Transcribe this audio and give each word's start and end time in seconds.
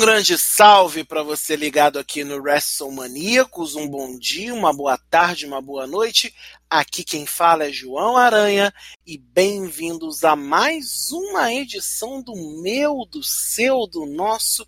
grande 0.00 0.38
salve 0.38 1.04
para 1.04 1.22
você 1.22 1.54
ligado 1.54 1.98
aqui 1.98 2.24
no 2.24 2.36
WrestleManiacos. 2.36 3.76
Um 3.76 3.86
bom 3.86 4.18
dia, 4.18 4.54
uma 4.54 4.72
boa 4.72 4.96
tarde, 4.96 5.44
uma 5.44 5.60
boa 5.60 5.86
noite. 5.86 6.34
Aqui 6.70 7.04
quem 7.04 7.26
fala 7.26 7.66
é 7.66 7.72
João 7.72 8.16
Aranha 8.16 8.72
e 9.06 9.18
bem-vindos 9.18 10.24
a 10.24 10.34
mais 10.34 11.10
uma 11.12 11.52
edição 11.52 12.22
do 12.22 12.34
meu, 12.62 13.04
do 13.04 13.22
seu, 13.22 13.86
do 13.86 14.06
nosso 14.06 14.66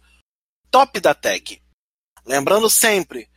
Top 0.70 1.00
da 1.00 1.14
Tag. 1.14 1.62
Lembrando 2.26 2.68
sempre, 2.68 3.30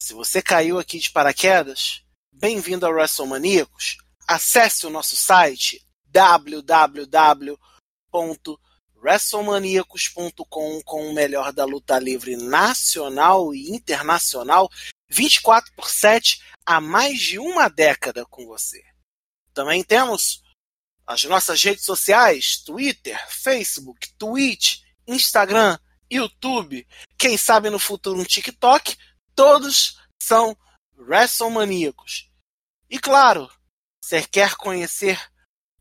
se 0.00 0.14
você 0.14 0.40
caiu 0.40 0.78
aqui 0.78 1.00
de 1.00 1.10
paraquedas, 1.10 2.04
bem-vindo 2.30 2.86
ao 2.86 2.92
WrestleManiacos. 2.92 3.98
Acesse 4.28 4.86
o 4.86 4.90
nosso 4.90 5.16
site 5.16 5.84
www 6.06 7.58
WrestleManiacos.com 9.02 10.80
com 10.82 11.08
o 11.08 11.12
melhor 11.12 11.52
da 11.52 11.64
luta 11.64 11.98
livre 11.98 12.36
nacional 12.36 13.52
e 13.52 13.70
internacional, 13.70 14.70
24 15.10 15.72
por 15.74 15.90
7 15.90 16.40
há 16.64 16.80
mais 16.80 17.20
de 17.20 17.38
uma 17.38 17.68
década 17.68 18.24
com 18.26 18.46
você. 18.46 18.82
Também 19.52 19.82
temos 19.82 20.42
as 21.06 21.24
nossas 21.24 21.62
redes 21.62 21.84
sociais: 21.84 22.58
Twitter, 22.58 23.20
Facebook, 23.28 24.12
Twitch, 24.16 24.82
Instagram, 25.06 25.78
YouTube, 26.10 26.86
quem 27.18 27.36
sabe 27.36 27.70
no 27.70 27.78
futuro 27.78 28.20
um 28.20 28.24
TikTok, 28.24 28.96
todos 29.34 29.98
são 30.22 30.56
WrestleManiacos. 30.96 32.30
E 32.88 32.98
claro, 32.98 33.50
você 34.00 34.22
quer 34.22 34.54
conhecer 34.54 35.18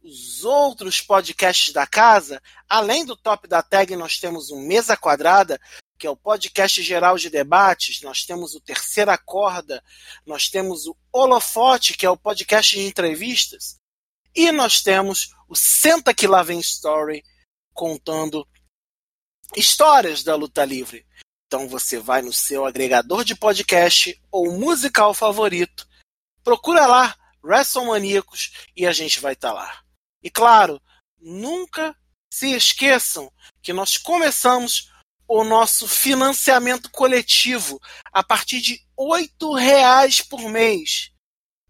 os 0.04 0.44
outros 0.44 1.00
podcasts 1.00 1.72
da 1.72 1.86
casa, 1.86 2.42
além 2.68 3.06
do 3.06 3.16
Top 3.16 3.48
da 3.48 3.62
Tag, 3.62 3.96
nós 3.96 4.18
temos 4.18 4.50
o 4.50 4.58
Mesa 4.58 4.98
Quadrada, 4.98 5.60
que 5.98 6.08
é 6.08 6.10
o 6.10 6.18
podcast 6.18 6.82
geral 6.82 7.18
de 7.18 7.30
debates, 7.30 8.02
nós 8.02 8.26
temos 8.26 8.56
o 8.56 8.60
Terceira 8.60 9.16
Corda, 9.18 9.84
nós 10.26 10.50
temos 10.50 10.88
o 10.88 10.98
Holofote, 11.14 11.94
que 11.94 12.06
é 12.06 12.10
o 12.10 12.18
podcast 12.18 12.76
de 12.76 12.82
entrevistas, 12.82 13.76
e 14.36 14.52
nós 14.52 14.82
temos 14.82 15.36
o 15.48 15.56
Senta 15.56 16.14
Que 16.14 16.26
Lá 16.26 16.42
Vem 16.42 16.60
Story, 16.60 17.24
contando 17.72 18.48
histórias 19.56 20.24
da 20.24 20.36
luta 20.36 20.66
livre. 20.66 21.06
Então 21.46 21.68
você 21.68 22.00
vai 22.00 22.22
no 22.22 22.34
seu 22.34 22.66
agregador 22.66 23.24
de 23.24 23.36
podcast 23.36 24.20
ou 24.32 24.52
musical 24.58 25.14
favorito, 25.14 25.88
procura 26.44 26.88
lá 26.88 27.16
WrestleManiacos 27.44 28.52
e 28.76 28.88
a 28.88 28.92
gente 28.92 29.20
vai 29.20 29.34
estar 29.34 29.50
tá 29.50 29.54
lá. 29.54 29.91
E 30.24 30.30
claro, 30.30 30.82
nunca 31.20 31.96
se 32.32 32.54
esqueçam 32.54 33.32
que 33.62 33.74
nós 33.74 33.98
começamos 33.98 34.92
o 35.28 35.44
nosso 35.44 35.88
financiamento 35.88 36.90
coletivo 36.92 37.80
a 38.12 38.24
partir 38.24 38.60
de 38.62 38.86
R$ 38.98 39.60
reais 39.60 40.22
por 40.22 40.42
mês. 40.50 41.12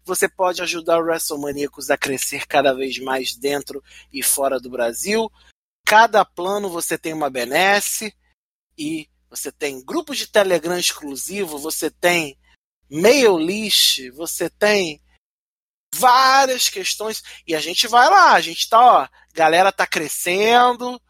Você 0.04 0.28
pode 0.28 0.60
ajudar 0.62 0.98
o 0.98 1.04
WrestleManiacos 1.04 1.90
a 1.90 1.96
crescer 1.96 2.46
cada 2.46 2.74
vez 2.74 2.98
mais 2.98 3.36
dentro 3.36 3.82
e 4.12 4.22
fora 4.22 4.58
do 4.58 4.68
Brasil. 4.68 5.30
Cada 5.86 6.24
plano 6.24 6.68
você 6.68 6.98
tem 6.98 7.12
uma 7.12 7.30
benesse 7.30 8.14
e 8.76 9.08
você 9.30 9.50
tem 9.50 9.84
grupo 9.84 10.14
de 10.14 10.26
Telegram 10.26 10.78
exclusivo, 10.78 11.58
você 11.58 11.90
tem 11.90 12.36
mail 12.90 13.38
list, 13.38 14.10
você 14.10 14.50
tem 14.50 15.01
várias 15.94 16.68
questões 16.68 17.22
e 17.46 17.54
a 17.54 17.60
gente 17.60 17.86
vai 17.86 18.08
lá, 18.08 18.32
a 18.32 18.40
gente 18.40 18.68
tá, 18.68 18.80
ó, 18.80 19.08
galera 19.34 19.70
tá 19.70 19.86
crescendo, 19.86 21.00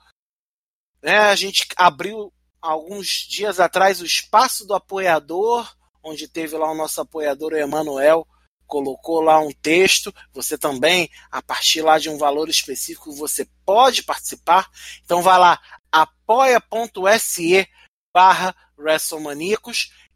né? 1.03 1.19
A 1.19 1.35
gente 1.35 1.67
abriu 1.77 2.33
alguns 2.61 3.09
dias 3.29 3.61
atrás 3.61 4.01
o 4.01 4.07
espaço 4.07 4.67
do 4.67 4.75
apoiador, 4.75 5.71
onde 6.03 6.29
teve 6.29 6.57
lá 6.57 6.71
o 6.71 6.77
nosso 6.77 7.01
apoiador 7.01 7.53
o 7.53 7.57
Emanuel 7.57 8.27
colocou 8.73 9.21
lá 9.21 9.39
um 9.39 9.53
texto, 9.53 10.15
você 10.33 10.57
também, 10.57 11.11
a 11.31 11.43
partir 11.43 11.83
lá 11.83 11.99
de 11.99 12.09
um 12.09 12.17
valor 12.17 12.49
específico, 12.49 13.13
você 13.13 13.47
pode 13.67 14.03
participar. 14.03 14.67
Então 15.05 15.21
vai 15.21 15.39
lá, 15.39 15.61
apoia.se 15.93 17.69
barra 18.15 18.57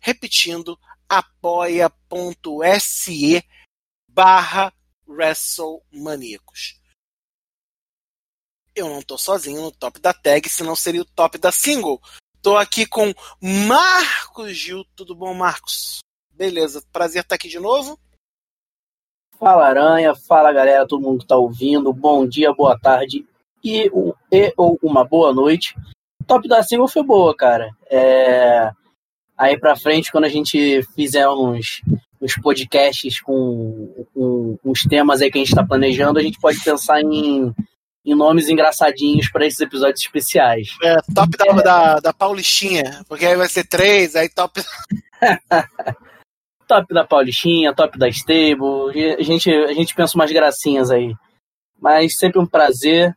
repetindo, 0.00 0.78
apoia.se 1.06 1.84
barra 4.16 4.72
WrestleManiacos. 5.06 6.80
Eu 8.74 8.88
não 8.88 9.02
tô 9.02 9.18
sozinho 9.18 9.60
no 9.60 9.70
top 9.70 10.00
da 10.00 10.14
tag, 10.14 10.48
senão 10.48 10.74
seria 10.74 11.02
o 11.02 11.04
top 11.04 11.36
da 11.36 11.52
single. 11.52 12.00
Tô 12.40 12.56
aqui 12.56 12.86
com 12.86 13.12
Marcos 13.42 14.56
Gil. 14.56 14.86
Tudo 14.96 15.14
bom, 15.14 15.34
Marcos? 15.34 15.98
Beleza, 16.32 16.82
prazer 16.90 17.22
estar 17.22 17.34
aqui 17.34 17.48
de 17.48 17.58
novo. 17.58 17.98
Fala 19.38 19.66
Aranha, 19.66 20.14
fala 20.14 20.50
galera, 20.50 20.88
todo 20.88 21.02
mundo 21.02 21.20
que 21.20 21.26
tá 21.26 21.36
ouvindo. 21.36 21.92
Bom 21.92 22.26
dia, 22.26 22.54
boa 22.54 22.78
tarde 22.78 23.26
e, 23.62 23.90
e 24.32 24.54
ou 24.56 24.78
uma 24.82 25.04
boa 25.04 25.34
noite. 25.34 25.74
Top 26.26 26.48
da 26.48 26.62
single 26.62 26.88
foi 26.88 27.02
boa, 27.02 27.36
cara. 27.36 27.70
É... 27.90 28.70
Aí 29.36 29.60
pra 29.60 29.76
frente, 29.76 30.10
quando 30.10 30.24
a 30.24 30.30
gente 30.30 30.82
fizer 30.94 31.28
uns, 31.28 31.82
os 32.20 32.34
podcasts 32.34 33.20
com, 33.20 34.06
com, 34.14 34.58
com, 34.62 34.70
os 34.70 34.82
temas 34.82 35.20
aí 35.20 35.30
que 35.30 35.38
a 35.38 35.40
gente 35.40 35.50
está 35.50 35.64
planejando, 35.64 36.18
a 36.18 36.22
gente 36.22 36.40
pode 36.40 36.62
pensar 36.62 37.00
em, 37.00 37.54
em 38.04 38.14
nomes 38.14 38.48
engraçadinhos 38.48 39.30
para 39.30 39.46
esses 39.46 39.60
episódios 39.60 40.00
especiais. 40.00 40.68
É, 40.82 40.96
top 41.14 41.36
da, 41.36 41.52
da, 41.62 42.00
da 42.00 42.12
Paulistinha, 42.12 43.04
porque 43.08 43.26
aí 43.26 43.36
vai 43.36 43.48
ser 43.48 43.64
três, 43.64 44.16
aí 44.16 44.28
top. 44.28 44.62
top 46.66 46.94
da 46.94 47.04
Paulistinha, 47.04 47.74
top 47.74 47.98
da 47.98 48.08
Stable, 48.08 49.14
a 49.18 49.22
gente, 49.22 49.50
a 49.50 49.72
gente 49.72 49.94
pensa 49.94 50.16
umas 50.16 50.32
gracinhas 50.32 50.90
aí. 50.90 51.14
Mas 51.80 52.18
sempre 52.18 52.40
um 52.40 52.46
prazer 52.46 53.14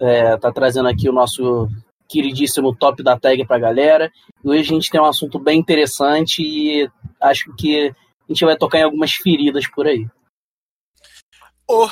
é, 0.00 0.36
tá 0.36 0.52
trazendo 0.52 0.88
aqui 0.88 1.08
o 1.08 1.12
nosso 1.12 1.68
queridíssimo 2.08 2.74
top 2.74 3.02
da 3.02 3.18
tag 3.18 3.46
pra 3.46 3.58
galera. 3.58 4.10
E 4.42 4.48
hoje 4.48 4.60
a 4.60 4.74
gente 4.74 4.90
tem 4.90 5.00
um 5.00 5.04
assunto 5.04 5.38
bem 5.38 5.58
interessante 5.58 6.42
e 6.42 6.88
acho 7.20 7.54
que 7.56 7.94
a 8.28 8.32
gente 8.32 8.44
vai 8.44 8.56
tocar 8.56 8.78
em 8.78 8.82
algumas 8.82 9.12
feridas 9.12 9.66
por 9.66 9.86
aí. 9.86 10.06
Oh, 11.66 11.90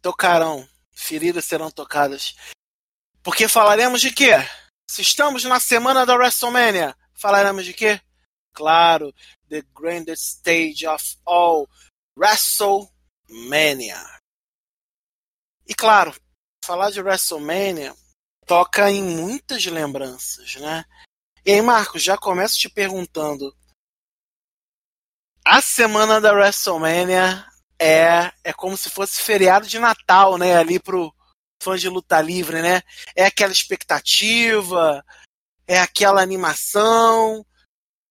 tocarão. 0.00 0.66
Feridas 0.92 1.44
serão 1.44 1.70
tocadas. 1.70 2.36
Porque 3.22 3.48
falaremos 3.48 4.00
de 4.00 4.12
quê? 4.12 4.32
Se 4.88 5.02
estamos 5.02 5.44
na 5.44 5.58
semana 5.58 6.06
da 6.06 6.14
WrestleMania, 6.14 6.96
falaremos 7.14 7.64
de 7.64 7.74
quê? 7.74 8.00
Claro, 8.52 9.12
the 9.48 9.62
grandest 9.74 10.38
stage 10.38 10.86
of 10.86 11.16
all, 11.26 11.68
WrestleMania. 12.16 13.98
E 15.66 15.74
claro, 15.74 16.14
falar 16.64 16.90
de 16.90 17.00
WrestleMania 17.00 17.94
toca 18.46 18.90
em 18.90 19.02
muitas 19.02 19.64
lembranças, 19.66 20.56
né? 20.56 20.84
E 21.44 21.52
aí, 21.52 21.62
Marcos, 21.62 22.02
já 22.02 22.18
começo 22.18 22.58
te 22.58 22.68
perguntando: 22.68 23.56
a 25.44 25.60
semana 25.60 26.20
da 26.20 26.32
WrestleMania 26.32 27.44
é, 27.78 28.30
é 28.44 28.52
como 28.52 28.76
se 28.76 28.90
fosse 28.90 29.22
feriado 29.22 29.66
de 29.66 29.78
Natal, 29.78 30.36
né? 30.36 30.56
Ali 30.56 30.78
pro 30.78 31.12
fã 31.62 31.76
de 31.76 31.88
luta 31.88 32.20
livre, 32.20 32.60
né? 32.60 32.82
É 33.16 33.26
aquela 33.26 33.52
expectativa, 33.52 35.04
é 35.66 35.78
aquela 35.80 36.22
animação. 36.22 37.40
O 37.40 37.46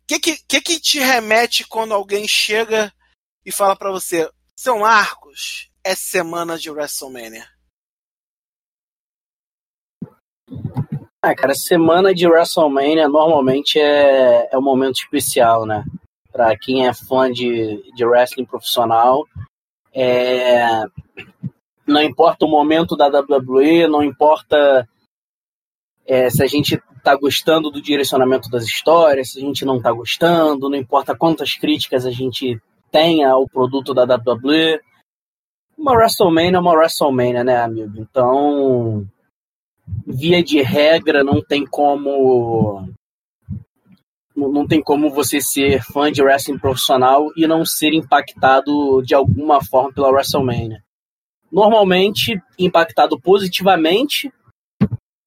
que, 0.08 0.20
que, 0.20 0.62
que, 0.62 0.80
te 0.80 1.00
remete 1.00 1.68
quando 1.68 1.94
alguém 1.94 2.28
chega 2.28 2.92
e 3.46 3.52
fala 3.52 3.76
para 3.76 3.92
você, 3.92 4.30
seu 4.56 4.80
Marcos, 4.80 5.70
é 5.84 5.94
semana 5.94 6.58
de 6.58 6.72
WrestleMania? 6.72 7.48
Ah, 11.22 11.36
cara, 11.36 11.54
semana 11.54 12.14
de 12.14 12.28
WrestleMania 12.28 13.08
normalmente 13.08 13.80
é, 13.80 14.50
é 14.52 14.58
um 14.58 14.64
momento 14.64 14.96
especial, 14.96 15.66
né? 15.66 15.84
Para 16.32 16.58
quem 16.58 16.88
é 16.88 16.94
fã 16.94 17.32
de, 17.32 17.84
de 17.94 18.06
wrestling 18.06 18.46
profissional. 18.46 19.26
É, 19.94 20.84
não 21.86 22.02
importa 22.02 22.46
o 22.46 22.50
momento 22.50 22.96
da 22.96 23.08
WWE, 23.08 23.88
não 23.88 24.04
importa 24.04 24.88
é, 26.06 26.30
se 26.30 26.44
a 26.44 26.48
gente 26.48 26.82
está 26.98 27.16
gostando 27.16 27.72
do 27.72 27.82
direcionamento 27.82 28.50
das 28.50 28.64
histórias, 28.64 29.32
se 29.32 29.40
a 29.40 29.42
gente 29.42 29.66
não 29.66 29.78
está 29.78 29.92
gostando, 29.92 30.70
não 30.70 30.78
importa 30.78 31.16
quantas 31.16 31.56
críticas 31.56 32.06
a 32.06 32.12
gente 32.12 32.60
tenha 32.92 33.32
ao 33.32 33.48
produto 33.48 33.94
da 33.94 34.04
WWE. 34.04 34.80
Uma 35.78 35.94
WrestleMania 35.94 36.58
é 36.58 36.60
uma 36.60 36.74
WrestleMania, 36.74 37.44
né, 37.44 37.62
amigo? 37.62 37.94
Então, 37.98 39.08
via 40.06 40.44
de 40.44 40.62
regra, 40.62 41.24
não 41.24 41.42
tem 41.42 41.66
como 41.66 42.88
não 44.48 44.68
tem 44.68 44.82
como 44.82 45.10
você 45.10 45.42
ser 45.42 45.84
fã 45.84 46.12
de 46.12 46.22
wrestling 46.22 46.58
profissional 46.58 47.28
e 47.36 47.46
não 47.46 47.66
ser 47.66 47.94
impactado 47.94 49.02
de 49.04 49.14
alguma 49.14 49.64
forma 49.64 49.92
pela 49.92 50.10
WrestleMania. 50.10 50.84
Normalmente 51.52 52.40
impactado 52.58 53.20
positivamente, 53.20 54.32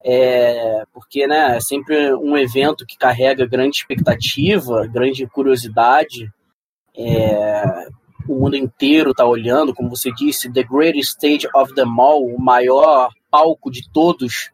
é, 0.03 0.83
porque 0.93 1.27
né, 1.27 1.57
é 1.57 1.59
sempre 1.59 2.13
um 2.15 2.37
evento 2.37 2.85
que 2.85 2.97
carrega 2.97 3.45
grande 3.45 3.77
expectativa, 3.77 4.87
grande 4.87 5.27
curiosidade. 5.27 6.29
É, 6.95 7.87
o 8.27 8.39
mundo 8.39 8.55
inteiro 8.55 9.11
está 9.11 9.25
olhando, 9.25 9.73
como 9.73 9.89
você 9.89 10.11
disse, 10.11 10.51
The 10.51 10.63
Greatest 10.63 11.11
Stage 11.11 11.47
of 11.53 11.73
them 11.75 11.99
all, 11.99 12.25
o 12.25 12.41
maior 12.41 13.09
palco 13.29 13.69
de 13.69 13.89
todos. 13.91 14.51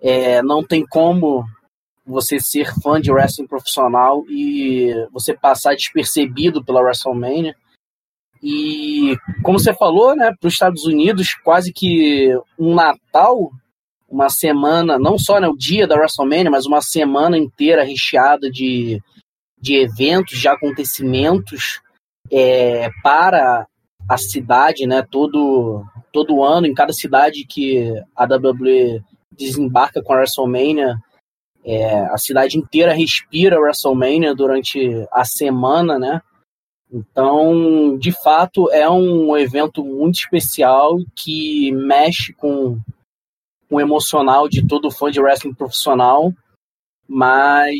É, 0.00 0.40
não 0.42 0.62
tem 0.64 0.86
como 0.86 1.44
você 2.08 2.40
ser 2.40 2.72
fã 2.82 3.00
de 3.00 3.12
wrestling 3.12 3.46
profissional 3.46 4.24
e 4.28 4.92
você 5.12 5.34
passar 5.34 5.74
despercebido 5.74 6.64
pela 6.64 6.80
WrestleMania. 6.80 7.54
E 8.42 9.16
como 9.42 9.58
você 9.58 9.74
falou, 9.74 10.16
né, 10.16 10.32
para 10.40 10.46
os 10.46 10.54
Estados 10.54 10.84
Unidos, 10.84 11.34
quase 11.44 11.72
que 11.72 12.30
um 12.58 12.74
Natal, 12.74 13.50
uma 14.08 14.30
semana, 14.30 14.98
não 14.98 15.18
só 15.18 15.38
né, 15.38 15.48
o 15.48 15.56
dia 15.56 15.86
da 15.86 15.96
WrestleMania, 15.96 16.50
mas 16.50 16.64
uma 16.64 16.80
semana 16.80 17.36
inteira 17.36 17.84
recheada 17.84 18.50
de, 18.50 19.02
de 19.60 19.76
eventos, 19.76 20.38
de 20.38 20.48
acontecimentos 20.48 21.80
é, 22.30 22.88
para 23.02 23.66
a 24.08 24.16
cidade, 24.16 24.86
né, 24.86 25.04
todo, 25.10 25.84
todo 26.10 26.42
ano, 26.42 26.66
em 26.66 26.72
cada 26.72 26.92
cidade 26.92 27.44
que 27.46 27.92
a 28.16 28.24
WWE 28.24 29.02
desembarca 29.36 30.02
com 30.02 30.12
a 30.12 30.16
WrestleMania, 30.16 30.96
é, 31.68 32.00
a 32.06 32.16
cidade 32.16 32.56
inteira 32.56 32.94
respira 32.94 33.60
WrestleMania 33.60 34.34
durante 34.34 35.06
a 35.12 35.22
semana, 35.22 35.98
né? 35.98 36.22
Então, 36.90 37.98
de 37.98 38.10
fato, 38.10 38.70
é 38.70 38.88
um 38.88 39.36
evento 39.36 39.84
muito 39.84 40.14
especial 40.14 40.96
que 41.14 41.70
mexe 41.72 42.32
com, 42.32 42.80
o 43.70 43.80
emocional 43.80 44.48
de 44.48 44.66
todo 44.66 44.90
fã 44.90 45.10
de 45.10 45.20
wrestling 45.20 45.52
profissional. 45.52 46.32
Mas 47.06 47.76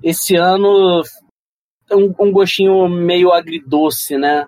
esse 0.00 0.36
ano 0.36 1.02
um, 1.90 2.14
um 2.18 2.32
gostinho 2.32 2.88
meio 2.88 3.32
agridoce, 3.32 4.16
né? 4.16 4.46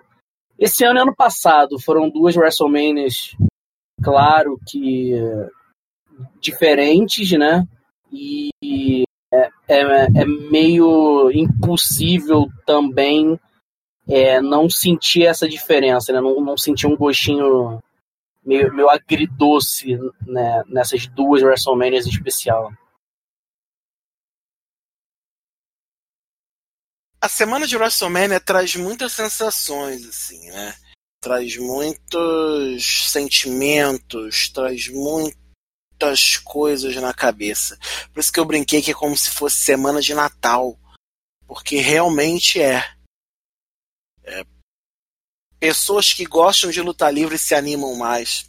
Esse 0.57 0.85
ano 0.85 0.99
e 0.99 1.01
ano 1.01 1.15
passado 1.15 1.79
foram 1.79 2.09
duas 2.09 2.35
WrestleManias, 2.35 3.35
claro 4.01 4.57
que 4.67 5.13
diferentes, 6.39 7.31
né? 7.31 7.67
E 8.11 9.03
é, 9.33 9.49
é, 9.67 9.81
é 10.21 10.25
meio 10.25 11.29
impossível 11.31 12.47
também 12.65 13.39
é, 14.07 14.39
não 14.39 14.69
sentir 14.69 15.25
essa 15.25 15.47
diferença, 15.47 16.13
né? 16.13 16.21
Não, 16.21 16.39
não 16.41 16.57
sentir 16.57 16.87
um 16.87 16.95
gostinho 16.95 17.79
meio, 18.45 18.73
meio 18.73 18.89
agridoce 18.89 19.97
né? 20.25 20.63
nessas 20.67 21.05
duas 21.07 21.43
WrestleManias 21.43 22.07
em 22.07 22.09
especial. 22.09 22.71
A 27.19 27.27
semana 27.27 27.67
de 27.67 27.75
WrestleMania 27.75 28.39
traz 28.39 28.75
muitas 28.75 29.11
sensações, 29.11 30.07
assim, 30.07 30.49
né? 30.51 30.73
Traz 31.19 31.57
muitos 31.57 33.11
sentimentos, 33.11 34.49
traz 34.49 34.87
muito 34.87 35.46
muitas 35.97 36.37
coisas 36.37 36.95
na 36.97 37.13
cabeça. 37.13 37.77
Por 38.13 38.19
isso 38.19 38.31
que 38.31 38.39
eu 38.39 38.45
brinquei 38.45 38.81
que 38.81 38.91
é 38.91 38.93
como 38.93 39.17
se 39.17 39.31
fosse 39.31 39.57
semana 39.57 39.99
de 39.99 40.13
Natal. 40.13 40.79
Porque 41.47 41.77
realmente 41.77 42.61
é. 42.61 42.83
é. 44.23 44.45
Pessoas 45.59 46.13
que 46.13 46.25
gostam 46.25 46.69
de 46.69 46.81
luta 46.81 47.09
livre 47.09 47.37
se 47.39 47.55
animam 47.55 47.95
mais. 47.95 48.47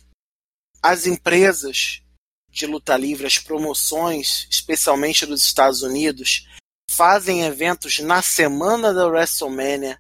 As 0.83 1.07
empresas 1.07 2.03
de 2.51 2.67
luta 2.67 2.97
livre, 2.97 3.27
as 3.27 3.39
promoções, 3.39 4.47
especialmente 4.51 5.25
dos 5.25 5.43
Estados 5.43 5.83
Unidos, 5.83 6.47
fazem 6.91 7.45
eventos 7.45 7.99
na 8.01 8.21
semana 8.21 8.93
da 8.93 9.07
WrestleMania 9.07 9.99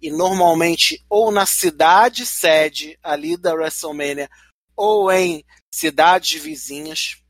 e 0.00 0.10
normalmente 0.10 1.02
ou 1.08 1.32
na 1.32 1.46
cidade 1.46 2.24
sede 2.24 2.98
ali 3.02 3.36
da 3.36 3.54
WrestleMania 3.54 4.28
ou 4.76 5.10
em 5.10 5.44
cidades 5.74 6.40
vizinhas. 6.40 7.22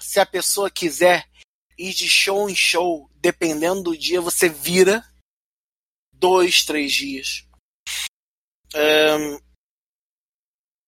Se 0.00 0.18
a 0.18 0.26
pessoa 0.26 0.70
quiser 0.70 1.28
ir 1.78 1.94
de 1.94 2.08
show 2.08 2.48
em 2.50 2.54
show, 2.54 3.08
dependendo 3.14 3.84
do 3.84 3.96
dia, 3.96 4.20
você 4.20 4.48
vira 4.48 5.04
dois, 6.12 6.64
três 6.64 6.92
dias. 6.92 7.48
Um, 8.74 9.38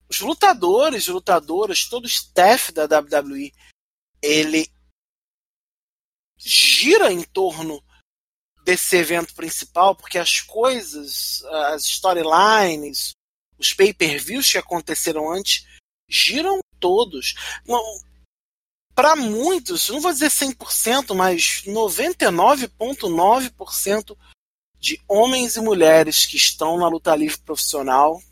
os 0.09 0.21
lutadores, 0.21 1.07
lutadoras, 1.07 1.89
todo 1.89 2.05
o 2.05 2.09
staff 2.09 2.73
da 2.73 2.85
WWE, 2.85 3.53
ele 4.21 4.69
gira 6.37 7.13
em 7.13 7.23
torno 7.23 7.83
desse 8.65 8.97
evento 8.97 9.35
principal, 9.35 9.95
porque 9.95 10.19
as 10.19 10.41
coisas, 10.41 11.45
as 11.45 11.85
storylines, 11.85 13.13
os 13.59 13.73
pay-per-views 13.73 14.51
que 14.51 14.59
aconteceram 14.59 15.31
antes 15.33 15.65
giram 16.09 16.61
todos. 16.79 17.35
Para 18.95 19.17
muitos, 19.17 19.89
não 19.89 20.01
vou 20.01 20.13
dizer 20.13 20.31
100%, 20.31 21.13
mas 21.15 21.63
99,9% 21.67 24.17
de 24.79 25.03
homens 25.09 25.57
e 25.57 25.61
mulheres 25.61 26.27
que 26.27 26.37
estão 26.37 26.79
na 26.79 26.87
luta 26.89 27.17
livre 27.17 27.39
profissional 27.39 28.23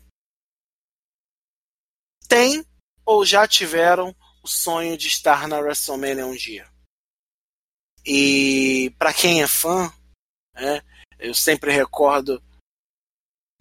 têm 2.27 2.65
ou 3.05 3.25
já 3.25 3.47
tiveram 3.47 4.15
o 4.41 4.47
sonho 4.47 4.97
de 4.97 5.07
estar 5.07 5.47
na 5.47 5.59
WrestleMania 5.59 6.25
um 6.25 6.35
dia. 6.35 6.67
E 8.05 8.93
para 8.97 9.13
quem 9.13 9.41
é 9.41 9.47
fã, 9.47 9.91
né, 10.53 10.81
eu 11.19 11.33
sempre 11.33 11.71
recordo 11.71 12.43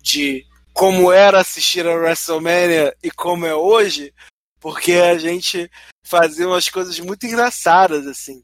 de 0.01 0.47
como 0.75 1.13
era 1.13 1.41
assistir 1.41 1.87
a 1.87 1.95
WrestleMania 1.95 2.95
e 3.03 3.11
como 3.11 3.47
é 3.47 3.55
hoje, 3.55 4.13
porque 4.61 4.93
a 4.93 5.17
gente 5.17 5.71
fazia 6.05 6.49
umas 6.49 6.69
coisas 6.69 6.99
muito 6.99 7.25
engraçadas, 7.25 8.07
assim. 8.07 8.43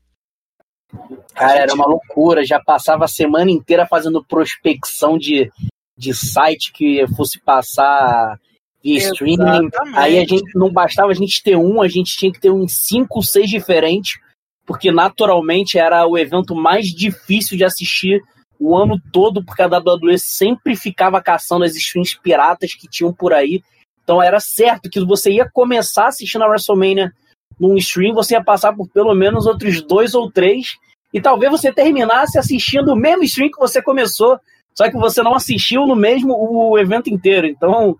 Cara, 1.34 1.52
gente... 1.52 1.62
era 1.62 1.74
uma 1.74 1.86
loucura, 1.86 2.44
já 2.44 2.60
passava 2.60 3.04
a 3.04 3.08
semana 3.08 3.50
inteira 3.50 3.86
fazendo 3.86 4.24
prospecção 4.24 5.18
de, 5.18 5.50
de 5.98 6.14
site 6.14 6.72
que 6.72 7.04
fosse 7.16 7.40
passar 7.40 8.38
via 8.82 8.98
streaming. 8.98 9.68
Aí 9.94 10.18
a 10.18 10.24
gente 10.24 10.56
não 10.56 10.72
bastava 10.72 11.10
a 11.10 11.14
gente 11.14 11.42
ter 11.42 11.56
um, 11.56 11.82
a 11.82 11.88
gente 11.88 12.16
tinha 12.16 12.32
que 12.32 12.40
ter 12.40 12.50
uns 12.50 12.86
5, 12.86 13.22
6 13.22 13.50
diferentes, 13.50 14.20
porque 14.64 14.92
naturalmente 14.92 15.78
era 15.78 16.06
o 16.06 16.16
evento 16.16 16.54
mais 16.54 16.86
difícil 16.86 17.56
de 17.56 17.64
assistir 17.64 18.22
o 18.60 18.76
ano 18.76 19.00
todo, 19.10 19.42
porque 19.42 19.62
a 19.62 19.66
WWE 19.66 20.18
sempre 20.18 20.76
ficava 20.76 21.22
caçando 21.22 21.64
as 21.64 21.74
streams 21.74 22.20
piratas 22.20 22.74
que 22.74 22.86
tinham 22.86 23.12
por 23.12 23.32
aí. 23.32 23.62
Então 24.04 24.22
era 24.22 24.38
certo 24.38 24.90
que 24.90 25.00
você 25.04 25.32
ia 25.32 25.48
começar 25.50 26.08
assistindo 26.08 26.42
a 26.42 26.48
WrestleMania 26.48 27.12
num 27.58 27.76
stream, 27.76 28.14
você 28.14 28.34
ia 28.34 28.44
passar 28.44 28.74
por 28.74 28.88
pelo 28.88 29.14
menos 29.14 29.46
outros 29.46 29.82
dois 29.82 30.14
ou 30.14 30.30
três, 30.30 30.76
e 31.12 31.20
talvez 31.20 31.50
você 31.50 31.72
terminasse 31.72 32.38
assistindo 32.38 32.92
o 32.92 32.96
mesmo 32.96 33.24
stream 33.24 33.50
que 33.50 33.58
você 33.58 33.82
começou, 33.82 34.38
só 34.76 34.88
que 34.90 34.96
você 34.96 35.22
não 35.22 35.34
assistiu 35.34 35.86
no 35.86 35.96
mesmo 35.96 36.34
o 36.34 36.78
evento 36.78 37.10
inteiro. 37.10 37.46
Então, 37.46 37.96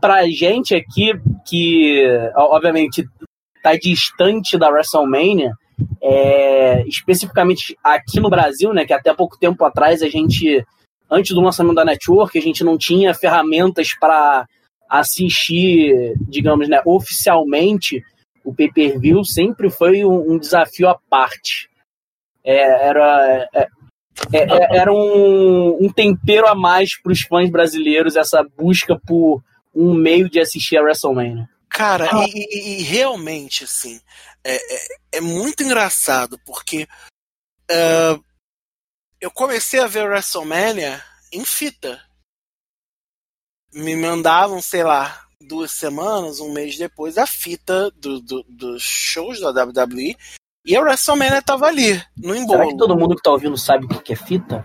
pra 0.00 0.26
gente 0.28 0.74
aqui, 0.74 1.12
que 1.46 2.04
obviamente 2.34 3.04
tá 3.62 3.76
distante 3.76 4.56
da 4.56 4.68
WrestleMania, 4.68 5.52
é, 6.02 6.86
especificamente 6.86 7.76
aqui 7.82 8.20
no 8.20 8.30
Brasil, 8.30 8.72
né, 8.72 8.84
que 8.84 8.92
até 8.92 9.12
pouco 9.14 9.38
tempo 9.38 9.64
atrás 9.64 10.02
a 10.02 10.08
gente, 10.08 10.64
antes 11.10 11.34
do 11.34 11.40
lançamento 11.40 11.74
da 11.74 11.84
network, 11.84 12.38
a 12.38 12.42
gente 12.42 12.64
não 12.64 12.78
tinha 12.78 13.14
ferramentas 13.14 13.90
para 13.98 14.46
assistir, 14.88 16.14
digamos, 16.20 16.68
né, 16.68 16.80
oficialmente 16.84 18.02
o 18.44 18.54
pay-per-view, 18.54 19.24
sempre 19.24 19.68
foi 19.68 20.04
um, 20.04 20.32
um, 20.32 20.38
desafio 20.38 20.88
à 20.88 20.98
parte. 21.10 21.68
É, 22.42 22.88
era 22.88 23.48
é, 23.52 23.68
é, 24.32 24.38
é 24.38 24.78
era 24.78 24.90
um, 24.90 25.76
um 25.84 25.92
tempero 25.92 26.46
a 26.46 26.54
mais 26.54 26.98
para 27.00 27.12
os 27.12 27.20
fãs 27.20 27.50
brasileiros 27.50 28.16
essa 28.16 28.42
busca 28.56 28.98
por 29.06 29.42
um 29.74 29.92
meio 29.92 30.30
de 30.30 30.40
assistir 30.40 30.78
a 30.78 30.82
WrestleMania. 30.82 31.46
Cara, 31.68 32.08
ah. 32.10 32.24
e, 32.26 32.80
e, 32.80 32.82
realmente, 32.82 33.64
assim, 33.64 34.00
é, 34.50 34.56
é, 34.56 34.98
é, 35.12 35.20
muito 35.20 35.62
engraçado, 35.62 36.38
porque 36.46 36.88
uh, 37.70 38.24
eu 39.20 39.30
comecei 39.30 39.78
a 39.78 39.86
ver 39.86 40.08
WrestleMania 40.08 41.02
em 41.30 41.44
fita. 41.44 42.02
Me 43.74 43.94
mandavam, 43.94 44.62
sei 44.62 44.82
lá, 44.82 45.26
duas 45.38 45.72
semanas, 45.72 46.40
um 46.40 46.50
mês 46.50 46.78
depois, 46.78 47.18
a 47.18 47.26
fita 47.26 47.90
do, 47.90 48.20
do, 48.20 48.42
dos 48.44 48.82
shows 48.82 49.38
da 49.38 49.50
WWE 49.50 50.16
e 50.64 50.74
a 50.74 50.80
WrestleMania 50.80 51.42
tava 51.42 51.66
ali, 51.66 52.02
no 52.16 52.34
embolo. 52.34 52.60
Será 52.60 52.70
que 52.70 52.78
todo 52.78 52.96
mundo 52.96 53.16
que 53.16 53.22
tá 53.22 53.30
ouvindo 53.30 53.58
sabe 53.58 53.84
o 53.84 53.88
que 53.88 54.14
é 54.14 54.16
fita? 54.16 54.64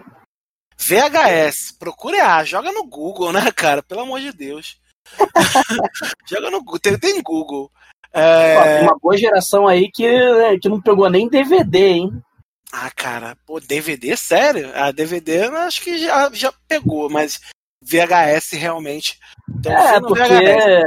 VHS, 0.77 1.73
procure 1.77 2.21
A, 2.21 2.43
joga 2.45 2.71
no 2.71 2.85
Google, 2.87 3.33
né, 3.33 3.51
cara? 3.51 3.83
Pelo 3.83 4.01
amor 4.01 4.21
de 4.21 4.31
Deus. 4.31 4.81
Joga 6.27 6.49
no 6.49 6.59
Google, 6.59 6.79
tem, 6.79 6.97
tem 6.97 7.21
Google. 7.21 7.69
É... 8.11 8.81
Uma 8.81 8.97
boa 8.99 9.17
geração 9.17 9.67
aí 9.67 9.89
que, 9.91 10.07
né, 10.07 10.57
que 10.59 10.69
não 10.69 10.81
pegou 10.81 11.09
nem 11.09 11.27
DVD, 11.27 11.79
hein? 11.79 12.23
Ah, 12.71 12.89
cara, 12.89 13.37
pô, 13.45 13.59
DVD, 13.59 14.17
sério? 14.17 14.71
A 14.75 14.85
ah, 14.85 14.91
DVD 14.91 15.45
eu 15.45 15.57
acho 15.57 15.81
que 15.81 15.97
já, 15.99 16.29
já 16.33 16.51
pegou, 16.67 17.07
mas 17.09 17.39
VHS 17.83 18.51
realmente. 18.53 19.19
Então, 19.47 19.71
é, 19.71 19.99
porque. 19.99 20.23
VHS. 20.23 20.83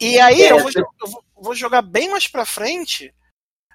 E 0.00 0.18
aí 0.18 0.42
é, 0.42 0.52
eu, 0.52 0.58
vou, 0.60 0.70
eu 0.74 1.10
vou, 1.10 1.24
vou, 1.36 1.54
jogar 1.54 1.82
bem 1.82 2.08
mais 2.08 2.26
pra 2.26 2.44
frente. 2.44 3.14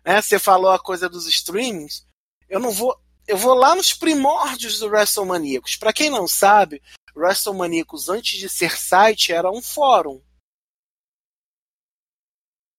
Né? 0.06 0.22
Você 0.22 0.40
falou 0.40 0.72
a 0.72 0.80
coisa 0.80 1.08
dos 1.08 1.28
streamings. 1.28 2.06
Eu 2.50 2.60
não 2.60 2.72
vou. 2.72 2.98
Eu 3.26 3.38
vou 3.38 3.54
lá 3.54 3.74
nos 3.74 3.94
primórdios 3.94 4.80
do 4.80 4.88
WrestleManiacos. 4.88 5.78
Para 5.78 5.94
quem 5.94 6.10
não 6.10 6.28
sabe, 6.28 6.82
WrestleManiacos, 7.16 8.10
antes 8.10 8.38
de 8.38 8.50
ser 8.50 8.78
site, 8.78 9.32
era 9.32 9.50
um 9.50 9.62
fórum. 9.62 10.22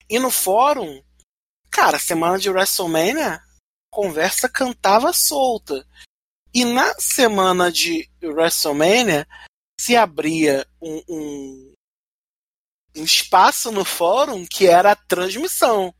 E 0.08 0.18
no 0.18 0.30
fórum, 0.30 1.02
cara, 1.70 1.98
semana 1.98 2.38
de 2.38 2.50
WrestleMania, 2.50 3.40
conversa 3.90 4.48
cantava 4.48 5.12
solta. 5.12 5.86
E 6.52 6.64
na 6.64 6.94
semana 6.94 7.70
de 7.72 8.08
WrestleMania, 8.22 9.26
se 9.80 9.96
abria 9.96 10.66
um, 10.80 11.02
um, 11.08 11.74
um 12.96 13.04
espaço 13.04 13.72
no 13.72 13.84
fórum 13.84 14.46
que 14.46 14.66
era 14.66 14.92
a 14.92 14.96
transmissão. 14.96 15.94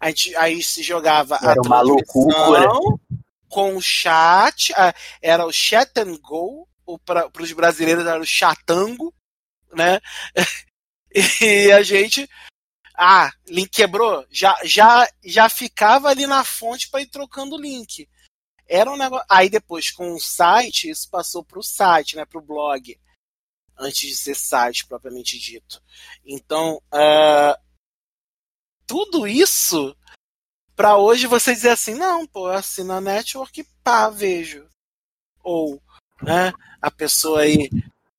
A 0.00 0.08
gente, 0.08 0.36
aí 0.36 0.62
se 0.62 0.82
jogava 0.82 1.38
era 1.42 1.52
a 1.52 1.62
transmissão 1.62 3.00
com 3.48 3.76
o 3.76 3.80
chat, 3.80 4.72
era 5.22 5.46
o 5.46 5.52
chat 5.52 5.96
and 5.98 6.18
go, 6.18 6.68
para 7.04 7.30
os 7.40 7.52
brasileiros 7.52 8.04
era 8.04 8.20
o 8.20 8.26
chatango, 8.26 9.14
né? 9.72 10.00
E 11.40 11.70
a 11.70 11.80
gente 11.80 12.28
ah, 12.96 13.32
link 13.48 13.70
quebrou, 13.70 14.24
já 14.30 14.56
já 14.64 15.08
já 15.24 15.48
ficava 15.48 16.08
ali 16.08 16.26
na 16.26 16.44
fonte 16.44 16.88
para 16.88 17.02
ir 17.02 17.06
trocando 17.06 17.56
o 17.56 17.60
link. 17.60 18.08
Era 18.66 18.90
um 18.90 18.96
negócio. 18.96 19.26
Aí 19.28 19.50
depois 19.50 19.90
com 19.90 20.14
o 20.14 20.20
site, 20.20 20.88
isso 20.88 21.10
passou 21.10 21.44
para 21.44 21.58
o 21.58 21.62
site, 21.62 22.16
né, 22.16 22.24
para 22.24 22.38
o 22.38 22.44
blog, 22.44 22.98
antes 23.78 24.08
de 24.08 24.16
ser 24.16 24.34
site 24.34 24.86
propriamente 24.86 25.38
dito. 25.38 25.82
Então, 26.24 26.80
uh, 26.92 27.60
tudo 28.86 29.26
isso 29.26 29.96
para 30.76 30.96
hoje 30.96 31.26
você 31.26 31.54
dizer 31.54 31.70
assim, 31.70 31.94
não, 31.94 32.26
pô, 32.26 32.46
assina 32.46 32.96
a 32.96 33.00
network, 33.00 33.64
pá, 33.82 34.08
vejo. 34.08 34.68
Ou, 35.42 35.82
né, 36.22 36.52
a 36.80 36.90
pessoa 36.90 37.42
aí 37.42 37.68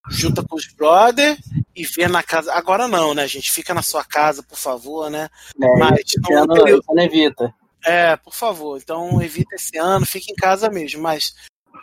junta 0.09 0.43
com 0.43 0.55
os 0.55 0.67
brother 0.67 1.37
e 1.75 1.85
vê 1.85 2.07
na 2.07 2.23
casa. 2.23 2.53
Agora 2.53 2.87
não, 2.87 3.13
né, 3.13 3.27
gente? 3.27 3.51
Fica 3.51 3.73
na 3.73 3.81
sua 3.81 4.03
casa, 4.03 4.41
por 4.41 4.57
favor, 4.57 5.09
né? 5.09 5.29
É, 5.61 5.79
Mas 5.79 6.05
não, 6.29 6.47
período... 6.47 6.83
não 6.87 7.03
evita. 7.03 7.53
É, 7.83 8.15
por 8.15 8.33
favor. 8.33 8.79
Então 8.81 9.21
evita 9.21 9.55
esse 9.55 9.77
ano, 9.77 10.05
fica 10.05 10.31
em 10.31 10.35
casa 10.35 10.69
mesmo. 10.69 11.01
Mas 11.01 11.35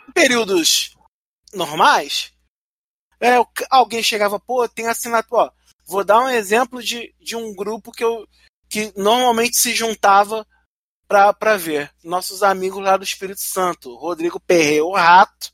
em 0.09 0.11
períodos 0.11 0.95
normais, 1.53 2.33
é, 3.19 3.35
alguém 3.69 4.01
chegava, 4.01 4.39
pô, 4.39 4.67
tem 4.67 4.87
assinado, 4.87 5.27
ó. 5.31 5.51
Vou 5.85 6.03
dar 6.03 6.21
um 6.21 6.29
exemplo 6.29 6.81
de, 6.81 7.13
de 7.19 7.35
um 7.35 7.53
grupo 7.53 7.91
que 7.91 8.03
eu 8.03 8.27
que 8.69 8.91
normalmente 8.97 9.55
se 9.55 9.71
juntava 9.75 10.47
para 11.07 11.57
ver. 11.57 11.91
Nossos 12.03 12.41
amigos 12.41 12.83
lá 12.83 12.97
do 12.97 13.03
Espírito 13.03 13.41
Santo, 13.41 13.95
Rodrigo 13.95 14.39
Perreu 14.39 14.91
Rato, 14.91 15.53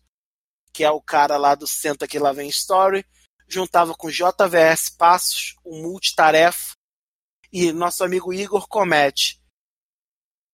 que 0.71 0.85
é 0.85 0.89
o 0.89 1.01
cara 1.01 1.35
lá 1.35 1.53
do 1.53 1.67
Senta 1.67 2.07
que 2.07 2.17
lá 2.17 2.31
vem 2.31 2.47
Story, 2.47 3.05
juntava 3.49 3.95
com 3.95 4.09
JVS 4.09 4.89
Passos, 4.89 5.55
o 5.63 5.81
multitarefa, 5.81 6.75
e 7.51 7.71
nosso 7.71 8.03
amigo 8.03 8.31
Igor 8.31 8.67
Comete. 8.67 9.39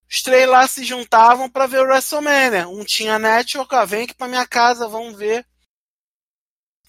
Os 0.08 0.22
três 0.22 0.48
lá 0.48 0.66
se 0.66 0.84
juntavam 0.84 1.50
para 1.50 1.66
ver 1.66 1.80
o 1.80 1.88
WrestleMania. 1.88 2.68
Um 2.68 2.84
tinha 2.84 3.18
network, 3.18 3.74
ó, 3.74 3.84
vem 3.84 4.04
aqui 4.04 4.14
para 4.14 4.28
minha 4.28 4.46
casa, 4.46 4.88
vamos 4.88 5.16
ver. 5.18 5.46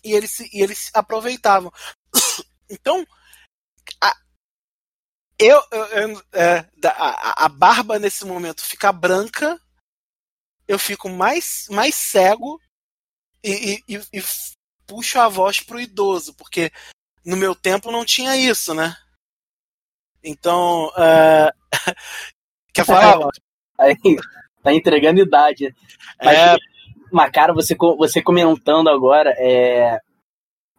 E 0.04 0.14
eles, 0.14 0.40
e 0.40 0.62
eles 0.62 0.90
aproveitavam. 0.94 1.72
então, 2.70 3.06
a, 4.02 4.16
eu, 5.40 5.62
eu, 5.72 5.86
eu 5.86 6.24
é, 6.32 6.60
a, 6.88 7.46
a, 7.46 7.50
barba 7.50 8.00
nesse 8.00 8.24
momento 8.24 8.64
fica 8.64 8.94
branca, 8.94 9.60
eu 10.68 10.78
fico 10.78 11.10
mais, 11.10 11.68
mais 11.70 11.96
cego 11.96 12.62
e, 13.44 13.84
e, 13.88 13.96
e 14.14 14.22
puxo 14.88 15.20
a 15.20 15.28
voz 15.28 15.60
pro 15.60 15.80
idoso, 15.80 16.34
porque 16.34 16.72
no 17.26 17.36
meu 17.36 17.54
tempo 17.54 17.92
não 17.92 18.06
tinha 18.06 18.38
isso, 18.38 18.74
né? 18.74 18.96
Então, 20.24 20.88
uh... 20.88 21.52
quer 22.74 22.86
falar? 22.86 23.30
Aí, 23.78 23.96
tá 24.64 24.74
entregando 24.74 25.22
idade. 25.22 25.76
Mas, 26.24 26.38
é... 26.38 26.56
mas 27.12 27.32
cara, 27.32 27.54
você, 27.54 27.76
você 27.76 28.22
comentando 28.22 28.90
agora, 28.90 29.34
é, 29.38 30.00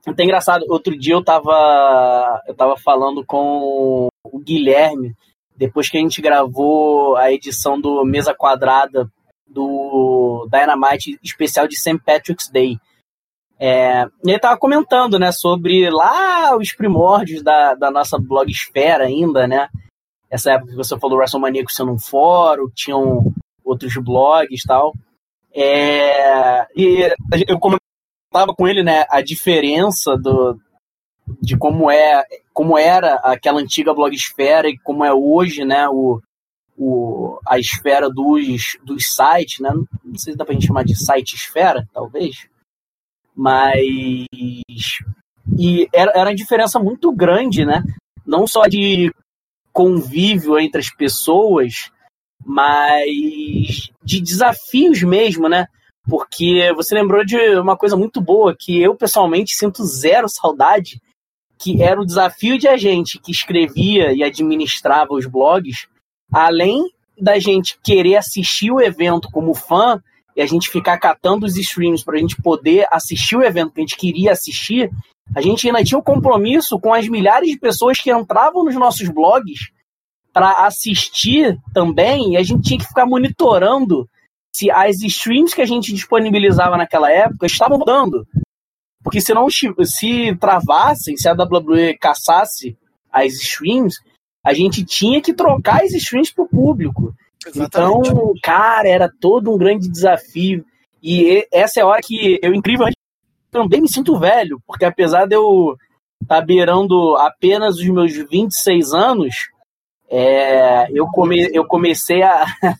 até 0.06 0.24
engraçado, 0.24 0.64
outro 0.68 0.98
dia 0.98 1.14
eu 1.14 1.22
tava, 1.22 2.42
eu 2.46 2.54
tava 2.54 2.76
falando 2.76 3.24
com 3.24 4.08
o 4.24 4.38
Guilherme, 4.38 5.14
depois 5.56 5.88
que 5.88 5.98
a 5.98 6.00
gente 6.00 6.22
gravou 6.22 7.16
a 7.16 7.32
edição 7.32 7.80
do 7.80 8.04
Mesa 8.04 8.34
Quadrada 8.34 9.10
do 9.46 10.46
Dynamite 10.50 11.18
especial 11.22 11.66
de 11.66 11.76
St. 11.76 11.98
Patrick's 11.98 12.48
Day. 12.48 12.78
É, 13.60 14.06
ele 14.24 14.38
tava 14.38 14.56
comentando, 14.58 15.18
né, 15.18 15.32
sobre 15.32 15.90
lá 15.90 16.56
os 16.56 16.72
primórdios 16.72 17.42
da, 17.42 17.74
da 17.74 17.90
nossa 17.90 18.16
blogosfera 18.18 19.04
ainda, 19.04 19.48
né? 19.48 19.68
Essa 20.30 20.52
época 20.52 20.70
que 20.70 20.76
você 20.76 20.98
falou 20.98 21.18
WrestleMania 21.18 21.64
sendo 21.68 21.92
um 21.92 21.98
fórum, 21.98 22.70
tinham 22.74 23.32
outros 23.64 23.94
blogs 23.96 24.62
tal. 24.64 24.92
É, 25.52 26.66
e 26.76 27.12
eu 27.48 27.58
comentava 27.58 28.54
com 28.56 28.68
ele, 28.68 28.82
né, 28.82 29.04
a 29.10 29.20
diferença 29.20 30.16
do, 30.16 30.56
de 31.40 31.56
como 31.56 31.90
é 31.90 32.22
como 32.52 32.78
era 32.78 33.14
aquela 33.16 33.60
antiga 33.60 33.94
blogosfera 33.94 34.68
e 34.68 34.78
como 34.78 35.04
é 35.04 35.12
hoje, 35.12 35.64
né, 35.64 35.88
o, 35.88 36.20
o, 36.76 37.38
a 37.46 37.58
esfera 37.58 38.08
dos, 38.10 38.76
dos 38.84 39.14
sites, 39.14 39.60
né? 39.60 39.70
Não 40.04 40.16
sei 40.16 40.32
se 40.32 40.36
dá 40.36 40.44
pra 40.44 40.54
gente 40.54 40.66
chamar 40.66 40.84
de 40.84 40.96
site 40.96 41.34
esfera, 41.34 41.88
talvez. 41.92 42.48
Mas. 43.38 44.26
E 45.56 45.88
era, 45.94 46.10
era 46.10 46.28
uma 46.30 46.34
diferença 46.34 46.80
muito 46.80 47.12
grande, 47.12 47.64
né? 47.64 47.84
Não 48.26 48.48
só 48.48 48.66
de 48.66 49.14
convívio 49.72 50.58
entre 50.58 50.80
as 50.80 50.90
pessoas, 50.90 51.92
mas 52.44 53.90
de 54.02 54.20
desafios 54.20 55.04
mesmo, 55.04 55.48
né? 55.48 55.66
Porque 56.08 56.72
você 56.74 56.96
lembrou 56.96 57.24
de 57.24 57.36
uma 57.60 57.76
coisa 57.76 57.96
muito 57.96 58.20
boa 58.20 58.56
que 58.58 58.82
eu 58.82 58.96
pessoalmente 58.96 59.54
sinto 59.54 59.84
zero 59.84 60.28
saudade, 60.28 61.00
que 61.56 61.80
era 61.80 62.00
o 62.00 62.06
desafio 62.06 62.58
de 62.58 62.66
a 62.66 62.76
gente 62.76 63.20
que 63.20 63.30
escrevia 63.30 64.12
e 64.12 64.24
administrava 64.24 65.14
os 65.14 65.26
blogs, 65.26 65.86
além 66.32 66.82
da 67.16 67.38
gente 67.38 67.78
querer 67.84 68.16
assistir 68.16 68.72
o 68.72 68.80
evento 68.80 69.28
como 69.30 69.54
fã 69.54 70.02
e 70.38 70.40
a 70.40 70.46
gente 70.46 70.70
ficar 70.70 70.96
catando 70.98 71.44
os 71.44 71.56
streams 71.56 72.04
para 72.04 72.16
a 72.16 72.20
gente 72.20 72.40
poder 72.40 72.86
assistir 72.92 73.34
o 73.34 73.42
evento 73.42 73.72
que 73.72 73.80
a 73.80 73.82
gente 73.82 73.96
queria 73.96 74.30
assistir, 74.30 74.88
a 75.34 75.42
gente 75.42 75.66
ainda 75.66 75.82
tinha 75.82 75.98
o 75.98 76.00
um 76.00 76.04
compromisso 76.04 76.78
com 76.78 76.94
as 76.94 77.08
milhares 77.08 77.50
de 77.50 77.58
pessoas 77.58 77.98
que 77.98 78.12
entravam 78.12 78.64
nos 78.64 78.76
nossos 78.76 79.08
blogs 79.08 79.72
para 80.32 80.64
assistir 80.64 81.58
também, 81.74 82.34
e 82.34 82.36
a 82.36 82.42
gente 82.44 82.62
tinha 82.62 82.78
que 82.78 82.86
ficar 82.86 83.04
monitorando 83.04 84.08
se 84.54 84.70
as 84.70 85.02
streams 85.02 85.52
que 85.52 85.60
a 85.60 85.66
gente 85.66 85.92
disponibilizava 85.92 86.76
naquela 86.76 87.10
época 87.10 87.46
estavam 87.46 87.76
rodando. 87.78 88.24
Porque 89.02 89.20
se 89.20 89.34
não 89.34 89.48
se 89.50 90.36
travassem, 90.36 91.16
se 91.16 91.28
a 91.28 91.32
WWE 91.32 91.98
caçasse 91.98 92.78
as 93.12 93.32
streams, 93.34 93.96
a 94.44 94.54
gente 94.54 94.84
tinha 94.84 95.20
que 95.20 95.34
trocar 95.34 95.82
as 95.82 95.92
streams 95.94 96.32
pro 96.32 96.48
público. 96.48 97.12
Então, 97.54 98.02
cara, 98.42 98.88
era 98.88 99.10
todo 99.20 99.52
um 99.52 99.58
grande 99.58 99.88
desafio. 99.88 100.64
E 101.02 101.46
essa 101.52 101.80
é 101.80 101.82
a 101.82 101.86
hora 101.86 102.00
que 102.02 102.38
eu, 102.42 102.52
incrivelmente, 102.54 102.96
também 103.50 103.80
me 103.80 103.88
sinto 103.88 104.18
velho, 104.18 104.60
porque 104.66 104.84
apesar 104.84 105.26
de 105.26 105.36
eu 105.36 105.76
estar 106.22 106.40
tá 106.40 106.44
beirando 106.44 107.16
apenas 107.16 107.76
os 107.76 107.86
meus 107.86 108.12
26 108.12 108.92
anos, 108.92 109.34
é, 110.10 110.90
eu, 110.92 111.06
come, 111.06 111.48
eu 111.52 111.64
comecei 111.66 112.22
a. 112.22 112.44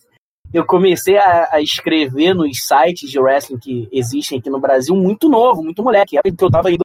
eu 0.52 0.64
comecei 0.64 1.16
a, 1.16 1.48
a, 1.52 1.60
escrever 1.60 2.34
nos 2.34 2.64
sites 2.66 3.10
de 3.10 3.20
wrestling 3.20 3.58
que 3.58 3.88
existem 3.92 4.38
aqui 4.38 4.50
no 4.50 4.60
Brasil 4.60 4.96
muito 4.96 5.28
novo, 5.28 5.62
muito 5.62 5.82
moleque. 5.82 6.16
Época 6.16 6.36
que 6.36 6.44
eu 6.44 6.48
estava 6.48 6.70
indo 6.70 6.82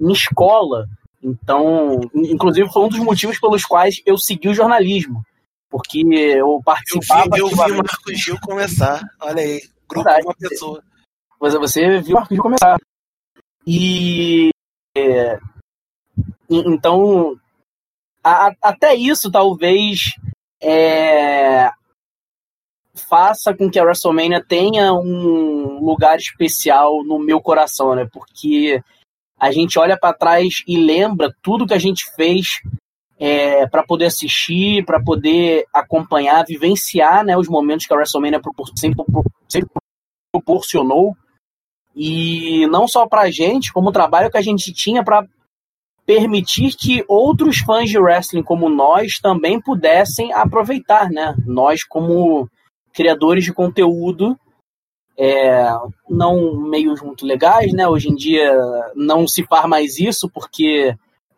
em 0.00 0.12
escola. 0.12 0.86
Então, 1.22 2.00
inclusive 2.14 2.70
foi 2.70 2.84
um 2.84 2.88
dos 2.88 2.98
motivos 2.98 3.40
pelos 3.40 3.64
quais 3.64 4.02
eu 4.04 4.18
segui 4.18 4.48
o 4.48 4.54
jornalismo 4.54 5.24
porque 5.74 6.04
eu 6.06 6.62
participava. 6.64 7.36
Eu 7.36 7.48
vi, 7.48 7.58
eu 7.58 7.66
vi 7.66 7.72
o 7.72 7.76
Marcos 7.78 8.20
Gil 8.20 8.38
começar. 8.40 9.02
Olha 9.20 9.42
aí, 9.42 9.60
grupo 9.88 10.08
de 10.08 10.22
uma 10.22 10.34
pessoa. 10.36 10.84
Você, 11.40 11.58
você 11.58 12.00
viu 12.00 12.14
o 12.14 12.20
Marcos 12.20 12.36
Gil 12.36 12.42
começar. 12.42 12.78
E. 13.66 14.50
É, 14.96 15.36
então. 16.48 17.36
a, 18.22 18.52
até 18.62 18.94
isso 18.94 19.32
talvez 19.32 20.14
é, 20.62 21.72
faça 22.94 23.52
com 23.52 23.68
que 23.68 23.80
a 23.80 23.82
WrestleMania 23.82 24.44
tenha 24.44 24.92
um 24.92 25.84
lugar 25.84 26.16
especial 26.18 27.02
no 27.02 27.18
meu 27.18 27.40
coração, 27.40 27.96
né? 27.96 28.08
Porque 28.12 28.80
a 29.36 29.50
gente 29.50 29.76
olha 29.76 29.98
para 29.98 30.16
trás 30.16 30.62
e 30.68 30.76
lembra 30.76 31.34
tudo 31.42 31.66
que 31.66 31.74
a 31.74 31.78
gente 31.78 32.04
fez 32.14 32.60
é, 33.18 33.66
para 33.66 33.82
poder 33.82 34.06
assistir, 34.06 34.84
para 34.84 35.02
poder 35.02 35.64
acompanhar, 35.72 36.44
vivenciar 36.44 37.24
né, 37.24 37.36
os 37.36 37.48
momentos 37.48 37.86
que 37.86 37.92
a 37.92 37.96
WrestleMania 37.96 38.40
sempre, 38.76 39.04
sempre 39.48 39.70
proporcionou. 40.32 41.16
E 41.94 42.66
não 42.66 42.88
só 42.88 43.06
para 43.06 43.22
a 43.22 43.30
gente, 43.30 43.72
como 43.72 43.90
o 43.90 43.92
trabalho 43.92 44.30
que 44.30 44.38
a 44.38 44.42
gente 44.42 44.72
tinha 44.72 45.04
para 45.04 45.24
permitir 46.04 46.76
que 46.76 47.04
outros 47.08 47.58
fãs 47.58 47.88
de 47.88 47.98
wrestling 47.98 48.42
como 48.42 48.68
nós 48.68 49.18
também 49.22 49.60
pudessem 49.60 50.32
aproveitar, 50.32 51.08
né? 51.08 51.34
Nós 51.46 51.84
como 51.84 52.48
criadores 52.92 53.44
de 53.44 53.52
conteúdo 53.52 54.36
é, 55.16 55.66
não 56.10 56.56
meios 56.56 57.00
muito 57.00 57.24
legais, 57.24 57.72
né? 57.72 57.88
Hoje 57.88 58.08
em 58.08 58.14
dia 58.14 58.52
não 58.94 59.26
se 59.26 59.44
faz 59.44 59.66
mais 59.66 59.98
isso 59.98 60.28
porque 60.28 60.94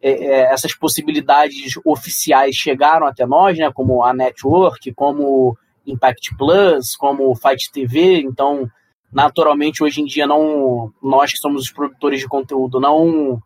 essas 0.09 0.75
possibilidades 0.75 1.75
oficiais 1.85 2.55
chegaram 2.55 3.07
até 3.07 3.27
nós, 3.27 3.59
né? 3.59 3.71
Como 3.73 4.03
a 4.03 4.13
Network, 4.13 4.93
como 4.95 5.57
Impact 5.87 6.37
Plus, 6.37 6.97
como 6.97 7.35
Fight 7.35 7.71
TV. 7.73 8.21
Então, 8.21 8.71
naturalmente, 9.13 9.83
hoje 9.83 10.01
em 10.01 10.05
dia 10.05 10.27
não 10.27 10.93
nós 11.03 11.33
que 11.33 11.39
somos 11.39 11.63
os 11.63 11.73
produtores 11.73 12.21
de 12.21 12.29
conteúdo 12.29 12.81
não 12.81 13.41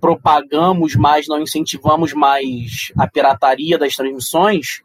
propagamos 0.00 0.94
mais, 0.94 1.26
não 1.26 1.40
incentivamos 1.40 2.12
mais 2.12 2.92
a 2.98 3.08
pirataria 3.08 3.78
das 3.78 3.96
transmissões, 3.96 4.82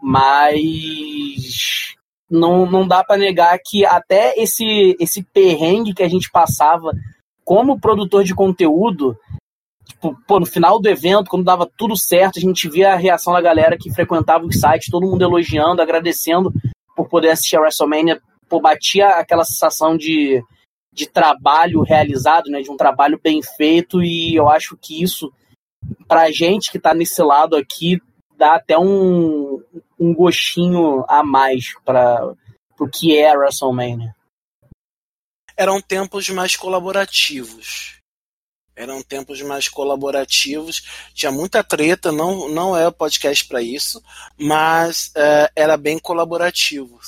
mas 0.00 1.94
não, 2.30 2.68
não 2.68 2.86
dá 2.86 3.04
para 3.04 3.18
negar 3.18 3.58
que 3.64 3.84
até 3.84 4.34
esse, 4.36 4.96
esse 4.98 5.22
perrengue 5.22 5.94
que 5.94 6.02
a 6.02 6.08
gente 6.08 6.30
passava 6.30 6.92
como 7.44 7.80
produtor 7.80 8.24
de 8.24 8.34
conteúdo, 8.34 9.16
tipo, 9.86 10.16
pô, 10.26 10.40
no 10.40 10.46
final 10.46 10.80
do 10.80 10.88
evento, 10.88 11.30
quando 11.30 11.44
dava 11.44 11.70
tudo 11.76 11.96
certo, 11.96 12.38
a 12.38 12.42
gente 12.42 12.68
via 12.68 12.92
a 12.92 12.96
reação 12.96 13.32
da 13.32 13.40
galera 13.40 13.78
que 13.78 13.92
frequentava 13.92 14.44
os 14.44 14.60
sites, 14.60 14.90
todo 14.90 15.06
mundo 15.06 15.22
elogiando, 15.22 15.80
agradecendo 15.80 16.52
por 16.94 17.08
poder 17.08 17.30
assistir 17.30 17.56
a 17.56 17.60
WrestleMania, 17.60 18.20
pô, 18.48 18.60
batia 18.60 19.08
aquela 19.08 19.44
sensação 19.44 19.96
de, 19.96 20.42
de 20.92 21.06
trabalho 21.06 21.82
realizado, 21.82 22.50
né, 22.50 22.60
de 22.60 22.70
um 22.70 22.76
trabalho 22.76 23.20
bem 23.22 23.40
feito, 23.42 24.02
e 24.02 24.34
eu 24.34 24.48
acho 24.48 24.76
que 24.76 25.02
isso, 25.02 25.32
pra 26.08 26.30
gente 26.30 26.70
que 26.70 26.78
tá 26.78 26.94
nesse 26.94 27.22
lado 27.22 27.56
aqui, 27.56 28.00
dá 28.36 28.56
até 28.56 28.78
um, 28.78 29.62
um 29.98 30.14
gostinho 30.14 31.04
a 31.08 31.22
mais 31.22 31.74
para 31.84 32.34
o 32.78 32.88
que 32.88 33.16
é 33.16 33.30
a 33.30 33.38
WrestleMania. 33.38 34.14
Eram 35.56 35.80
tempos 35.80 36.28
mais 36.28 36.54
colaborativos. 36.54 37.95
Eram 38.76 39.02
tempos 39.02 39.40
mais 39.40 39.68
colaborativos. 39.68 41.10
Tinha 41.14 41.32
muita 41.32 41.64
treta, 41.64 42.12
não, 42.12 42.48
não 42.48 42.76
é 42.76 42.90
podcast 42.90 43.46
para 43.46 43.62
isso, 43.62 44.02
mas 44.38 45.10
é, 45.14 45.50
era 45.56 45.76
bem 45.78 45.98
colaborativo. 45.98 47.00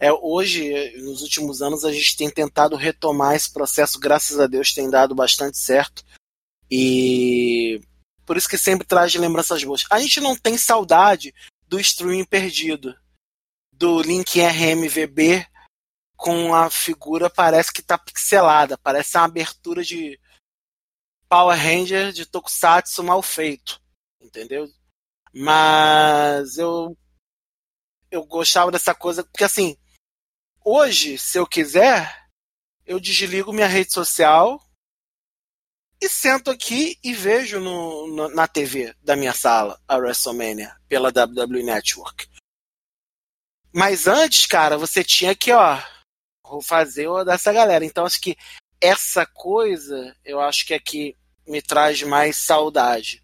É, 0.00 0.10
hoje, 0.12 0.96
nos 1.02 1.20
últimos 1.20 1.60
anos, 1.60 1.84
a 1.84 1.92
gente 1.92 2.16
tem 2.16 2.30
tentado 2.30 2.74
retomar 2.74 3.34
esse 3.34 3.52
processo, 3.52 4.00
graças 4.00 4.40
a 4.40 4.46
Deus 4.46 4.72
tem 4.72 4.88
dado 4.88 5.14
bastante 5.14 5.58
certo. 5.58 6.02
E 6.70 7.80
por 8.24 8.36
isso 8.36 8.48
que 8.48 8.56
sempre 8.56 8.86
traz 8.86 9.14
lembranças 9.14 9.62
boas. 9.62 9.84
A 9.90 9.98
gente 10.00 10.20
não 10.20 10.34
tem 10.36 10.56
saudade 10.56 11.34
do 11.68 11.78
streaming 11.78 12.24
perdido. 12.24 12.96
Do 13.72 14.00
Link 14.00 14.40
RMVB 14.40 15.46
com 16.16 16.54
a 16.54 16.70
figura 16.70 17.28
parece 17.28 17.72
que 17.72 17.82
tá 17.82 17.98
pixelada. 17.98 18.78
Parece 18.78 19.16
uma 19.16 19.24
abertura 19.24 19.82
de 19.82 20.18
Power 21.28 21.58
Ranger 21.58 22.12
de 22.12 22.26
Tokusatsu 22.26 23.02
mal 23.02 23.22
feito. 23.22 23.80
Entendeu? 24.20 24.68
Mas 25.32 26.58
eu 26.58 26.96
eu 28.10 28.24
gostava 28.24 28.70
dessa 28.70 28.94
coisa, 28.94 29.24
porque 29.24 29.42
assim, 29.42 29.76
hoje, 30.64 31.18
se 31.18 31.36
eu 31.36 31.44
quiser, 31.44 32.28
eu 32.86 33.00
desligo 33.00 33.52
minha 33.52 33.66
rede 33.66 33.92
social, 33.92 34.60
e 36.00 36.08
sento 36.08 36.50
aqui 36.50 36.98
e 37.02 37.12
vejo 37.12 37.58
no, 37.58 38.06
no, 38.08 38.28
na 38.28 38.46
TV 38.46 38.94
da 39.02 39.16
minha 39.16 39.32
sala 39.32 39.80
a 39.88 39.96
WrestleMania 39.96 40.76
pela 40.86 41.08
WWE 41.08 41.62
Network. 41.62 42.28
Mas 43.72 44.06
antes, 44.06 44.46
cara, 44.46 44.78
você 44.78 45.02
tinha 45.02 45.34
que, 45.34 45.50
ó, 45.50 45.82
fazer 46.62 47.08
o 47.08 47.24
dessa 47.24 47.52
galera. 47.52 47.84
Então 47.84 48.04
acho 48.04 48.20
que 48.20 48.36
essa 48.84 49.24
coisa, 49.24 50.14
eu 50.22 50.38
acho 50.40 50.66
que 50.66 50.74
aqui 50.74 51.16
é 51.46 51.50
me 51.50 51.62
traz 51.62 52.02
mais 52.02 52.36
saudade. 52.36 53.22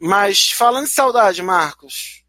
Mas 0.00 0.50
falando 0.50 0.86
de 0.86 0.92
saudade, 0.92 1.40
Marcos, 1.42 2.24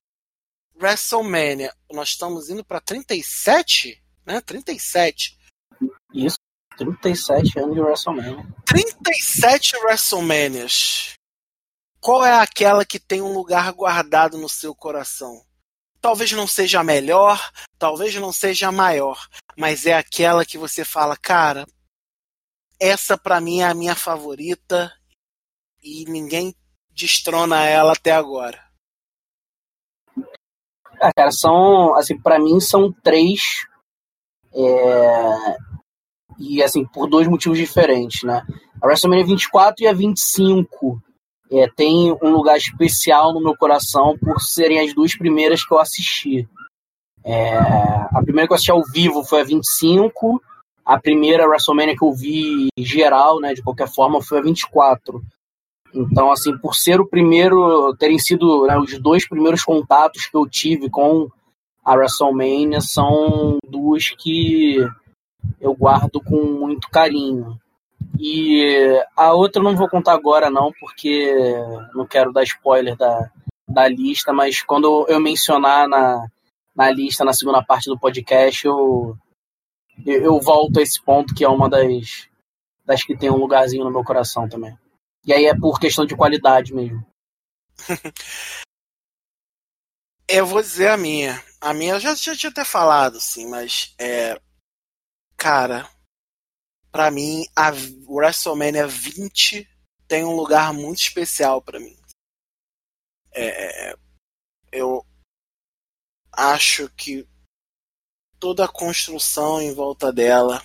WrestleMania, 0.80 1.74
nós 1.92 2.10
estamos 2.10 2.50
indo 2.50 2.64
para 2.64 2.80
37, 2.80 4.00
né? 4.26 4.42
37. 4.42 5.38
Isso. 6.14 6.38
37 6.78 7.60
anos 7.60 7.74
de 7.74 7.82
WrestleMania. 7.82 8.46
37 8.66 9.78
WrestleManias. 9.78 11.14
Qual 12.00 12.24
é 12.24 12.40
aquela 12.40 12.86
que 12.86 13.00
tem 13.00 13.22
um 13.24 13.34
lugar 13.34 13.72
guardado 13.74 14.38
no 14.38 14.48
seu 14.48 14.76
coração? 14.76 15.44
Talvez 16.00 16.32
não 16.34 16.46
seja 16.46 16.82
a 16.82 16.84
melhor, 16.84 17.52
talvez 17.80 18.14
não 18.16 18.32
seja 18.32 18.68
a 18.68 18.72
maior, 18.72 19.28
mas 19.58 19.88
é 19.88 19.94
aquela 19.94 20.46
que 20.46 20.56
você 20.56 20.86
fala, 20.86 21.18
cara, 21.18 21.66
essa 22.80 23.18
para 23.18 23.40
mim 23.42 23.62
é 23.62 23.66
a 23.66 23.74
minha 23.74 23.96
favorita 23.96 24.92
e 25.84 26.06
ninguém 26.06 26.54
destrona 26.92 27.66
ela 27.66 27.94
até 27.94 28.12
agora. 28.12 28.64
Ah, 31.02 31.12
cara, 31.14 31.32
são, 31.32 31.94
assim, 31.96 32.18
para 32.18 32.40
mim 32.40 32.60
são 32.60 32.92
três 33.04 33.66
é, 34.54 35.58
e 36.40 36.64
assim, 36.64 36.86
por 36.86 37.10
dois 37.10 37.28
motivos 37.28 37.58
diferentes, 37.58 38.24
né? 38.24 38.42
A 38.82 38.88
WrestleMania 38.88 39.26
24 39.26 39.84
e 39.84 39.88
a 39.88 39.94
25 39.94 41.02
é, 41.52 41.68
tem 41.76 42.12
um 42.22 42.30
lugar 42.30 42.58
especial 42.58 43.34
no 43.34 43.42
meu 43.42 43.56
coração 43.56 44.18
por 44.18 44.40
serem 44.42 44.80
as 44.80 44.94
duas 44.94 45.16
primeiras 45.16 45.66
que 45.66 45.74
eu 45.74 45.80
assisti. 45.80 46.48
É, 47.24 47.58
a 47.58 48.22
primeira 48.24 48.48
que 48.48 48.54
eu 48.54 48.56
assisti 48.56 48.72
ao 48.72 48.84
vivo 48.84 49.24
foi 49.24 49.42
a 49.42 49.44
25, 49.44 50.42
a 50.86 51.00
primeira 51.00 51.48
WrestleMania 51.48 51.98
que 51.98 52.06
eu 52.06 52.14
vi 52.14 52.68
geral, 52.78 53.40
né, 53.40 53.54
de 53.54 53.64
qualquer 53.64 53.88
forma, 53.88 54.22
foi 54.22 54.38
a 54.38 54.42
24. 54.42 55.22
Então, 55.94 56.32
assim, 56.32 56.56
por 56.58 56.76
ser 56.76 57.00
o 57.02 57.08
primeiro, 57.08 57.96
terem 57.98 58.20
sido 58.20 58.68
né, 58.68 58.78
os 58.78 59.00
dois 59.00 59.28
primeiros 59.28 59.64
contatos 59.64 60.28
que 60.28 60.38
eu 60.38 60.48
tive 60.48 60.90
com 60.90 61.28
a 61.84 61.96
WrestleMania, 61.96 62.82
são 62.82 63.58
duas 63.68 64.10
que 64.10 64.78
eu 65.60 65.74
guardo 65.74 66.22
com 66.22 66.44
muito 66.44 66.90
carinho. 66.90 67.58
E 68.20 69.02
a 69.16 69.34
outra 69.34 69.60
eu 69.60 69.64
não 69.64 69.76
vou 69.76 69.90
contar 69.90 70.14
agora, 70.14 70.50
não, 70.50 70.72
porque 70.80 71.34
não 71.94 72.06
quero 72.06 72.32
dar 72.32 72.44
spoiler 72.44 72.96
da, 72.96 73.30
da 73.68 73.88
lista, 73.88 74.32
mas 74.32 74.62
quando 74.62 75.06
eu 75.08 75.20
mencionar 75.20 75.88
na, 75.88 76.28
na 76.76 76.90
lista, 76.92 77.24
na 77.24 77.34
segunda 77.34 77.64
parte 77.64 77.90
do 77.90 78.00
podcast, 78.00 78.66
eu, 78.66 79.18
eu, 80.06 80.24
eu 80.24 80.40
volto 80.40 80.80
a 80.80 80.82
esse 80.82 81.02
ponto, 81.04 81.36
que 81.36 81.44
é 81.44 81.48
uma 81.48 81.70
das, 81.70 82.28
das 82.84 83.04
que 83.04 83.18
tem 83.18 83.30
um 83.30 83.38
lugarzinho 83.38 83.84
no 83.84 83.92
meu 83.92 84.04
coração 84.04 84.50
também. 84.50 84.76
E 85.26 85.34
aí 85.34 85.46
é 85.46 85.56
por 85.58 85.80
questão 85.80 86.06
de 86.06 86.16
qualidade 86.16 86.74
mesmo. 86.74 87.06
eu 90.28 90.46
vou 90.46 90.62
dizer 90.62 90.90
a 90.90 90.98
minha. 90.98 91.44
A 91.62 91.74
minha 91.74 91.94
eu 91.94 92.00
já, 92.00 92.16
já 92.16 92.36
tinha 92.36 92.50
até 92.50 92.64
falado, 92.64 93.20
sim, 93.20 93.48
mas 93.50 93.96
é, 94.00 94.40
Cara, 95.38 95.90
para 96.92 97.12
mim, 97.12 97.46
a 97.56 97.72
WrestleMania 98.08 98.88
20 98.88 99.70
tem 100.08 100.24
um 100.24 100.36
lugar 100.36 100.74
muito 100.74 101.00
especial 101.00 101.62
para 101.62 101.80
mim. 101.80 101.96
É, 103.32 103.96
eu 104.72 105.06
acho 106.32 106.90
que 106.96 107.28
toda 108.46 108.66
a 108.66 108.68
construção 108.68 109.60
em 109.60 109.74
volta 109.74 110.14
dela, 110.14 110.62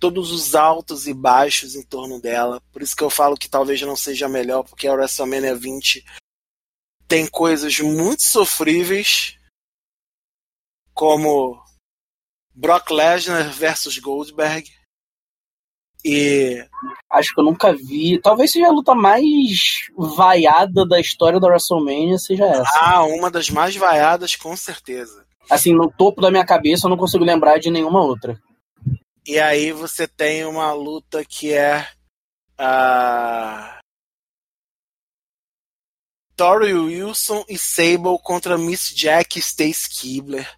todos 0.00 0.32
os 0.32 0.56
altos 0.56 1.06
e 1.06 1.14
baixos 1.14 1.76
em 1.76 1.82
torno 1.84 2.20
dela, 2.20 2.60
por 2.72 2.82
isso 2.82 2.96
que 2.96 3.04
eu 3.04 3.08
falo 3.08 3.36
que 3.36 3.48
talvez 3.48 3.80
não 3.82 3.94
seja 3.94 4.28
melhor, 4.28 4.64
porque 4.64 4.88
a 4.88 4.92
WrestleMania 4.92 5.54
20 5.54 6.04
tem 7.06 7.24
coisas 7.28 7.78
muito 7.78 8.24
sofríveis, 8.24 9.38
como 10.92 11.64
Brock 12.52 12.90
Lesnar 12.90 13.48
versus 13.52 13.96
Goldberg. 13.98 14.68
E. 16.04 16.66
Acho 17.12 17.32
que 17.32 17.40
eu 17.40 17.44
nunca 17.44 17.72
vi. 17.72 18.20
Talvez 18.20 18.50
seja 18.50 18.66
a 18.66 18.72
luta 18.72 18.92
mais 18.92 19.86
vaiada 19.96 20.84
da 20.84 20.98
história 20.98 21.38
da 21.38 21.46
WrestleMania, 21.46 22.18
seja 22.18 22.44
essa. 22.44 22.80
Ah, 22.80 23.04
uma 23.04 23.30
das 23.30 23.50
mais 23.50 23.76
vaiadas, 23.76 24.34
com 24.34 24.56
certeza. 24.56 25.27
Assim, 25.50 25.72
no 25.72 25.90
topo 25.90 26.20
da 26.20 26.30
minha 26.30 26.44
cabeça 26.44 26.86
eu 26.86 26.90
não 26.90 26.96
consigo 26.96 27.24
lembrar 27.24 27.58
de 27.58 27.70
nenhuma 27.70 28.02
outra. 28.02 28.40
E 29.26 29.38
aí 29.38 29.72
você 29.72 30.06
tem 30.06 30.44
uma 30.44 30.72
luta 30.72 31.24
que 31.24 31.52
é 31.52 31.86
a 32.56 33.78
Tori 36.36 36.72
Wilson 36.72 37.44
e 37.48 37.58
Sable 37.58 38.18
contra 38.22 38.56
Miss 38.56 38.94
Jack 38.94 39.38
e 39.38 39.42
Stace 39.42 39.88
Kibler. 39.88 40.48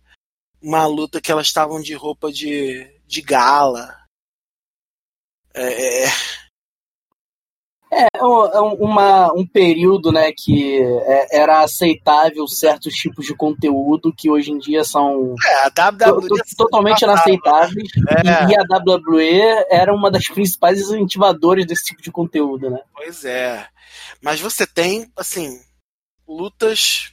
Uma 0.60 0.86
luta 0.86 1.20
que 1.20 1.32
elas 1.32 1.46
estavam 1.46 1.80
de 1.80 1.94
roupa 1.94 2.30
de, 2.30 2.84
de 3.06 3.22
gala. 3.22 3.98
É, 5.54 6.04
é, 7.92 8.02
é, 8.02 8.08
é 8.18 8.60
uma, 8.60 9.32
um 9.34 9.44
período 9.44 10.12
né, 10.12 10.30
que 10.32 10.80
é, 10.80 11.38
era 11.38 11.62
aceitável 11.62 12.46
certos 12.46 12.94
tipos 12.94 13.26
de 13.26 13.34
conteúdo 13.34 14.14
que 14.16 14.30
hoje 14.30 14.52
em 14.52 14.58
dia 14.58 14.84
são 14.84 15.34
é, 15.44 15.70
totalmente 16.56 17.02
inaceitáveis. 17.02 17.88
É. 18.08 18.44
E, 18.44 18.52
e, 18.52 18.56
a 18.56 18.62
WWE 18.62 19.66
era 19.70 19.92
uma 19.92 20.10
das 20.10 20.26
principais 20.28 20.80
incentivadoras 20.80 21.66
desse 21.66 21.86
tipo 21.86 22.00
de 22.00 22.12
conteúdo. 22.12 22.70
Né? 22.70 22.80
Pois 22.94 23.24
é. 23.24 23.66
Mas 24.22 24.40
você 24.40 24.66
tem, 24.66 25.10
assim, 25.16 25.60
lutas 26.28 27.12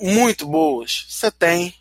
muito 0.00 0.46
boas. 0.46 1.06
Você 1.08 1.30
tem 1.30 1.74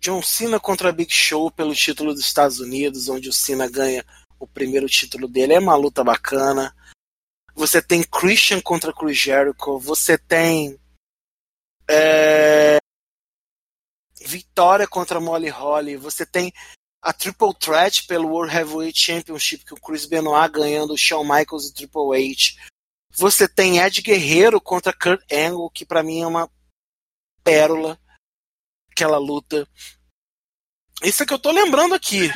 John 0.00 0.22
Cena 0.22 0.60
contra 0.60 0.92
Big 0.92 1.12
Show 1.12 1.50
pelo 1.50 1.74
título 1.74 2.12
dos 2.12 2.22
Estados 2.22 2.60
Unidos, 2.60 3.08
onde 3.08 3.28
o 3.28 3.32
Cena 3.32 3.68
ganha 3.68 4.04
o 4.38 4.46
primeiro 4.46 4.86
título 4.86 5.28
dele. 5.28 5.54
É 5.54 5.58
uma 5.58 5.76
luta 5.76 6.02
bacana. 6.04 6.74
Você 7.54 7.82
tem 7.82 8.02
Christian 8.02 8.60
contra 8.60 8.92
Chris 8.92 9.18
Jericho. 9.18 9.78
Você 9.78 10.16
tem 10.16 10.78
é, 11.88 12.78
Vitória 14.20 14.86
contra 14.86 15.20
Molly 15.20 15.48
Holly. 15.48 15.96
Você 15.96 16.26
tem 16.26 16.52
a 17.00 17.12
Triple 17.12 17.54
Threat 17.54 18.06
pelo 18.06 18.28
World 18.28 18.54
Heavyweight 18.54 18.98
Championship, 18.98 19.64
que 19.64 19.74
o 19.74 19.80
Chris 19.80 20.04
Benoit 20.04 20.52
ganhando 20.52 20.92
o 20.92 20.98
Shawn 20.98 21.22
Michaels 21.22 21.66
e 21.66 21.74
Triple 21.74 22.14
H. 22.14 22.54
Você 23.12 23.48
tem 23.48 23.78
Ed 23.78 24.02
Guerreiro 24.02 24.60
contra 24.60 24.92
Kurt 24.92 25.22
Angle, 25.32 25.70
que 25.70 25.84
para 25.84 26.02
mim 26.02 26.20
é 26.20 26.26
uma 26.26 26.50
pérola. 27.42 27.98
Aquela 28.90 29.18
luta. 29.18 29.66
Isso 31.02 31.22
é 31.22 31.26
que 31.26 31.32
eu 31.32 31.38
tô 31.38 31.52
lembrando 31.52 31.94
aqui 31.94 32.28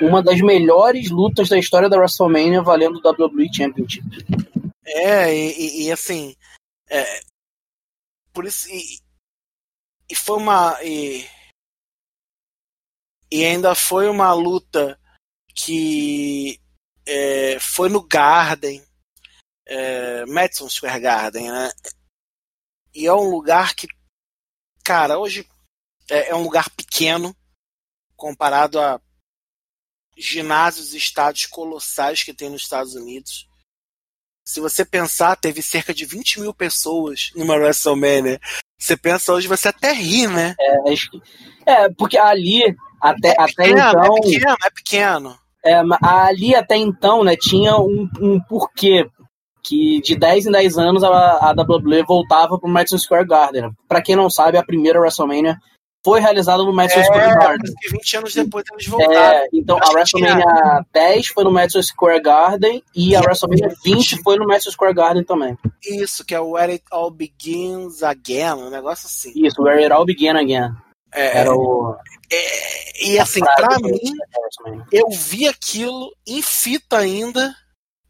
uma 0.00 0.22
das 0.22 0.40
melhores 0.40 1.10
lutas 1.10 1.48
da 1.48 1.58
história 1.58 1.88
da 1.88 1.96
WrestleMania 1.96 2.62
valendo 2.62 2.98
o 2.98 3.08
WWE 3.08 3.52
Championship. 3.52 4.04
É, 4.84 5.34
e, 5.34 5.84
e 5.84 5.92
assim. 5.92 6.36
É, 6.88 7.20
por 8.32 8.44
isso. 8.44 8.68
E, 8.68 9.00
e 10.08 10.14
foi 10.14 10.36
uma. 10.38 10.82
E, 10.82 11.26
e, 13.30 13.44
ainda 13.44 13.74
foi 13.74 14.08
uma 14.08 14.32
luta 14.32 14.98
que 15.54 16.60
é, 17.06 17.58
foi 17.60 17.88
no 17.88 18.02
Garden, 18.02 18.84
é, 19.66 20.26
Madison 20.26 20.68
Square 20.68 21.00
Garden, 21.00 21.50
né? 21.50 21.70
E 22.94 23.06
é 23.06 23.12
um 23.12 23.30
lugar 23.30 23.74
que, 23.74 23.88
cara, 24.84 25.18
hoje 25.18 25.48
é, 26.10 26.30
é 26.30 26.34
um 26.34 26.42
lugar 26.42 26.68
pequeno 26.70 27.34
comparado 28.16 28.78
a 28.78 29.00
ginásios 30.16 30.94
e 30.94 30.98
estádios 30.98 31.46
colossais 31.46 32.22
que 32.22 32.34
tem 32.34 32.50
nos 32.50 32.62
Estados 32.62 32.94
Unidos. 32.94 33.48
Se 34.46 34.60
você 34.60 34.84
pensar, 34.84 35.36
teve 35.36 35.62
cerca 35.62 35.94
de 35.94 36.04
20 36.04 36.40
mil 36.40 36.52
pessoas 36.52 37.30
numa 37.34 37.54
WrestleMania. 37.54 38.38
Você 38.78 38.96
pensa 38.96 39.32
hoje, 39.32 39.48
você 39.48 39.68
até 39.68 39.92
ri, 39.92 40.26
né? 40.26 40.54
É, 41.66 41.72
é 41.84 41.88
porque 41.96 42.18
ali, 42.18 42.62
até, 43.00 43.28
é 43.28 43.40
até 43.40 43.46
pequeno, 43.46 43.78
então. 43.78 44.16
É 44.16 44.20
pequeno, 44.20 44.56
é 44.62 44.70
pequeno. 44.70 45.38
É, 45.64 45.82
ali 46.02 46.54
até 46.54 46.76
então, 46.76 47.24
né, 47.24 47.34
tinha 47.36 47.76
um, 47.78 48.08
um 48.20 48.40
porquê. 48.40 49.08
Que 49.66 49.98
de 50.02 50.14
10 50.14 50.48
em 50.48 50.50
10 50.50 50.76
anos 50.76 51.02
a, 51.02 51.08
a 51.08 51.50
WWE 51.52 52.02
voltava 52.06 52.58
pro 52.58 52.68
Madison 52.68 52.98
Square 52.98 53.26
Garden. 53.26 53.70
Para 53.88 54.02
quem 54.02 54.14
não 54.14 54.28
sabe, 54.28 54.58
a 54.58 54.62
primeira 54.62 55.00
WrestleMania 55.00 55.56
foi 56.04 56.20
realizada 56.20 56.62
no 56.62 56.72
Madison 56.72 57.00
é, 57.00 57.04
Square 57.04 57.34
Garden. 57.34 57.74
20 57.90 58.16
anos 58.18 58.34
depois 58.34 58.64
eles 58.70 58.86
voltaram. 58.86 59.38
É, 59.38 59.48
então 59.54 59.78
a 59.80 59.90
WrestleMania 59.90 60.44
tinha... 60.44 60.86
10 60.92 61.26
foi 61.28 61.44
no 61.44 61.50
Madison 61.50 61.82
Square 61.82 62.22
Garden 62.22 62.84
e, 62.94 63.16
a 63.16 63.20
WrestleMania 63.20 63.74
20 63.82 64.22
foi 64.22 64.36
no 64.36 64.46
Madison 64.46 64.70
Square 64.70 64.94
Garden 64.94 65.24
também. 65.24 65.56
Isso, 65.82 66.22
que 66.24 66.34
é 66.34 66.40
o 66.40 66.50
Where 66.50 66.72
It 66.72 66.84
All 66.90 67.10
Begins 67.10 68.02
Again, 68.02 68.54
um 68.58 68.70
negócio 68.70 69.06
assim. 69.06 69.32
Isso, 69.34 69.62
Where 69.62 69.82
It 69.82 69.92
All 69.92 70.04
Began 70.04 70.38
Again. 70.38 70.76
É, 71.12 71.38
Era 71.38 71.54
o... 71.54 71.96
É, 72.30 73.06
e 73.06 73.18
assim, 73.18 73.40
pra 73.40 73.78
mim, 73.78 74.00
eu 74.92 75.08
vi 75.10 75.48
aquilo 75.48 76.14
em 76.26 76.42
fita 76.42 76.98
ainda. 76.98 77.54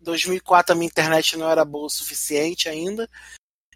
2004 0.00 0.72
a 0.72 0.76
minha 0.76 0.86
internet 0.86 1.36
não 1.36 1.48
era 1.48 1.64
boa 1.64 1.86
o 1.86 1.90
suficiente 1.90 2.68
ainda. 2.68 3.08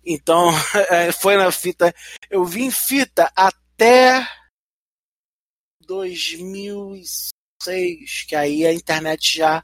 Então, 0.05 0.51
é, 0.91 1.13
foi 1.13 1.37
na 1.37 1.53
fita. 1.53 1.95
Eu 2.29 2.45
vi 2.45 2.65
em 2.65 2.71
fita 2.71 3.31
até 3.37 3.68
até 3.79 4.27
2006, 5.87 7.31
que 8.29 8.35
aí 8.35 8.67
a 8.67 8.73
internet 8.75 9.37
já 9.39 9.63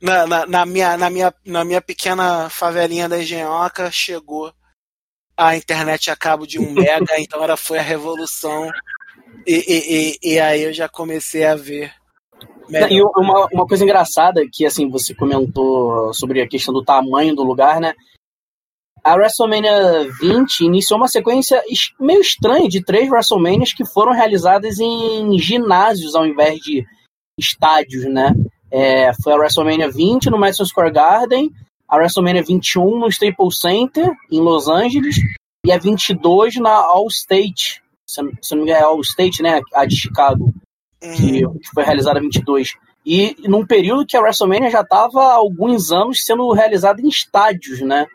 na, 0.00 0.26
na, 0.26 0.46
na, 0.46 0.66
minha, 0.66 0.96
na, 0.96 1.08
minha, 1.08 1.32
na 1.46 1.64
minha 1.64 1.80
pequena 1.80 2.50
favelinha 2.50 3.08
da 3.08 3.20
Engenhoca 3.20 3.92
chegou 3.92 4.52
a 5.36 5.56
internet 5.56 6.10
a 6.10 6.16
cabo 6.16 6.44
de 6.44 6.58
um 6.58 6.72
mega, 6.74 7.20
então 7.20 7.44
era 7.44 7.56
foi 7.56 7.78
a 7.78 7.82
revolução 7.82 8.68
e, 9.46 9.54
e, 9.54 9.78
e, 9.94 10.18
e 10.34 10.40
aí 10.40 10.62
eu 10.62 10.72
já 10.72 10.88
comecei 10.88 11.44
a 11.44 11.54
ver 11.54 11.94
e 12.90 13.02
uma, 13.02 13.46
uma 13.52 13.66
coisa 13.66 13.84
engraçada 13.84 14.40
que 14.50 14.64
assim 14.64 14.88
você 14.88 15.14
comentou 15.14 16.12
sobre 16.14 16.40
a 16.40 16.48
questão 16.48 16.72
do 16.72 16.84
tamanho 16.84 17.34
do 17.34 17.42
lugar, 17.42 17.80
né? 17.80 17.94
A 19.04 19.14
WrestleMania 19.14 20.08
20 20.20 20.60
iniciou 20.60 20.98
uma 20.98 21.08
sequência 21.08 21.62
meio 21.98 22.20
estranha 22.20 22.68
de 22.68 22.84
três 22.84 23.10
WrestleManias 23.10 23.72
que 23.72 23.84
foram 23.84 24.12
realizadas 24.12 24.78
em 24.78 25.36
ginásios 25.38 26.14
ao 26.14 26.26
invés 26.26 26.60
de 26.60 26.86
estádios, 27.38 28.04
né? 28.04 28.32
É, 28.70 29.12
foi 29.22 29.32
a 29.32 29.36
WrestleMania 29.36 29.90
20 29.90 30.30
no 30.30 30.38
Madison 30.38 30.64
Square 30.64 30.92
Garden, 30.92 31.50
a 31.88 31.96
WrestleMania 31.96 32.42
21 32.42 32.98
no 32.98 33.08
Staples 33.08 33.60
Center, 33.60 34.10
em 34.30 34.40
Los 34.40 34.68
Angeles, 34.68 35.16
e 35.66 35.72
a 35.72 35.78
22 35.78 36.56
na 36.56 36.72
All 36.72 37.06
State, 37.08 37.82
se 38.06 38.22
não 38.22 38.30
me 38.58 38.62
engano 38.62 38.78
é 38.78 38.82
All 38.82 39.00
State, 39.00 39.42
né? 39.42 39.60
A 39.74 39.84
de 39.84 39.96
Chicago, 39.96 40.52
que, 41.00 41.40
que 41.40 41.70
foi 41.74 41.84
realizada 41.84 42.18
a 42.18 42.22
22. 42.22 42.74
E 43.04 43.36
num 43.48 43.66
período 43.66 44.06
que 44.06 44.16
a 44.16 44.20
WrestleMania 44.20 44.70
já 44.70 44.82
estava 44.82 45.22
há 45.22 45.34
alguns 45.34 45.90
anos 45.90 46.24
sendo 46.24 46.50
realizada 46.52 47.00
em 47.02 47.08
estádios, 47.08 47.80
né? 47.80 48.06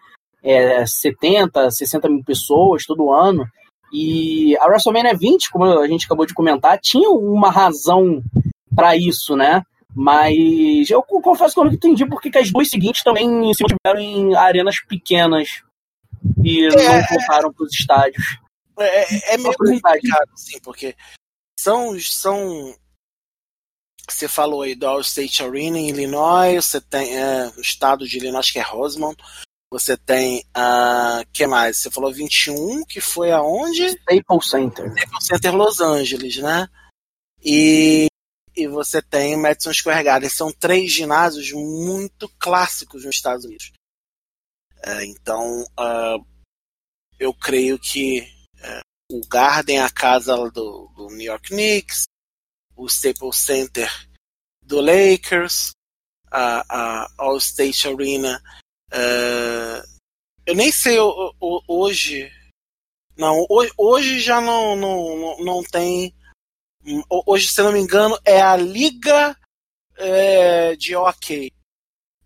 É, 0.47 0.85
70, 0.85 1.69
60 1.69 2.07
mil 2.07 2.23
pessoas 2.23 2.85
todo 2.85 3.11
ano. 3.11 3.45
E 3.91 4.57
a 4.59 4.65
WrestleMania 4.65 5.15
20, 5.15 5.51
como 5.51 5.65
a 5.65 5.87
gente 5.87 6.05
acabou 6.05 6.25
de 6.25 6.33
comentar, 6.33 6.79
tinha 6.79 7.09
uma 7.09 7.51
razão 7.51 8.21
para 8.73 8.95
isso, 8.95 9.35
né? 9.35 9.61
Mas 9.93 10.89
eu 10.89 11.01
confesso 11.03 11.53
que 11.53 11.59
eu 11.59 11.65
não 11.65 11.73
entendi 11.73 12.05
porque 12.05 12.29
que 12.29 12.37
as 12.37 12.51
duas 12.51 12.69
seguintes 12.69 13.03
também 13.03 13.53
se 13.53 13.63
tiveram 13.63 13.99
em 13.99 14.35
arenas 14.35 14.79
pequenas 14.87 15.49
e 16.43 16.65
é, 16.65 16.69
não 16.69 17.07
voltaram 17.09 17.51
para 17.51 17.65
os 17.65 17.73
estádios. 17.73 18.37
É, 18.79 19.33
é, 19.33 19.33
é 19.33 19.37
meio 19.37 19.55
complicado, 19.57 20.29
sim, 20.35 20.59
porque 20.63 20.95
são, 21.59 21.99
são. 21.99 22.75
Você 24.07 24.27
falou 24.27 24.61
aí 24.61 24.75
do 24.75 24.87
All 24.87 25.01
State 25.01 25.43
Arena 25.43 25.77
em 25.77 25.89
Illinois, 25.89 26.63
você 26.63 26.79
tem 26.79 27.17
é, 27.17 27.51
o 27.57 27.61
estado 27.61 28.07
de 28.07 28.17
Illinois, 28.17 28.51
que 28.51 28.59
é 28.59 28.61
Rosemont, 28.61 29.17
você 29.69 29.97
tem 29.97 30.45
a. 30.53 31.21
Uh, 31.21 31.29
que 31.33 31.45
mais? 31.45 31.77
Você 31.77 31.91
falou 31.91 32.11
21, 32.11 32.85
que 32.85 33.01
foi 33.01 33.31
aonde? 33.31 33.85
Staples 33.85 34.49
Center. 34.49 34.87
Staples 34.93 35.25
Center 35.25 35.55
Los 35.55 35.81
Angeles, 35.81 36.37
né? 36.37 36.69
E, 37.43 38.07
e 38.55 38.67
você 38.67 39.01
tem 39.01 39.35
Madison 39.35 39.73
Square 39.73 40.03
Garden. 40.03 40.29
São 40.29 40.51
três 40.51 40.91
ginásios 40.91 41.51
muito 41.51 42.29
clássicos 42.39 43.03
nos 43.03 43.15
Estados 43.15 43.45
Unidos. 43.45 43.71
Uh, 44.85 45.01
então, 45.01 45.63
uh, 45.77 46.25
eu 47.19 47.33
creio 47.33 47.77
que 47.77 48.21
uh, 48.59 48.81
o 49.11 49.27
Garden 49.27 49.79
é 49.79 49.83
a 49.83 49.89
casa 49.89 50.35
do, 50.49 50.87
do 50.95 51.07
New 51.09 51.25
York 51.25 51.49
Knicks, 51.49 52.03
o 52.75 52.85
Staples 52.87 53.37
Center 53.37 53.91
do 54.61 54.79
Lakers, 54.79 55.71
a, 56.31 56.63
a 56.69 57.11
All 57.17 57.37
State 57.37 57.87
Arena 57.87 58.41
é, 58.91 59.83
eu 60.45 60.55
nem 60.55 60.71
sei 60.71 60.97
hoje. 61.67 62.31
Não, 63.17 63.45
hoje 63.77 64.19
já 64.19 64.39
não, 64.39 64.75
não, 64.75 65.37
não 65.43 65.63
tem 65.63 66.13
Hoje, 67.25 67.49
se 67.49 67.61
não 67.61 67.73
me 67.73 67.79
engano, 67.79 68.17
é 68.23 68.39
a 68.39 68.55
Liga 68.55 69.35
é, 69.97 70.75
de 70.75 70.95
Hockey. 70.95 71.51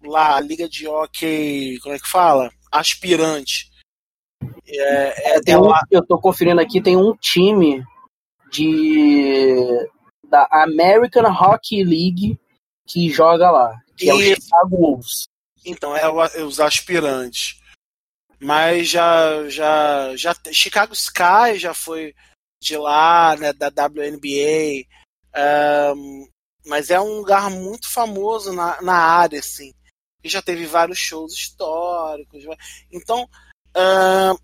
Lá, 0.04 0.36
a 0.36 0.40
Liga 0.40 0.70
de 0.70 0.88
Hockey, 0.88 1.80
como 1.80 1.96
é 1.96 2.00
que 2.00 2.08
fala? 2.08 2.52
Aspirante. 2.72 3.72
É, 4.68 5.52
é, 5.52 5.58
um, 5.58 5.72
eu 5.90 6.06
tô 6.06 6.20
conferindo 6.20 6.62
aqui, 6.62 6.82
tem 6.82 6.96
um 6.96 7.16
time 7.16 7.84
de 8.52 9.56
da 10.28 10.48
American 10.52 11.26
Hockey 11.26 11.84
League 11.84 12.40
que 12.88 13.10
joga 13.10 13.52
lá, 13.52 13.76
que 13.98 14.06
e, 14.06 14.10
é 14.10 14.14
o 14.14 14.22
Chicago 14.22 14.78
Wolves. 14.78 15.28
Então, 15.66 15.96
é, 15.96 16.02
é 16.02 16.44
os 16.44 16.60
aspirantes. 16.60 17.60
Mas 18.40 18.90
já, 18.90 19.48
já, 19.50 20.16
já. 20.16 20.36
Chicago 20.52 20.94
Sky 20.94 21.58
já 21.58 21.74
foi 21.74 22.16
de 22.62 22.76
lá, 22.78 23.36
né, 23.36 23.54
da 23.54 23.68
WNBA. 23.68 24.88
Um, 25.96 26.28
mas 26.66 26.90
é 26.90 27.00
um 27.00 27.18
lugar 27.18 27.50
muito 27.50 27.90
famoso 27.90 28.54
na, 28.54 28.82
na 28.82 28.96
área, 28.96 29.40
assim. 29.40 29.74
E 30.24 30.30
já 30.30 30.42
teve 30.42 30.66
vários 30.66 30.98
shows 30.98 31.34
históricos. 31.34 32.44
Então, 32.92 33.24
uh, 33.76 34.40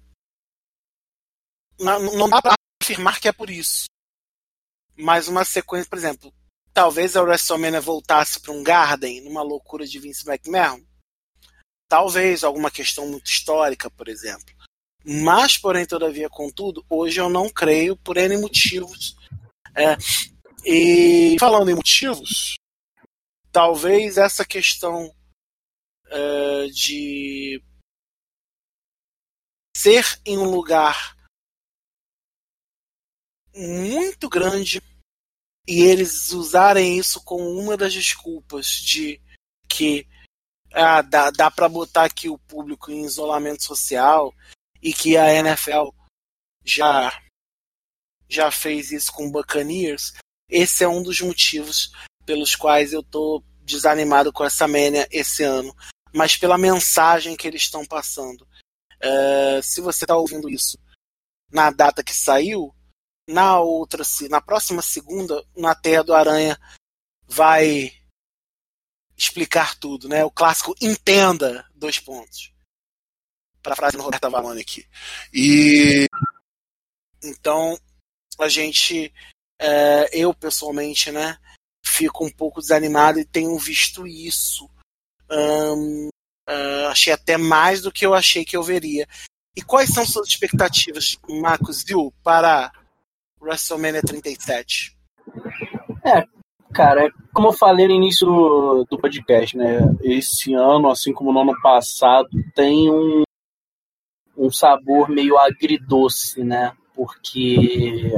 não, 1.80 2.00
não 2.18 2.30
dá 2.30 2.42
para 2.42 2.54
afirmar 2.82 3.20
que 3.20 3.28
é 3.28 3.32
por 3.32 3.50
isso. 3.50 3.86
Mas 4.96 5.28
uma 5.28 5.46
sequência, 5.46 5.90
por 5.90 5.98
exemplo, 5.98 6.34
talvez 6.74 7.16
a 7.16 7.22
WrestleMania 7.22 7.82
voltasse 7.82 8.40
para 8.40 8.52
um 8.52 8.64
Garden, 8.64 9.22
numa 9.22 9.44
loucura 9.44 9.86
de 9.86 10.00
Vince 10.00 10.28
McMahon. 10.28 10.84
Talvez 11.88 12.44
alguma 12.44 12.70
questão 12.70 13.08
muito 13.08 13.28
histórica, 13.28 13.90
por 13.90 14.08
exemplo. 14.08 14.56
Mas, 15.06 15.58
porém, 15.58 15.86
todavia, 15.86 16.30
contudo, 16.30 16.86
hoje 16.90 17.20
eu 17.20 17.30
não 17.30 17.50
creio 17.50 17.96
por 17.96 18.18
N 18.18 18.38
motivos. 18.38 19.16
É, 19.76 19.96
e 20.66 21.38
falando 21.40 21.70
em 21.70 21.76
motivos, 21.76 22.56
talvez 23.52 24.18
essa 24.18 24.44
questão 24.44 25.14
é, 26.08 26.68
de 26.68 27.64
ser 29.76 30.20
em 30.26 30.38
um 30.38 30.50
lugar 30.50 31.16
muito 33.56 34.28
grande 34.28 34.82
e 35.68 35.82
eles 35.82 36.32
usarem 36.32 36.98
isso 36.98 37.24
como 37.24 37.50
uma 37.50 37.78
das 37.78 37.94
desculpas 37.94 38.68
de 38.68 39.22
que 39.70 40.08
ah, 40.74 41.02
dá, 41.02 41.32
dá 41.32 41.52
para 41.52 41.70
botar 41.70 42.06
aqui 42.06 42.30
o 42.30 42.38
público 42.38 42.92
em 42.92 43.06
isolamento 43.06 43.64
social 43.64 44.34
e 44.82 44.94
que 44.94 45.18
a 45.18 45.34
NFL 45.34 45.90
já 46.64 47.12
já 48.30 48.52
fez 48.52 48.92
isso 48.92 49.12
com 49.14 49.32
Buccaneers, 49.32 50.14
esse 50.50 50.84
é 50.84 50.88
um 50.88 51.02
dos 51.02 51.22
motivos 51.22 51.92
pelos 52.26 52.56
quais 52.56 52.92
eu 52.92 53.02
tô 53.02 53.42
desanimado 53.62 54.34
com 54.34 54.44
essa 54.44 54.68
Mania 54.68 55.08
esse 55.12 55.44
ano, 55.44 55.74
mas 56.14 56.36
pela 56.36 56.58
mensagem 56.58 57.36
que 57.36 57.48
eles 57.48 57.62
estão 57.62 57.86
passando. 57.86 58.48
Uh, 58.98 59.62
se 59.62 59.80
você 59.80 60.04
está 60.04 60.18
ouvindo 60.18 60.50
isso 60.50 60.78
na 61.52 61.70
data 61.70 62.04
que 62.04 62.14
saiu, 62.14 62.74
na 63.28 63.60
outra, 63.60 64.04
na 64.30 64.42
próxima 64.42 64.82
segunda, 64.82 65.44
na 65.56 65.76
Terra 65.76 66.04
do 66.04 66.14
Aranha 66.14 66.58
vai 67.28 67.92
explicar 69.18 69.76
tudo, 69.76 70.08
né? 70.08 70.24
O 70.24 70.32
clássico 70.32 70.76
entenda 70.82 71.66
dois 71.74 72.00
pontos 72.00 72.54
para 73.62 73.74
a 73.74 73.76
frase 73.76 73.98
do 73.98 74.04
Roberta 74.04 74.30
Valone 74.30 74.62
aqui. 74.62 74.88
E 75.34 76.06
então 77.24 77.78
a 78.40 78.48
gente, 78.48 79.12
é, 79.60 80.10
eu 80.14 80.34
pessoalmente, 80.34 81.12
né, 81.12 81.38
fico 81.84 82.26
um 82.26 82.32
pouco 82.32 82.62
desanimado 82.62 83.20
e 83.20 83.26
tenho 83.26 83.58
visto 83.58 84.06
isso. 84.06 84.70
uh, 85.30 86.88
achei 86.90 87.12
até 87.12 87.38
mais 87.38 87.82
do 87.82 87.92
que 87.92 88.06
eu 88.06 88.14
achei 88.14 88.46
que 88.46 88.56
eu 88.56 88.64
veria. 88.64 89.08
E 89.56 89.62
quais 89.62 89.90
são 89.90 90.06
suas 90.06 90.30
expectativas, 90.30 91.18
Marcos 91.28 91.84
Viu, 91.84 92.14
para 92.24 92.72
WrestleMania 93.42 94.02
37? 94.02 94.96
É, 96.06 96.37
cara, 96.74 97.12
como 97.34 97.50
eu 97.50 97.54
falei 97.54 97.88
no 97.88 97.94
início 97.94 98.26
do, 98.26 98.86
do 98.90 98.98
podcast, 98.98 99.56
né? 99.58 99.80
Esse 100.02 100.54
ano, 100.54 100.90
assim 100.90 101.14
como 101.14 101.32
no 101.32 101.42
ano 101.42 101.62
passado, 101.62 102.30
tem 102.56 102.92
um, 102.92 103.24
um 104.38 104.52
sabor 104.52 105.10
meio 105.10 105.38
agridoce, 105.38 106.44
né? 106.44 106.76
Porque 106.96 108.12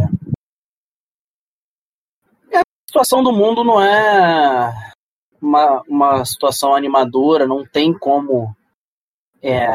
a 2.53 2.61
situação 2.87 3.23
do 3.23 3.31
mundo 3.31 3.63
não 3.63 3.81
é 3.81 4.93
uma, 5.41 5.81
uma 5.87 6.25
situação 6.25 6.73
animadora, 6.73 7.47
não 7.47 7.65
tem 7.65 7.97
como 7.97 8.55
é, 9.41 9.65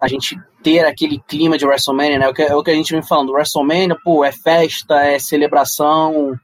a 0.00 0.08
gente 0.08 0.36
ter 0.62 0.84
aquele 0.84 1.20
clima 1.20 1.58
de 1.58 1.66
WrestleMania, 1.66 2.18
né? 2.18 2.26
É 2.26 2.28
o 2.28 2.34
que, 2.34 2.42
é 2.42 2.54
o 2.54 2.62
que 2.62 2.70
a 2.70 2.74
gente 2.74 2.92
vem 2.92 3.02
falando. 3.02 3.32
WrestleMania, 3.32 3.96
pô, 4.02 4.24
é 4.24 4.32
festa, 4.32 5.02
é 5.04 5.18
celebração, 5.18 6.38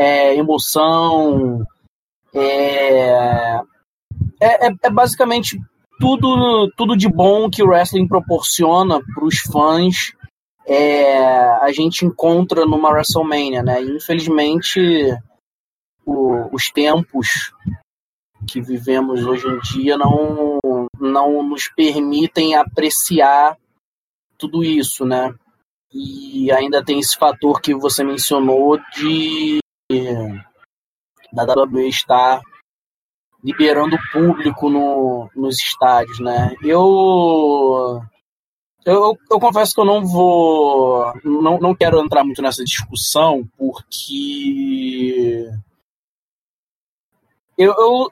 é 0.00 0.34
emoção, 0.34 1.62
é, 2.32 3.56
é, 4.40 4.66
é, 4.66 4.70
é 4.82 4.90
basicamente 4.90 5.60
tudo, 6.00 6.72
tudo 6.74 6.96
de 6.96 7.06
bom 7.06 7.50
que 7.50 7.62
o 7.62 7.66
wrestling 7.66 8.08
proporciona 8.08 8.98
para 9.14 9.24
os 9.24 9.40
fãs 9.40 10.14
é, 10.66 11.18
a 11.62 11.70
gente 11.72 12.06
encontra 12.06 12.64
numa 12.64 12.90
WrestleMania, 12.90 13.62
né? 13.62 13.82
Infelizmente, 13.82 14.80
o, 16.06 16.48
os 16.54 16.70
tempos 16.70 17.52
que 18.48 18.60
vivemos 18.60 19.24
hoje 19.26 19.46
em 19.46 19.58
dia 19.58 19.98
não, 19.98 20.58
não 20.98 21.42
nos 21.42 21.68
permitem 21.68 22.54
apreciar 22.54 23.56
tudo 24.38 24.64
isso, 24.64 25.04
né? 25.04 25.34
E 25.92 26.50
ainda 26.52 26.84
tem 26.84 27.00
esse 27.00 27.16
fator 27.16 27.60
que 27.60 27.74
você 27.74 28.04
mencionou 28.04 28.78
de 28.94 29.59
da 31.32 31.44
WWE 31.44 31.88
estar 31.88 32.40
liberando 33.42 33.98
público 34.12 34.68
no, 34.68 35.30
nos 35.34 35.58
estádios, 35.58 36.20
né? 36.20 36.54
Eu, 36.62 38.02
eu, 38.84 39.16
eu 39.30 39.40
confesso 39.40 39.74
que 39.74 39.80
eu 39.80 39.84
não 39.84 40.04
vou, 40.04 41.12
não, 41.24 41.58
não 41.58 41.74
quero 41.74 42.00
entrar 42.00 42.24
muito 42.24 42.42
nessa 42.42 42.62
discussão 42.64 43.48
porque 43.56 45.48
eu, 47.56 47.74
eu 47.76 48.10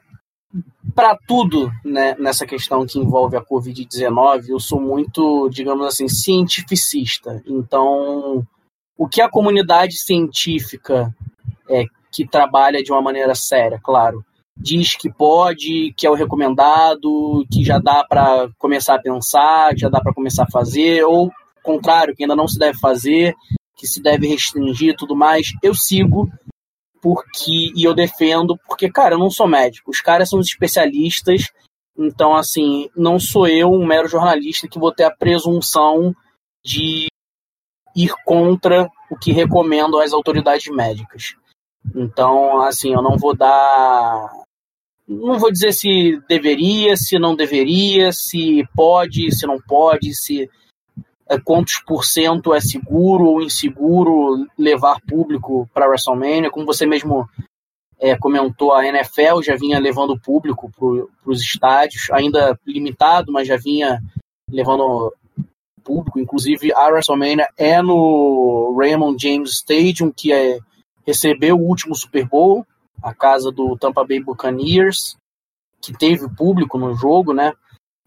para 0.95 1.17
tudo 1.27 1.71
né, 1.85 2.15
nessa 2.19 2.45
questão 2.45 2.85
que 2.85 2.99
envolve 2.99 3.37
a 3.37 3.43
Covid-19, 3.43 4.49
eu 4.49 4.59
sou 4.59 4.81
muito, 4.81 5.47
digamos 5.49 5.85
assim, 5.85 6.07
cientificista. 6.07 7.41
Então, 7.45 8.45
o 8.97 9.07
que 9.07 9.21
a 9.21 9.29
comunidade 9.29 9.97
científica 9.97 11.15
é, 11.69 11.85
que 12.11 12.27
trabalha 12.27 12.83
de 12.83 12.91
uma 12.91 13.01
maneira 13.01 13.35
séria, 13.35 13.79
claro, 13.83 14.23
diz 14.57 14.95
que 14.95 15.11
pode, 15.11 15.93
que 15.95 16.05
é 16.05 16.09
o 16.09 16.15
recomendado, 16.15 17.45
que 17.51 17.63
já 17.63 17.79
dá 17.79 18.03
para 18.03 18.49
começar 18.57 18.95
a 18.95 19.01
pensar, 19.01 19.73
que 19.73 19.81
já 19.81 19.89
dá 19.89 20.01
para 20.01 20.13
começar 20.13 20.43
a 20.43 20.51
fazer, 20.51 21.03
ou 21.03 21.31
contrário, 21.63 22.15
que 22.15 22.23
ainda 22.23 22.35
não 22.35 22.47
se 22.47 22.59
deve 22.59 22.77
fazer, 22.79 23.33
que 23.75 23.87
se 23.87 24.01
deve 24.01 24.27
restringir 24.27 24.95
tudo 24.97 25.15
mais. 25.15 25.53
Eu 25.63 25.73
sigo 25.73 26.29
porque 27.01 27.71
e 27.75 27.83
eu 27.83 27.93
defendo 27.93 28.57
porque, 28.67 28.91
cara, 28.91 29.15
eu 29.15 29.19
não 29.19 29.29
sou 29.29 29.47
médico. 29.47 29.89
Os 29.89 30.01
caras 30.01 30.29
são 30.29 30.39
especialistas, 30.41 31.49
então 31.97 32.35
assim, 32.35 32.89
não 32.95 33.17
sou 33.19 33.47
eu, 33.47 33.71
um 33.71 33.85
mero 33.85 34.07
jornalista, 34.07 34.67
que 34.67 34.79
vou 34.79 34.91
ter 34.91 35.03
a 35.03 35.15
presunção 35.15 36.13
de 36.63 37.07
ir 37.95 38.13
contra 38.25 38.89
o 39.09 39.17
que 39.17 39.31
recomendam 39.31 39.99
as 39.99 40.11
autoridades 40.11 40.67
médicas. 40.67 41.35
Então, 41.95 42.61
assim, 42.61 42.93
eu 42.93 43.01
não 43.01 43.17
vou 43.17 43.35
dar 43.35 44.31
não 45.07 45.39
vou 45.39 45.51
dizer 45.51 45.73
se 45.73 46.21
deveria, 46.29 46.95
se 46.95 47.17
não 47.17 47.35
deveria, 47.35 48.11
se 48.11 48.63
pode, 48.75 49.35
se 49.35 49.47
não 49.47 49.59
pode, 49.59 50.13
se 50.13 50.47
é, 51.27 51.39
quantos 51.39 51.81
por 51.85 52.05
cento 52.05 52.53
é 52.53 52.59
seguro 52.59 53.25
ou 53.25 53.41
inseguro 53.41 54.45
levar 54.57 55.01
público 55.07 55.67
para 55.73 55.87
WrestleMania. 55.87 56.51
Como 56.51 56.65
você 56.65 56.85
mesmo 56.85 57.27
é, 57.99 58.15
comentou, 58.15 58.73
a 58.73 58.85
NFL 58.85 59.41
já 59.43 59.55
vinha 59.55 59.79
levando 59.79 60.19
público 60.19 60.71
para 60.77 61.31
os 61.31 61.41
estádios, 61.41 62.09
ainda 62.11 62.59
limitado, 62.65 63.31
mas 63.31 63.47
já 63.47 63.57
vinha 63.57 63.99
levando 64.47 65.11
público. 65.83 66.19
Inclusive, 66.19 66.71
a 66.73 66.87
WrestleMania 66.87 67.47
é 67.57 67.81
no 67.81 68.75
Raymond 68.77 69.21
James 69.21 69.51
Stadium, 69.51 70.11
que 70.11 70.31
é, 70.31 70.59
recebeu 71.09 71.57
o 71.57 71.67
último 71.67 71.95
Super 71.95 72.27
Bowl 72.27 72.65
a 73.01 73.13
casa 73.13 73.51
do 73.51 73.77
Tampa 73.77 74.05
Bay 74.05 74.19
Buccaneers, 74.19 75.17
que 75.81 75.93
teve 75.93 76.29
público 76.35 76.77
no 76.77 76.93
jogo, 76.95 77.33
né? 77.33 77.53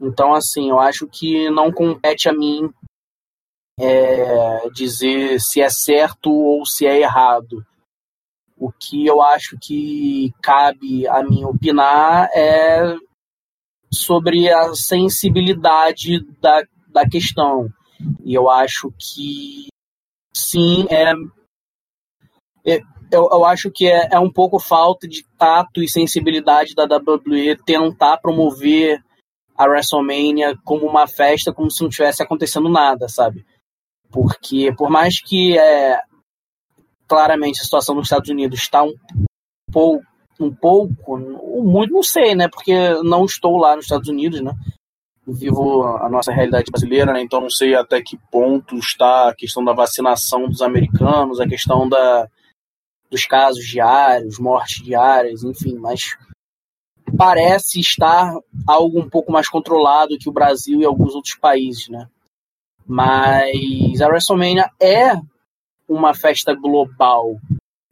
Então, 0.01 0.35
assim, 0.35 0.71
eu 0.71 0.79
acho 0.79 1.07
que 1.07 1.49
não 1.51 1.73
compete 1.73 2.29
a 2.29 2.33
mim 2.33 2.71
é, 3.81 4.69
dizer 4.71 5.41
se 5.41 5.61
é 5.61 5.71
certo 5.71 6.31
ou 6.31 6.67
se 6.67 6.87
é 6.87 7.01
errado. 7.01 7.65
O 8.57 8.71
que 8.71 9.07
eu 9.07 9.23
acho 9.23 9.57
que 9.61 10.33
cabe 10.43 11.07
a 11.09 11.23
mim 11.23 11.45
opinar 11.45 12.29
é 12.35 12.95
sobre 13.93 14.51
a 14.51 14.75
sensibilidade 14.75 16.21
da, 16.41 16.63
da 16.89 17.09
questão. 17.09 17.69
E 18.25 18.35
eu 18.35 18.51
acho 18.51 18.93
que 18.99 19.69
sim, 20.35 20.87
é, 20.91 21.13
eu, 22.65 23.29
eu 23.31 23.45
acho 23.45 23.71
que 23.71 23.87
é, 23.87 24.09
é 24.13 24.19
um 24.19 24.33
pouco 24.33 24.59
falta 24.59 25.07
de 25.07 25.25
tato 25.37 25.83
e 25.83 25.89
sensibilidade 25.89 26.75
da 26.75 26.85
WWE 26.85 27.57
tentar 27.65 28.17
promover 28.17 28.99
a 29.55 29.67
WrestleMania 29.67 30.57
como 30.65 30.87
uma 30.87 31.07
festa, 31.07 31.53
como 31.53 31.71
se 31.71 31.83
não 31.83 31.91
tivesse 31.91 32.23
acontecendo 32.23 32.71
nada, 32.71 33.07
sabe? 33.09 33.45
Porque 34.11 34.75
por 34.77 34.91
mais 34.91 35.21
que 35.21 35.59
é, 35.59 36.01
claramente 37.07 37.61
a 37.61 37.65
situação 37.65 37.95
nos 37.95 38.07
Estados 38.07 38.31
Unidos 38.31 38.61
está 38.61 38.83
um 38.83 38.95
pouco, 39.71 40.05
um 40.41 40.53
pouco, 40.53 41.19
muito, 41.63 41.93
não 41.93 42.03
sei, 42.03 42.35
né? 42.35 42.49
Porque 42.49 42.75
não 43.03 43.27
estou 43.27 43.59
lá 43.59 43.77
nos 43.77 43.85
Estados 43.85 44.09
Unidos, 44.09 44.41
né? 44.41 44.53
Vivo 45.27 45.85
a 45.85 46.09
nossa 46.09 46.33
realidade 46.33 46.71
brasileira, 46.71 47.13
né? 47.13 47.21
Então 47.21 47.41
não 47.43 47.51
sei 47.51 47.75
até 47.75 48.03
que 48.03 48.19
ponto 48.31 48.77
está 48.77 49.29
a 49.29 49.35
questão 49.35 49.63
da 49.63 49.73
vacinação 49.73 50.49
dos 50.49 50.63
americanos, 50.63 51.39
a 51.39 51.47
questão 51.47 51.89
da, 51.89 52.29
dos 53.13 53.27
casos 53.27 53.63
diários, 53.67 54.39
mortes 54.39 54.83
diárias, 54.83 55.45
enfim, 55.45 55.75
mas 55.75 56.17
parece 57.17 57.79
estar 57.79 58.35
algo 58.67 58.99
um 58.99 59.09
pouco 59.09 59.31
mais 59.31 59.51
controlado 59.51 60.17
que 60.19 60.31
o 60.31 60.33
Brasil 60.33 60.81
e 60.81 60.87
alguns 60.87 61.15
outros 61.15 61.35
países, 61.35 61.89
né? 61.89 62.09
Mas 62.87 64.01
a 64.01 64.09
WrestleMania 64.09 64.71
é 64.81 65.13
uma 65.87 66.15
festa 66.15 66.55
global. 66.55 67.37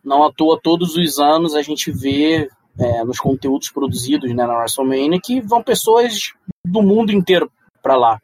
Não 0.03 0.25
à 0.25 0.33
toa, 0.33 0.59
todos 0.61 0.97
os 0.97 1.19
anos 1.19 1.55
a 1.55 1.61
gente 1.61 1.93
vê 1.93 2.49
é, 2.79 3.05
nos 3.05 3.19
conteúdos 3.19 3.71
produzidos 3.71 4.35
né, 4.35 4.47
na 4.47 4.57
WrestleMania 4.57 5.21
que 5.23 5.43
vão 5.43 5.63
pessoas 5.63 6.33
do 6.67 6.83
mundo 6.83 7.13
inteiro 7.13 7.53
para 7.83 7.95
lá. 7.95 8.19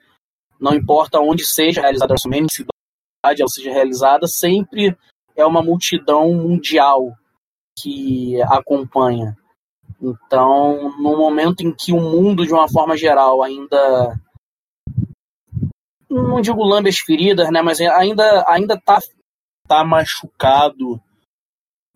Não 0.59 0.75
importa 0.75 1.21
onde 1.21 1.47
seja 1.47 1.83
realizada 1.83 2.13
a 2.13 2.15
WrestleMania, 2.15 2.49
se 2.49 2.65
cidade 3.27 3.43
ela 3.43 3.51
seja 3.51 3.71
realizada, 3.71 4.27
sempre 4.27 4.97
é 5.37 5.45
uma 5.45 5.63
multidão 5.63 6.33
mundial 6.33 7.13
que 7.79 8.41
acompanha. 8.43 9.37
Então, 10.01 10.91
no 10.99 11.17
momento 11.17 11.61
em 11.61 11.73
que 11.73 11.93
o 11.93 12.01
mundo, 12.01 12.47
de 12.47 12.53
uma 12.53 12.69
forma 12.69 12.97
geral, 12.97 13.43
ainda 13.43 14.19
não 16.09 16.41
digo 16.41 16.65
lambe 16.65 16.89
as 16.89 16.99
feridas, 16.99 17.51
né, 17.51 17.61
mas 17.63 17.81
ainda 17.81 18.45
ainda 18.49 18.81
tá, 18.81 18.99
tá 19.67 19.85
machucado 19.85 21.01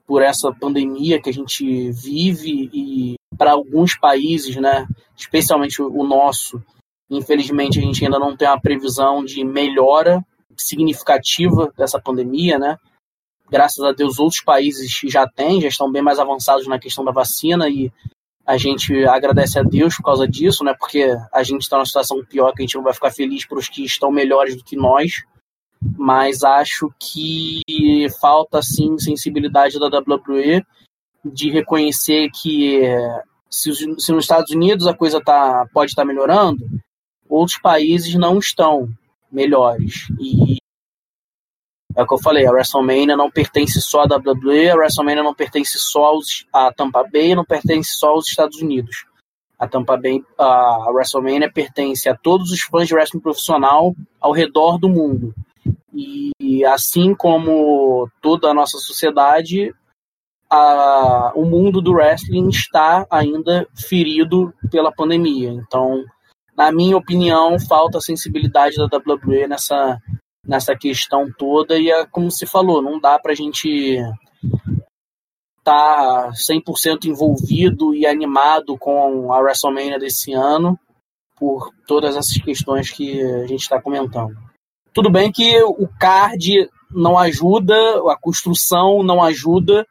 por 0.06 0.22
essa 0.22 0.52
pandemia 0.52 1.20
que 1.20 1.30
a 1.30 1.32
gente 1.32 1.90
vive 1.92 2.68
e 2.72 3.14
para 3.38 3.52
alguns 3.52 3.96
países, 3.96 4.56
né, 4.56 4.86
especialmente 5.16 5.80
o 5.80 6.02
nosso, 6.02 6.62
infelizmente 7.08 7.78
a 7.78 7.82
gente 7.82 8.04
ainda 8.04 8.18
não 8.18 8.36
tem 8.36 8.48
uma 8.48 8.60
previsão 8.60 9.24
de 9.24 9.44
melhora 9.44 10.24
significativa 10.56 11.72
dessa 11.76 12.00
pandemia, 12.00 12.58
né? 12.58 12.76
Graças 13.50 13.84
a 13.84 13.92
Deus, 13.92 14.18
outros 14.18 14.42
países 14.42 14.90
já 15.04 15.26
têm, 15.26 15.60
já 15.60 15.68
estão 15.68 15.90
bem 15.90 16.02
mais 16.02 16.18
avançados 16.18 16.66
na 16.66 16.78
questão 16.78 17.04
da 17.04 17.12
vacina 17.12 17.68
e 17.68 17.92
a 18.46 18.56
gente 18.56 19.04
agradece 19.06 19.58
a 19.58 19.62
Deus 19.62 19.96
por 19.96 20.04
causa 20.04 20.26
disso, 20.26 20.64
né? 20.64 20.74
Porque 20.78 21.06
a 21.32 21.42
gente 21.42 21.62
está 21.62 21.76
numa 21.76 21.86
situação 21.86 22.24
pior 22.24 22.52
que 22.52 22.62
a 22.62 22.64
gente 22.66 22.74
não 22.74 22.82
vai 22.82 22.92
ficar 22.92 23.10
feliz 23.10 23.46
para 23.46 23.58
os 23.58 23.68
que 23.68 23.84
estão 23.84 24.10
melhores 24.10 24.56
do 24.56 24.64
que 24.64 24.76
nós. 24.76 25.22
Mas 25.96 26.42
acho 26.42 26.92
que 26.98 28.06
falta, 28.20 28.60
sim, 28.62 28.98
sensibilidade 28.98 29.78
da 29.78 29.86
WWE 29.86 30.62
de 31.24 31.50
reconhecer 31.50 32.28
que 32.30 32.82
se, 33.48 33.72
se 33.74 34.12
nos 34.12 34.24
Estados 34.24 34.50
Unidos 34.52 34.86
a 34.86 34.94
coisa 34.94 35.20
tá, 35.22 35.66
pode 35.72 35.92
estar 35.92 36.02
tá 36.02 36.08
melhorando, 36.08 36.64
outros 37.28 37.58
países 37.58 38.14
não 38.14 38.38
estão 38.38 38.88
melhores. 39.30 40.08
E 40.20 40.59
é 41.96 42.02
o 42.02 42.06
que 42.06 42.14
eu 42.14 42.18
falei, 42.18 42.46
a 42.46 42.52
WrestleMania 42.52 43.16
não 43.16 43.30
pertence 43.30 43.80
só 43.80 44.02
à 44.02 44.04
WWE, 44.04 44.70
a 44.70 44.76
WrestleMania 44.76 45.22
não 45.22 45.34
pertence 45.34 45.78
só 45.78 46.04
aos, 46.04 46.46
à 46.52 46.72
Tampa 46.72 47.04
Bay, 47.10 47.34
não 47.34 47.44
pertence 47.44 47.92
só 47.92 48.10
aos 48.10 48.26
Estados 48.26 48.60
Unidos. 48.60 49.04
A 49.58 49.68
Tampa 49.68 49.96
Bay, 49.96 50.22
a 50.38 50.90
WrestleMania 50.90 51.52
pertence 51.52 52.08
a 52.08 52.16
todos 52.16 52.50
os 52.50 52.60
fãs 52.60 52.88
de 52.88 52.94
wrestling 52.94 53.20
profissional 53.20 53.94
ao 54.20 54.32
redor 54.32 54.78
do 54.78 54.88
mundo. 54.88 55.34
E 55.92 56.64
assim 56.64 57.14
como 57.14 58.08
toda 58.22 58.48
a 58.48 58.54
nossa 58.54 58.78
sociedade, 58.78 59.74
a, 60.48 61.32
o 61.34 61.44
mundo 61.44 61.82
do 61.82 61.92
wrestling 61.92 62.48
está 62.48 63.06
ainda 63.10 63.66
ferido 63.74 64.52
pela 64.70 64.92
pandemia. 64.92 65.50
Então, 65.50 66.04
na 66.56 66.72
minha 66.72 66.96
opinião, 66.96 67.58
falta 67.58 68.00
sensibilidade 68.00 68.76
da 68.76 68.84
WWE 68.84 69.46
nessa, 69.46 69.98
nessa 70.46 70.74
questão 70.76 71.30
toda 71.36 71.78
e 71.78 71.90
é 71.90 72.06
como 72.06 72.30
se 72.30 72.46
falou, 72.46 72.82
não 72.82 72.98
dá 72.98 73.18
para 73.18 73.32
a 73.32 73.34
gente 73.34 73.98
estar 75.58 76.28
tá 76.28 76.32
100% 76.32 77.04
envolvido 77.04 77.94
e 77.94 78.06
animado 78.06 78.76
com 78.78 79.32
a 79.32 79.38
WrestleMania 79.38 79.98
desse 79.98 80.32
ano 80.32 80.78
por 81.36 81.70
todas 81.86 82.16
essas 82.16 82.36
questões 82.42 82.90
que 82.90 83.22
a 83.22 83.46
gente 83.46 83.62
está 83.62 83.80
comentando. 83.80 84.36
Tudo 84.92 85.10
bem 85.10 85.30
que 85.30 85.62
o 85.62 85.88
card 85.98 86.68
não 86.90 87.16
ajuda, 87.16 87.74
a 88.10 88.16
construção 88.20 89.02
não 89.02 89.22
ajuda. 89.22 89.86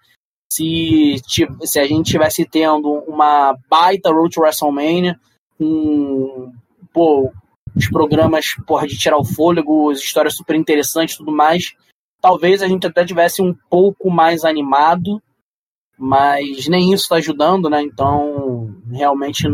Se, 0.51 1.15
se 1.63 1.79
a 1.79 1.85
gente 1.85 2.11
tivesse 2.11 2.45
tendo 2.45 2.91
uma 3.07 3.55
baita 3.69 4.11
Road 4.11 4.33
to 4.33 4.41
WrestleMania, 4.41 5.19
um, 5.59 6.51
pô, 6.91 7.31
os 7.75 7.89
programas 7.89 8.53
porra, 8.65 8.87
de 8.87 8.97
tirar 8.97 9.17
o 9.17 9.25
fôlego, 9.25 9.91
as 9.91 9.99
histórias 9.99 10.35
super 10.35 10.55
interessantes 10.55 11.17
tudo 11.17 11.31
mais. 11.31 11.73
Talvez 12.21 12.61
a 12.61 12.67
gente 12.67 12.85
até 12.85 13.05
tivesse 13.05 13.41
um 13.41 13.53
pouco 13.69 14.09
mais 14.09 14.43
animado, 14.43 15.21
mas 15.97 16.67
nem 16.67 16.93
isso 16.93 17.03
está 17.03 17.15
ajudando, 17.15 17.69
né? 17.69 17.81
Então, 17.81 18.75
realmente 18.91 19.45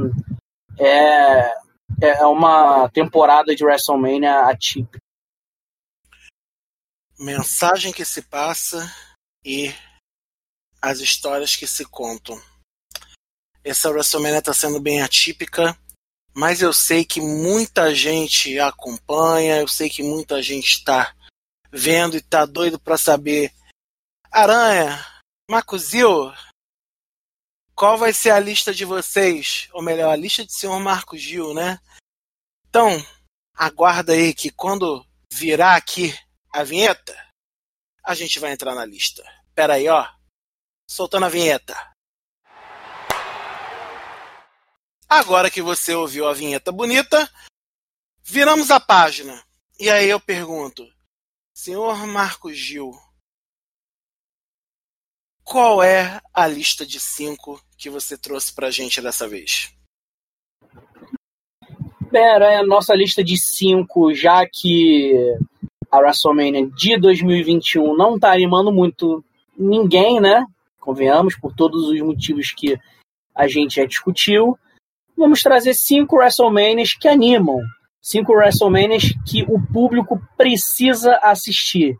é, 0.80 1.54
é 2.02 2.26
uma 2.26 2.90
temporada 2.90 3.56
de 3.56 3.64
WrestleMania 3.64 4.48
atípica. 4.48 5.00
Mensagem 7.20 7.94
que 7.94 8.04
se 8.04 8.24
passa 8.24 8.92
e 9.44 9.74
as 10.82 11.00
histórias 11.00 11.56
que 11.56 11.66
se 11.66 11.86
contam. 11.86 12.40
Essa 13.64 13.90
WrestleMania 13.90 14.40
está 14.40 14.54
sendo 14.54 14.80
bem 14.80 15.02
atípica 15.02 15.78
mas 16.36 16.62
eu 16.62 16.74
sei 16.74 17.06
que 17.06 17.22
muita 17.22 17.96
gente 17.96 18.60
acompanha, 18.60 19.62
eu 19.62 19.68
sei 19.70 19.90
que 19.90 20.04
muita 20.04 20.42
gente 20.44 20.68
está 20.68 21.16
vendo 21.72 22.16
e 22.16 22.18
está 22.18 22.46
doido 22.46 22.78
para 22.78 22.98
saber. 22.98 23.54
Aranha, 24.30 25.00
Macuzil, 25.50 26.34
qual 27.74 27.98
vai 27.98 28.12
ser 28.12 28.32
a 28.32 28.40
lista 28.40 28.74
de 28.74 28.84
vocês? 28.84 29.70
Ou 29.72 29.82
melhor, 29.82 30.12
a 30.12 30.16
lista 30.18 30.46
de 30.46 30.52
senhor 30.52 30.78
Marco 30.80 31.18
Gil, 31.18 31.54
né? 31.54 31.80
Então, 32.68 32.90
aguarda 33.54 34.12
aí 34.12 34.34
que 34.34 34.50
quando 34.50 35.06
virar 35.32 35.78
aqui 35.78 36.14
a 36.52 36.64
vinheta, 36.64 37.16
a 38.04 38.14
gente 38.14 38.40
vai 38.40 38.52
entrar 38.52 38.76
na 38.76 38.86
lista. 38.86 39.24
Pera 39.54 39.76
aí, 39.76 39.88
ó. 39.88 40.06
Soltando 40.90 41.28
a 41.28 41.30
vinheta. 41.30 41.95
Agora 45.08 45.52
que 45.52 45.62
você 45.62 45.94
ouviu 45.94 46.28
a 46.28 46.34
vinheta 46.34 46.72
bonita, 46.72 47.30
viramos 48.24 48.72
a 48.72 48.80
página. 48.80 49.42
E 49.80 49.90
aí 49.90 50.10
eu 50.10 50.20
pergunto, 50.20 50.88
senhor 51.54 52.08
Marcos 52.08 52.58
Gil, 52.58 52.92
qual 55.44 55.84
é 55.84 56.20
a 56.34 56.48
lista 56.48 56.86
de 56.86 57.00
cinco 57.00 57.62
que 57.78 57.90
você 57.90 58.18
trouxe 58.18 58.54
pra 58.54 58.72
gente 58.72 59.00
dessa 59.00 59.28
vez? 59.28 59.72
Pera, 62.10 62.54
é 62.54 62.58
a 62.58 62.66
nossa 62.66 62.96
lista 62.96 63.24
de 63.24 63.38
cinco, 63.38 64.14
já 64.14 64.48
que 64.48 65.14
a 65.92 66.00
WrestleMania 66.00 66.68
de 66.68 66.98
2021 66.98 67.96
não 67.96 68.18
tá 68.18 68.34
animando 68.34 68.72
muito 68.72 69.24
ninguém, 69.58 70.20
né? 70.20 70.46
Convenhamos, 70.80 71.38
por 71.38 71.54
todos 71.54 71.90
os 71.90 72.02
motivos 72.02 72.52
que 72.52 72.80
a 73.36 73.48
gente 73.48 73.76
já 73.76 73.86
discutiu 73.86 74.58
vamos 75.18 75.42
trazer 75.42 75.74
cinco 75.74 76.18
WrestleManias 76.18 76.94
que 76.94 77.08
animam. 77.08 77.60
Cinco 78.02 78.34
WrestleManias 78.34 79.14
que 79.26 79.44
o 79.44 79.60
público 79.72 80.22
precisa 80.38 81.20
assistir. 81.24 81.96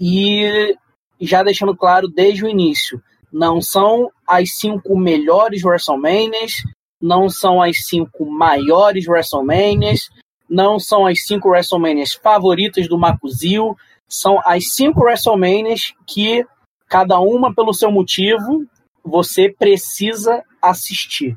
E 0.00 0.74
já 1.20 1.42
deixando 1.42 1.76
claro 1.76 2.08
desde 2.08 2.44
o 2.44 2.48
início, 2.48 3.02
não 3.32 3.60
são 3.60 4.10
as 4.26 4.56
cinco 4.56 4.96
melhores 4.98 5.64
WrestleManias, 5.64 6.52
não 7.00 7.28
são 7.28 7.62
as 7.62 7.84
cinco 7.86 8.24
maiores 8.26 9.06
WrestleManias, 9.06 10.08
não 10.48 10.78
são 10.78 11.06
as 11.06 11.24
cinco 11.24 11.50
WrestleManias 11.50 12.14
favoritas 12.14 12.88
do 12.88 12.98
Macuzil, 12.98 13.76
são 14.08 14.40
as 14.44 14.72
cinco 14.72 15.02
WrestleManias 15.02 15.92
que 16.06 16.44
cada 16.88 17.20
uma 17.20 17.54
pelo 17.54 17.74
seu 17.74 17.90
motivo, 17.90 18.64
você 19.04 19.54
precisa 19.56 20.42
assistir. 20.60 21.36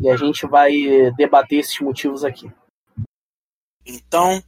E 0.00 0.08
a 0.08 0.16
gente 0.16 0.46
vai 0.46 0.72
debater 1.16 1.60
esses 1.60 1.78
motivos 1.80 2.24
aqui. 2.24 2.50
Então, 3.86 4.42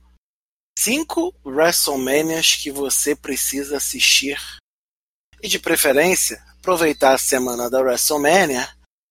cinco 0.78 1.34
WrestleManias 1.44 2.54
que 2.54 2.70
você 2.70 3.14
precisa 3.14 3.76
assistir. 3.76 4.38
E 5.42 5.48
de 5.48 5.58
preferência, 5.58 6.42
aproveitar 6.58 7.14
a 7.14 7.18
semana 7.18 7.70
da 7.70 7.80
WrestleMania. 7.80 8.68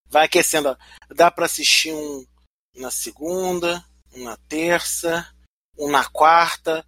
Vai 0.10 0.26
aquecendo. 0.26 0.78
Dá 1.10 1.32
para 1.32 1.46
assistir 1.46 1.94
um 1.94 2.26
na 2.76 2.92
segunda, 2.92 3.84
um 4.14 4.24
na 4.24 4.38
terça, 4.48 5.30
um 5.78 5.90
na 5.90 6.08
quarta, 6.10 6.86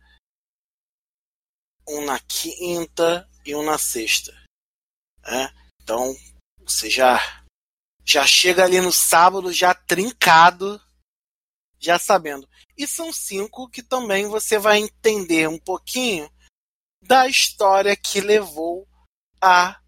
um 1.87 2.05
na 2.05 2.19
quinta 2.19 3.27
e 3.45 3.55
um 3.55 3.63
na 3.63 3.77
sexta. 3.77 4.31
É? 5.25 5.49
Então, 5.81 6.15
você 6.59 6.89
já, 6.89 7.45
já 8.07 8.25
chega 8.25 8.63
ali 8.63 8.79
no 8.79 8.91
sábado 8.91 9.51
já 9.51 9.73
trincado, 9.73 10.81
já 11.77 11.99
sabendo. 11.99 12.47
E 12.77 12.87
são 12.87 13.11
cinco 13.11 13.69
que 13.69 13.83
também 13.83 14.27
você 14.27 14.57
vai 14.57 14.79
entender 14.79 15.49
um 15.49 15.59
pouquinho 15.59 16.31
da 17.01 17.27
história 17.27 17.95
que 17.97 18.21
levou 18.21 18.87
a 19.41 19.81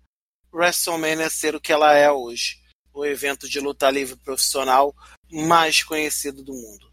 WrestleMania 0.51 1.30
ser 1.30 1.55
o 1.55 1.61
que 1.61 1.72
ela 1.72 1.93
é 1.93 2.11
hoje. 2.11 2.59
O 2.93 3.05
evento 3.05 3.47
de 3.47 3.59
luta 3.61 3.89
livre 3.89 4.17
profissional 4.17 4.93
mais 5.32 5.82
conhecido 5.84 6.43
do 6.43 6.53
mundo. 6.53 6.91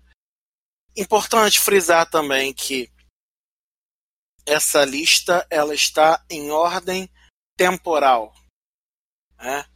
Importante 0.96 1.58
frisar 1.58 2.08
também 2.08 2.54
que 2.54 2.90
essa 4.46 4.84
lista 4.84 5.44
ela 5.50 5.74
está 5.74 6.24
em 6.30 6.52
ordem 6.52 7.10
temporal. 7.56 8.32
Né? 9.38 9.66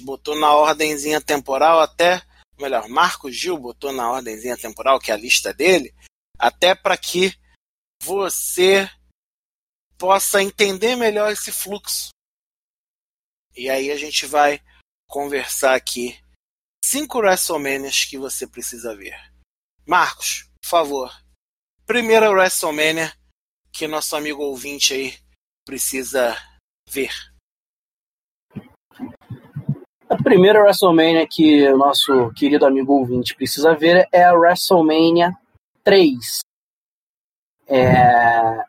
Botou 0.00 0.38
na 0.38 0.52
ordemzinha 0.54 1.20
temporal 1.20 1.80
até, 1.80 2.22
melhor, 2.58 2.88
Marco 2.88 3.30
Gil 3.30 3.56
botou 3.58 3.92
na 3.92 4.10
ordemzinha 4.10 4.56
temporal, 4.56 4.98
que 4.98 5.10
é 5.10 5.14
a 5.14 5.18
lista 5.18 5.54
dele, 5.54 5.94
até 6.38 6.74
para 6.74 6.96
que 6.96 7.34
você 8.02 8.90
possa 9.96 10.42
entender 10.42 10.96
melhor 10.96 11.30
esse 11.30 11.50
fluxo. 11.50 12.10
E 13.56 13.70
aí 13.70 13.90
a 13.90 13.96
gente 13.96 14.26
vai 14.26 14.62
conversar 15.08 15.74
aqui 15.74 16.18
cinco 16.84 17.18
WrestleManias 17.18 18.04
que 18.04 18.18
você 18.18 18.46
precisa 18.46 18.94
ver. 18.94 19.16
Marcos, 19.86 20.50
por 20.60 20.68
favor, 20.68 21.22
primeira 21.86 22.30
WrestleMania 22.30 23.16
que 23.72 23.86
nosso 23.86 24.16
amigo 24.16 24.42
ouvinte 24.42 24.94
aí 24.94 25.18
precisa 25.64 26.36
ver. 26.88 27.12
Primeira 30.26 30.60
WrestleMania 30.60 31.24
que 31.24 31.68
o 31.68 31.78
nosso 31.78 32.32
querido 32.34 32.66
amigo 32.66 32.94
ouvinte 32.94 33.36
precisa 33.36 33.76
ver 33.76 34.08
é 34.10 34.24
a 34.24 34.34
WrestleMania 34.34 35.32
3. 35.84 36.40
É, 37.68 38.60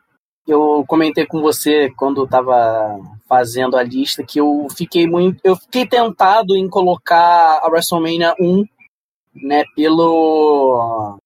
eu 0.46 0.84
comentei 0.86 1.26
com 1.26 1.40
você 1.40 1.90
quando 1.96 2.22
estava 2.22 3.00
fazendo 3.28 3.76
a 3.76 3.82
lista 3.82 4.22
que 4.22 4.38
eu 4.38 4.68
fiquei 4.70 5.08
muito, 5.08 5.40
eu 5.42 5.56
fiquei 5.56 5.84
tentado 5.84 6.56
em 6.56 6.68
colocar 6.68 7.58
a 7.60 7.66
WrestleMania 7.66 8.36
1, 8.40 8.64
né, 9.34 9.64
pelo 9.74 11.18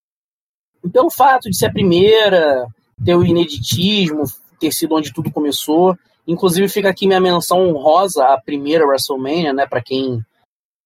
pelo 0.91 1.11
fato 1.11 1.47
de 1.47 1.55
ser 1.55 1.67
a 1.67 1.71
primeira, 1.71 2.65
ter 3.05 3.13
o 3.13 3.23
ineditismo, 3.23 4.23
ter 4.59 4.71
sido 4.71 4.95
onde 4.95 5.13
tudo 5.13 5.31
começou. 5.31 5.95
Inclusive 6.27 6.69
fica 6.69 6.89
aqui 6.89 7.05
minha 7.05 7.19
menção 7.19 7.67
honrosa 7.67 8.25
à 8.25 8.39
primeira 8.39 8.85
WrestleMania, 8.85 9.53
né, 9.53 9.67
para 9.67 9.81
quem 9.81 10.23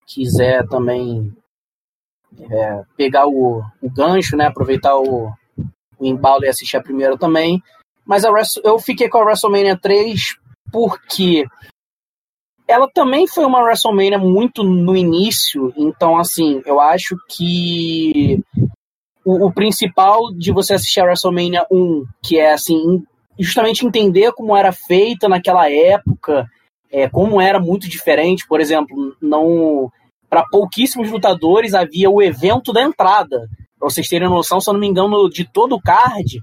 quiser 0.08 0.68
também 0.68 1.36
é, 2.50 2.84
pegar 2.96 3.28
o, 3.28 3.62
o 3.82 3.90
gancho, 3.90 4.36
né, 4.36 4.48
aproveitar 4.48 4.98
o, 4.98 5.32
o 6.00 6.06
embalo 6.06 6.44
e 6.44 6.50
assistir 6.50 6.78
a 6.78 6.84
primeira 6.84 7.18
também. 7.18 7.62
Mas 8.06 8.24
a 8.24 8.32
eu 8.64 8.80
fiquei 8.80 9.10
com 9.10 9.18
a 9.18 9.26
WrestleMania 9.26 9.78
3 9.78 10.38
porque 10.72 11.46
ela 12.68 12.90
também 12.94 13.28
foi 13.28 13.46
uma 13.46 13.62
WrestleMania 13.62 14.18
muito 14.18 14.64
no 14.64 14.96
início, 14.96 15.74
então 15.78 16.18
assim, 16.18 16.62
eu 16.66 16.82
acho 16.82 17.16
que 17.30 18.44
o, 19.24 19.48
o, 19.48 19.54
principal 19.54 20.34
de 20.34 20.52
você 20.52 20.74
assistir 20.74 21.00
a 21.00 21.06
WrestleMania 21.06 21.66
1, 21.72 22.06
que 22.22 22.38
é 22.38 22.52
assim, 22.54 23.04
justamente 23.40 23.86
entender 23.86 24.32
como 24.34 24.56
era 24.56 24.72
feita 24.72 25.28
naquela 25.28 25.70
época, 25.70 26.46
é, 26.92 27.10
como 27.10 27.42
era 27.42 27.60
muito 27.60 27.88
diferente, 27.90 28.48
por 28.48 28.60
exemplo, 28.60 29.16
não 29.22 29.92
para 30.30 30.44
pouquíssimos 30.50 31.10
lutadores 31.10 31.74
havia 31.74 32.10
o 32.10 32.22
evento 32.22 32.74
da 32.74 32.82
entrada. 32.82 33.48
Pra 33.80 33.90
vocês 33.90 34.08
terem 34.08 34.28
noção, 34.28 34.60
se 34.60 34.70
eu 34.70 34.74
não 34.74 34.82
me 34.82 34.88
engano, 34.88 35.30
de 35.30 35.46
todo 35.46 35.76
o 35.76 35.82
card, 35.82 36.42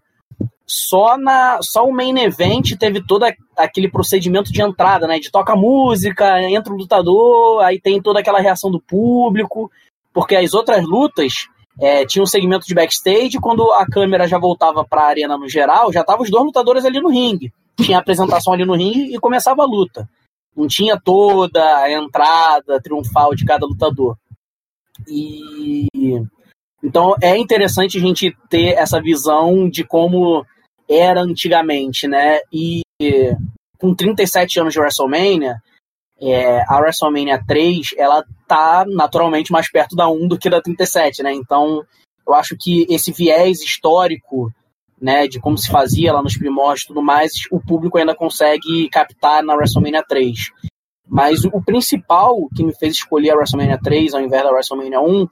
só 0.66 1.18
na 1.18 1.59
só 1.61 1.84
o 1.84 1.92
main 1.92 2.16
event 2.18 2.76
teve 2.78 3.05
todo 3.05 3.26
aquele 3.57 3.90
procedimento 3.90 4.51
de 4.53 4.62
entrada, 4.62 5.07
né? 5.07 5.18
De 5.18 5.30
toca 5.30 5.55
música, 5.55 6.40
entra 6.42 6.72
o 6.72 6.76
lutador, 6.76 7.62
aí 7.62 7.80
tem 7.80 8.01
toda 8.01 8.20
aquela 8.20 8.40
reação 8.40 8.70
do 8.70 8.80
público, 8.80 9.70
porque 10.12 10.36
as 10.36 10.55
outras 10.55 10.84
lutas 10.84 11.49
é, 11.81 12.07
tinha 12.07 12.22
um 12.22 12.27
segmento 12.27 12.66
de 12.66 12.75
backstage, 12.75 13.39
quando 13.41 13.70
a 13.72 13.85
câmera 13.87 14.29
já 14.29 14.39
voltava 14.39 14.85
para 14.85 15.03
a 15.03 15.09
arena 15.09 15.37
no 15.37 15.49
geral, 15.49 15.93
já 15.93 16.05
tava 16.05 16.22
os 16.22 16.31
dois 16.31 16.45
lutadores 16.45 16.85
ali 16.85 17.01
no 17.01 17.09
ringue. 17.09 17.53
Tinha 17.81 17.99
a 17.99 18.01
apresentação 18.01 18.53
ali 18.53 18.64
no 18.64 18.75
ringue 18.75 19.14
e 19.14 19.18
começava 19.18 19.62
a 19.62 19.66
luta. 19.66 20.09
Não 20.57 20.68
tinha 20.68 20.99
toda 21.01 21.61
a 21.79 21.93
entrada 21.93 22.81
triunfal 22.81 23.35
de 23.35 23.45
cada 23.45 23.66
lutador. 23.66 24.16
E 25.09 25.89
então 26.83 27.16
é 27.20 27.37
interessante 27.37 27.99
a 27.99 28.01
gente 28.01 28.37
ter 28.49 28.75
essa 28.75 29.01
visão 29.01 29.68
de 29.68 29.83
como 29.83 30.47
era 30.89 31.20
antigamente, 31.20 32.07
né? 32.07 32.41
E 32.53 32.83
com 33.79 33.95
37 33.95 34.61
anos 34.61 34.75
de 34.75 34.79
WrestleMania, 34.79 35.57
é, 36.21 36.62
a 36.69 36.79
WrestleMania 36.79 37.43
3, 37.47 37.95
ela 37.97 38.25
tá 38.47 38.85
naturalmente 38.87 39.53
mais 39.53 39.71
perto 39.71 39.97
da 39.97 40.09
1 40.09 40.29
do 40.29 40.39
que 40.39 40.49
da 40.49 40.61
37, 40.61 41.23
né? 41.23 41.33
Então, 41.33 41.85
eu 42.27 42.35
acho 42.35 42.57
que 42.59 42.87
esse 42.89 43.12
viés 43.12 43.61
histórico, 43.61 44.51
né, 45.01 45.27
de 45.27 45.41
como 45.41 45.59
se 45.59 45.71
fazia 45.71 46.12
lá 46.12 46.23
nos 46.23 46.37
primórdios 46.37 46.85
e 46.85 46.87
tudo 46.89 47.03
mais, 47.03 47.33
o 47.51 47.61
público 47.61 47.99
ainda 47.99 48.15
consegue 48.15 48.89
captar 48.89 49.43
na 49.43 49.55
WrestleMania 49.55 50.03
3. 50.09 50.51
Mas 51.07 51.45
o 51.45 51.62
principal 51.62 52.49
que 52.57 52.65
me 52.65 52.75
fez 52.75 52.95
escolher 52.95 53.31
a 53.31 53.37
WrestleMania 53.37 53.79
3 53.83 54.15
ao 54.15 54.23
invés 54.23 54.43
da 54.43 54.51
WrestleMania 54.51 55.01
1 55.01 55.29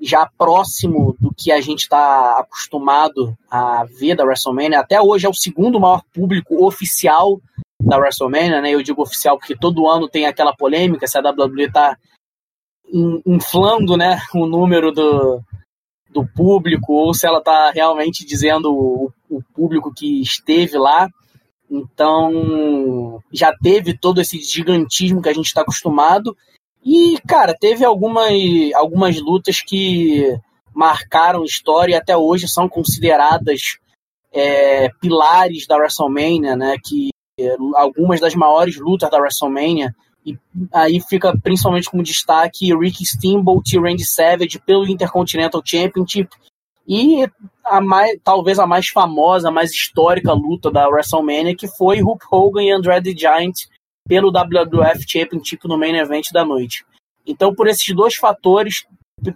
já 0.00 0.28
próximo 0.38 1.16
do 1.20 1.32
que 1.34 1.52
a 1.52 1.60
gente 1.60 1.80
está 1.80 2.38
acostumado 2.38 3.36
a 3.50 3.84
ver 3.84 4.16
da 4.16 4.24
WrestleMania. 4.24 4.80
Até 4.80 5.00
hoje 5.00 5.26
é 5.26 5.28
o 5.28 5.34
segundo 5.34 5.78
maior 5.78 6.02
público 6.12 6.64
oficial 6.64 7.40
da 7.80 7.98
WrestleMania, 7.98 8.60
né? 8.60 8.70
Eu 8.70 8.82
digo 8.82 9.02
oficial 9.02 9.38
porque 9.38 9.56
todo 9.56 9.88
ano 9.88 10.08
tem 10.08 10.26
aquela 10.26 10.54
polêmica 10.54 11.06
se 11.06 11.18
a 11.18 11.20
WWE 11.20 11.64
está 11.64 11.96
inflando 13.26 13.96
né, 13.96 14.20
o 14.34 14.46
número 14.46 14.92
do, 14.92 15.42
do 16.10 16.26
público 16.26 16.92
ou 16.92 17.12
se 17.12 17.26
ela 17.26 17.38
está 17.38 17.70
realmente 17.70 18.24
dizendo 18.24 18.72
o, 18.72 19.12
o, 19.28 19.42
público 19.54 19.92
que 19.92 20.20
esteve 20.20 20.78
lá. 20.78 21.08
Então 21.70 23.22
já 23.32 23.52
teve 23.62 23.96
todo 23.96 24.20
esse 24.20 24.38
gigantismo 24.38 25.22
que 25.22 25.28
a 25.28 25.32
gente 25.32 25.46
está 25.46 25.62
acostumado. 25.62 26.36
E, 26.84 27.18
cara, 27.26 27.54
teve 27.58 27.84
algumas, 27.84 28.32
algumas 28.74 29.18
lutas 29.18 29.62
que 29.62 30.36
marcaram 30.74 31.44
história 31.44 31.94
e 31.94 31.96
até 31.96 32.16
hoje 32.16 32.46
são 32.46 32.68
consideradas 32.68 33.78
é, 34.32 34.88
pilares 35.00 35.66
da 35.66 35.76
WrestleMania, 35.76 36.56
né? 36.56 36.76
Que 36.84 37.10
algumas 37.74 38.20
das 38.20 38.34
maiores 38.34 38.76
lutas 38.76 39.10
da 39.10 39.18
WrestleMania. 39.18 39.94
E 40.26 40.36
aí 40.72 41.00
fica 41.00 41.36
principalmente 41.38 41.90
como 41.90 42.02
destaque 42.02 42.74
Ricky 42.74 43.04
Steamboat 43.04 43.74
e 43.74 43.78
Randy 43.78 44.04
Savage 44.04 44.58
pelo 44.58 44.86
Intercontinental 44.88 45.62
Championship. 45.64 46.28
E 46.86 47.26
a 47.64 47.80
mais, 47.80 48.18
talvez 48.22 48.58
a 48.58 48.66
mais 48.66 48.88
famosa, 48.88 49.48
a 49.48 49.52
mais 49.52 49.70
histórica 49.70 50.32
luta 50.32 50.70
da 50.70 50.86
WrestleMania, 50.88 51.56
que 51.56 51.66
foi 51.66 52.00
Hulk 52.00 52.24
Hogan 52.30 52.62
e 52.62 52.70
André 52.70 53.00
the 53.00 53.14
Giant 53.16 53.54
pelo 54.06 54.30
WWF 54.30 55.04
Championship 55.08 55.66
no 55.66 55.78
main 55.78 55.96
event 55.96 56.30
da 56.32 56.44
noite. 56.44 56.84
Então, 57.26 57.54
por 57.54 57.66
esses 57.66 57.94
dois 57.94 58.16
fatores, 58.16 58.84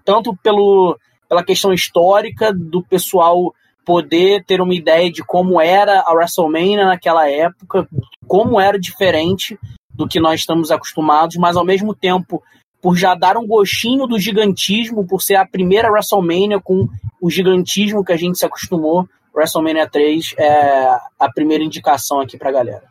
tanto 0.04 0.36
pelo, 0.42 0.98
pela 1.26 1.42
questão 1.42 1.72
histórica 1.72 2.52
do 2.52 2.82
pessoal 2.82 3.54
poder 3.84 4.44
ter 4.44 4.60
uma 4.60 4.74
ideia 4.74 5.10
de 5.10 5.24
como 5.24 5.58
era 5.58 6.02
a 6.02 6.12
WrestleMania 6.12 6.84
naquela 6.84 7.26
época, 7.30 7.88
como 8.26 8.60
era 8.60 8.78
diferente 8.78 9.58
do 9.94 10.06
que 10.06 10.20
nós 10.20 10.40
estamos 10.40 10.70
acostumados, 10.70 11.36
mas 11.36 11.56
ao 11.56 11.64
mesmo 11.64 11.94
tempo 11.94 12.42
por 12.80 12.96
já 12.96 13.14
dar 13.14 13.36
um 13.36 13.46
gostinho 13.46 14.06
do 14.06 14.18
gigantismo, 14.18 15.06
por 15.06 15.20
ser 15.20 15.36
a 15.36 15.46
primeira 15.46 15.90
WrestleMania 15.90 16.60
com 16.60 16.88
o 17.20 17.30
gigantismo 17.30 18.04
que 18.04 18.12
a 18.12 18.16
gente 18.16 18.38
se 18.38 18.46
acostumou, 18.46 19.08
WrestleMania 19.34 19.88
3 19.88 20.34
é 20.38 20.98
a 21.18 21.30
primeira 21.32 21.64
indicação 21.64 22.20
aqui 22.20 22.36
pra 22.36 22.52
galera. 22.52 22.90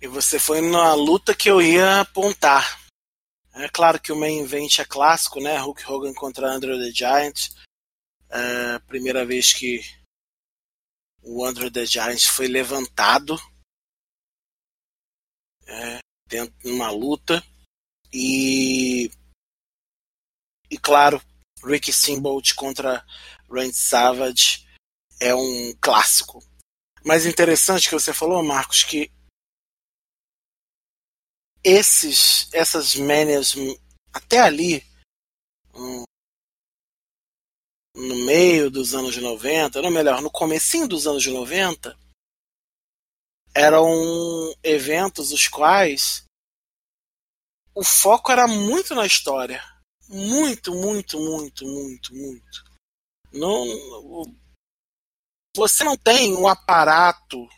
E 0.00 0.06
você 0.06 0.38
foi 0.38 0.60
na 0.60 0.94
luta 0.94 1.34
que 1.34 1.48
eu 1.50 1.60
ia 1.60 2.00
apontar. 2.00 2.86
É 3.54 3.68
claro 3.68 3.98
que 4.00 4.12
o 4.12 4.16
main 4.16 4.40
event 4.40 4.78
é 4.78 4.84
clássico, 4.84 5.40
né? 5.40 5.56
Hulk 5.56 5.90
Hogan 5.90 6.12
contra 6.12 6.50
Andrew 6.50 6.78
the 6.78 6.90
Giant. 6.90 7.50
É 8.28 8.78
primeira 8.80 9.24
vez 9.24 9.54
que 9.54 9.80
o 11.22 11.44
Andrew 11.44 11.70
the 11.70 11.86
Giant 11.86 12.26
foi 12.26 12.46
levantado 12.46 13.36
é, 15.66 15.98
dentro 16.28 16.54
de 16.58 16.70
uma 16.70 16.90
luta. 16.90 17.42
E, 18.12 19.10
e 20.70 20.78
claro, 20.78 21.20
Ricky 21.64 21.92
Steamboat 21.92 22.54
contra 22.54 23.04
Randy 23.50 23.74
Savage 23.74 24.66
é 25.20 25.34
um 25.34 25.74
clássico. 25.80 26.42
Mas 27.04 27.26
interessante 27.26 27.88
que 27.88 27.94
você 27.94 28.12
falou, 28.12 28.42
Marcos, 28.42 28.82
que 28.84 29.10
esses, 31.62 32.48
essas 32.52 32.94
manias 32.94 33.54
até 34.12 34.40
ali, 34.40 34.84
no 37.94 38.16
meio 38.24 38.70
dos 38.70 38.94
anos 38.94 39.16
90, 39.16 39.80
ou 39.80 39.90
melhor, 39.90 40.20
no 40.20 40.30
comecinho 40.30 40.86
dos 40.86 41.06
anos 41.06 41.26
90, 41.26 41.96
eram 43.56 43.88
eventos 44.62 45.32
os 45.32 45.48
quais 45.48 46.24
o 47.74 47.82
foco 47.82 48.30
era 48.30 48.46
muito 48.46 48.94
na 48.94 49.06
história. 49.06 49.62
Muito, 50.08 50.72
muito, 50.72 51.18
muito, 51.18 51.66
muito, 51.66 52.14
muito. 52.14 52.64
Não, 53.32 53.64
você 55.56 55.82
não 55.82 55.96
tem 55.96 56.36
um 56.36 56.46
aparato 56.46 57.48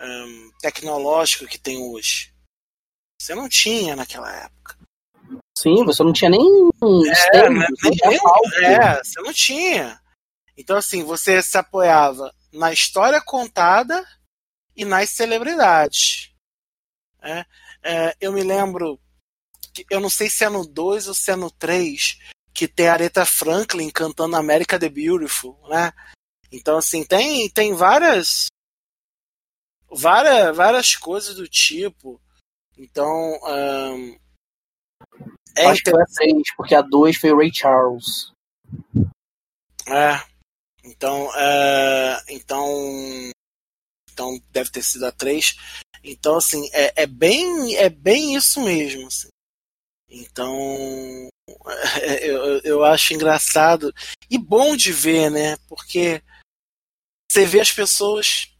um, 0.00 0.50
tecnológico 0.60 1.46
que 1.46 1.58
tem 1.58 1.78
hoje. 1.78 2.32
Você 3.20 3.34
não 3.34 3.48
tinha 3.48 3.96
naquela 3.96 4.30
época. 4.44 4.78
Sim, 5.56 5.84
você 5.84 6.02
não 6.02 6.12
tinha 6.12 6.30
nem. 6.30 6.40
É, 7.32 7.48
nem, 7.48 7.68
nem, 7.82 8.18
é, 8.62 9.02
você 9.02 9.20
não 9.22 9.32
tinha. 9.32 10.00
Então, 10.56 10.76
assim, 10.76 11.02
você 11.02 11.42
se 11.42 11.56
apoiava 11.56 12.32
na 12.54 12.72
história 12.72 13.20
contada 13.20 14.04
e 14.76 14.84
nas 14.84 15.10
celebridades. 15.10 16.32
É, 17.22 17.44
é, 17.82 18.16
eu 18.20 18.32
me 18.32 18.42
lembro, 18.42 19.00
que, 19.72 19.84
eu 19.90 20.00
não 20.00 20.10
sei 20.10 20.28
se 20.28 20.44
é 20.44 20.48
no 20.48 20.66
2 20.66 21.08
ou 21.08 21.14
se 21.14 21.30
é 21.30 21.36
no 21.36 21.50
3, 21.50 22.18
que 22.52 22.68
tem 22.68 22.88
a 22.88 22.92
Aretha 22.92 23.26
Franklin 23.26 23.90
cantando 23.90 24.36
America 24.36 24.78
the 24.78 24.88
Beautiful, 24.88 25.58
né? 25.68 25.92
Então, 26.52 26.78
assim, 26.78 27.04
tem, 27.04 27.50
tem 27.50 27.74
várias 27.74 28.46
várias, 29.94 30.56
várias 30.56 30.96
coisas 30.96 31.36
do 31.36 31.48
tipo. 31.48 32.20
Então. 32.76 33.38
Um, 33.42 34.18
é 35.56 35.66
Acho 35.66 35.82
que 35.84 35.90
a 35.90 36.04
3, 36.04 36.42
porque 36.56 36.74
a 36.74 36.82
2 36.82 37.16
foi 37.16 37.32
o 37.32 37.38
Ray 37.38 37.52
Charles. 37.54 38.32
É. 39.86 40.33
Então, 40.84 41.30
é, 41.34 42.22
então. 42.28 42.68
Então 44.12 44.38
deve 44.50 44.70
ter 44.70 44.82
sido 44.82 45.06
a 45.06 45.12
3. 45.12 45.56
Então, 46.04 46.36
assim, 46.36 46.68
é, 46.72 47.02
é, 47.02 47.06
bem, 47.06 47.74
é 47.76 47.88
bem 47.88 48.36
isso 48.36 48.62
mesmo. 48.62 49.08
Assim. 49.08 49.28
Então, 50.08 51.28
eu, 52.22 52.60
eu 52.60 52.84
acho 52.84 53.14
engraçado 53.14 53.92
e 54.30 54.38
bom 54.38 54.76
de 54.76 54.92
ver, 54.92 55.30
né? 55.30 55.56
Porque 55.68 56.22
você 57.28 57.44
vê 57.44 57.60
as 57.60 57.72
pessoas 57.72 58.54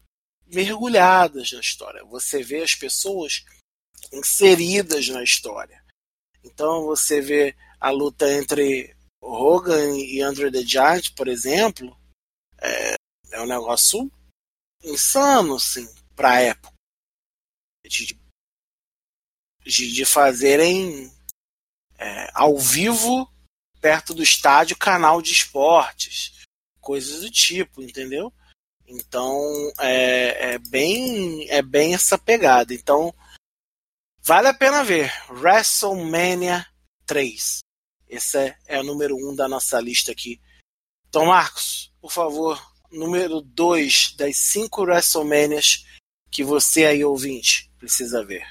mergulhadas 0.47 1.51
na 1.51 1.59
história. 1.59 2.03
Você 2.05 2.43
vê 2.43 2.61
as 2.61 2.75
pessoas 2.75 3.45
inseridas 4.11 5.07
na 5.07 5.23
história. 5.23 5.83
Então 6.43 6.83
você 6.83 7.21
vê 7.21 7.55
a 7.79 7.89
luta 7.89 8.31
entre 8.31 8.95
Hogan 9.21 9.97
e 9.97 10.21
Andrew 10.21 10.51
the 10.51 10.61
Giant, 10.61 11.13
por 11.15 11.27
exemplo, 11.27 11.97
é, 12.65 12.95
é 13.31 13.41
um 13.41 13.45
negócio 13.45 14.11
insano, 14.83 15.55
assim, 15.55 15.87
pra 16.15 16.41
época. 16.41 16.73
De, 17.85 18.17
de, 19.63 19.93
de 19.93 20.05
fazerem 20.05 21.11
é, 21.97 22.29
ao 22.33 22.57
vivo, 22.57 23.31
perto 23.79 24.13
do 24.13 24.23
estádio, 24.23 24.77
canal 24.77 25.21
de 25.21 25.31
esportes. 25.31 26.43
Coisas 26.79 27.21
do 27.21 27.31
tipo, 27.31 27.81
entendeu? 27.81 28.33
Então 28.87 29.39
é, 29.79 30.53
é, 30.53 30.57
bem 30.59 31.49
é 31.49 31.61
bem 31.61 31.95
essa 31.95 32.17
pegada. 32.17 32.73
Então 32.73 33.13
vale 34.21 34.47
a 34.47 34.53
pena 34.53 34.83
ver 34.83 35.11
WrestleMania 35.29 36.65
3. 37.05 37.59
Esse 38.07 38.37
é, 38.37 38.57
é 38.67 38.79
o 38.79 38.83
número 38.83 39.15
1 39.15 39.31
um 39.31 39.35
da 39.35 39.47
nossa 39.47 39.79
lista 39.79 40.11
aqui. 40.11 40.39
Então, 41.09 41.27
Marcos, 41.27 41.91
por 42.05 42.11
favor, 42.11 42.61
número 42.91 43.41
2 43.41 44.13
das 44.15 44.37
5 44.37 44.83
WrestleManias 44.83 45.83
que 46.29 46.43
você 46.43 46.85
aí, 46.85 47.03
ouvinte, 47.03 47.67
precisa 47.79 48.23
ver. 48.23 48.45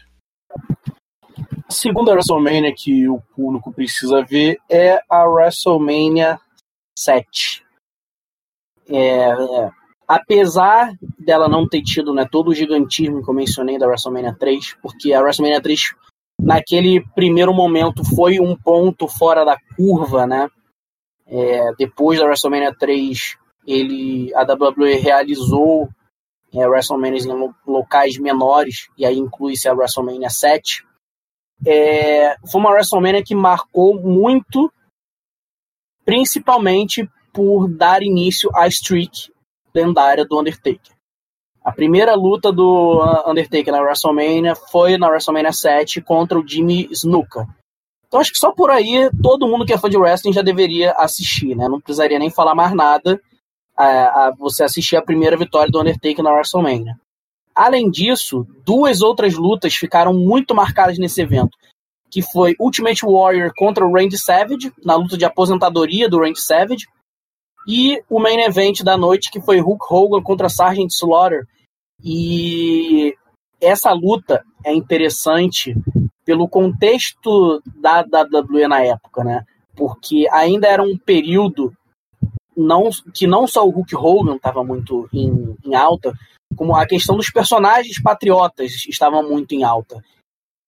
A 0.50 1.70
segunda 1.70 2.11
WrestleMania 2.11 2.74
que 2.76 3.09
o 3.09 3.20
público 3.36 3.72
precisa 3.72 4.24
ver 4.24 4.59
é 4.68 5.00
a 5.09 5.24
WrestleMania 5.28 6.40
7. 6.98 7.64
É, 8.88 9.28
é 9.28 9.70
apesar 10.09 10.92
dela 11.16 11.48
não 11.48 11.68
ter 11.68 11.82
tido 11.82 12.12
né, 12.12 12.26
todo 12.28 12.48
o 12.48 12.55
gigantismo 12.55 13.22
que 13.22 13.30
eu 13.30 13.34
mencionei 13.34 13.78
da 13.78 13.86
WrestleMania 13.86 14.34
3, 14.36 14.78
porque 14.82 15.12
a 15.12 15.20
WrestleMania 15.20 15.62
3, 15.62 15.94
naquele 16.40 17.07
primeiro 17.14 17.55
momento, 17.55 18.02
foi 18.16 18.40
um 18.40 18.57
ponto 18.57 19.07
fora 19.07 19.44
da 19.44 19.57
curva, 19.76 20.26
né? 20.26 20.50
É, 21.24 21.72
depois 21.78 22.18
da 22.18 22.26
WrestleMania 22.26 22.74
3, 22.74 23.38
ele, 23.66 24.32
a 24.34 24.42
WWE 24.42 24.96
realizou 24.96 25.88
é, 26.52 26.66
WrestleMania 26.68 27.20
em 27.20 27.50
locais 27.66 28.16
menores, 28.18 28.88
e 28.96 29.04
aí 29.04 29.18
inclui-se 29.18 29.68
a 29.68 29.74
WrestleMania 29.74 30.30
7. 30.30 30.86
É, 31.66 32.36
foi 32.50 32.60
uma 32.60 32.70
WrestleMania 32.70 33.22
que 33.24 33.34
marcou 33.34 34.00
muito, 34.00 34.72
principalmente 36.04 37.08
por 37.32 37.68
dar 37.68 38.02
início 38.02 38.50
à 38.54 38.68
streak 38.68 39.32
lendária 39.74 40.24
do 40.24 40.38
Undertaker. 40.38 40.94
A 41.64 41.72
primeira 41.72 42.14
luta 42.14 42.52
do 42.52 43.02
Undertaker 43.26 43.72
na 43.72 43.80
WrestleMania 43.80 44.54
foi 44.54 44.98
na 44.98 45.08
WrestleMania 45.08 45.52
7 45.52 46.02
contra 46.02 46.38
o 46.38 46.46
Jimmy 46.46 46.88
Snuka. 46.92 47.48
Então 48.06 48.20
acho 48.20 48.30
que 48.30 48.38
só 48.38 48.52
por 48.52 48.70
aí 48.70 49.10
todo 49.22 49.48
mundo 49.48 49.64
que 49.64 49.72
é 49.72 49.78
fã 49.78 49.88
de 49.88 49.96
wrestling 49.96 50.32
já 50.32 50.42
deveria 50.42 50.92
assistir, 50.92 51.56
né? 51.56 51.66
Não 51.66 51.80
precisaria 51.80 52.18
nem 52.18 52.30
falar 52.30 52.54
mais 52.54 52.72
nada 52.74 53.20
a, 53.76 53.88
é, 53.88 54.04
a 54.04 54.32
você 54.38 54.64
assistir 54.64 54.96
a 54.96 55.02
primeira 55.02 55.36
vitória 55.36 55.70
do 55.70 55.80
Undertaker 55.80 56.22
na 56.22 56.32
WrestleMania. 56.32 56.94
Além 57.54 57.90
disso, 57.90 58.46
duas 58.64 59.00
outras 59.00 59.34
lutas 59.34 59.74
ficaram 59.74 60.12
muito 60.12 60.54
marcadas 60.54 60.98
nesse 60.98 61.22
evento, 61.22 61.56
que 62.10 62.20
foi 62.20 62.54
Ultimate 62.58 63.04
Warrior 63.04 63.52
contra 63.56 63.86
o 63.86 63.92
Randy 63.92 64.18
Savage, 64.18 64.72
na 64.84 64.96
luta 64.96 65.16
de 65.16 65.24
aposentadoria 65.24 66.08
do 66.08 66.18
Randy 66.18 66.40
Savage, 66.40 66.86
e 67.66 68.02
o 68.10 68.20
main 68.20 68.40
event 68.40 68.82
da 68.82 68.96
noite, 68.96 69.30
que 69.30 69.40
foi 69.40 69.58
Hulk 69.58 69.84
Hogan 69.88 70.22
contra 70.22 70.48
Sargent 70.48 70.90
Slaughter. 70.90 71.46
E 72.02 73.14
essa 73.60 73.92
luta 73.92 74.44
é 74.64 74.74
interessante 74.74 75.74
pelo 76.24 76.48
contexto 76.48 77.62
da 77.76 78.00
WWE 78.00 78.68
na 78.68 78.82
época, 78.82 79.24
né? 79.24 79.44
Porque 79.74 80.26
ainda 80.30 80.66
era 80.68 80.82
um 80.82 80.96
período 80.96 81.72
não, 82.57 82.90
que 83.12 83.26
não 83.26 83.46
só 83.46 83.66
o 83.66 83.70
Hulk 83.70 83.94
Hogan 83.94 84.36
estava 84.36 84.62
muito 84.64 85.09
em, 85.12 85.57
em 85.64 85.74
alta, 85.74 86.12
como 86.57 86.74
a 86.74 86.86
questão 86.86 87.16
dos 87.16 87.30
personagens 87.30 88.00
patriotas 88.00 88.86
estava 88.86 89.22
muito 89.22 89.55
em 89.55 89.64
alta. 89.64 90.02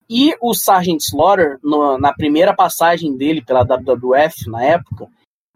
E 0.09 0.35
o 0.41 0.55
Sergeant 0.55 1.01
Slaughter, 1.01 1.59
no, 1.63 1.99
na 1.99 2.13
primeira 2.13 2.55
passagem 2.55 3.17
dele 3.17 3.43
pela 3.43 3.65
WWF, 3.65 4.49
na 4.49 4.63
época, 4.63 5.09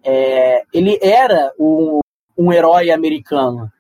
é, 0.03 0.65
ele 0.73 0.99
era 1.01 1.53
o, 1.59 2.01
um 2.37 2.53
herói 2.53 2.91
americano. 2.91 3.71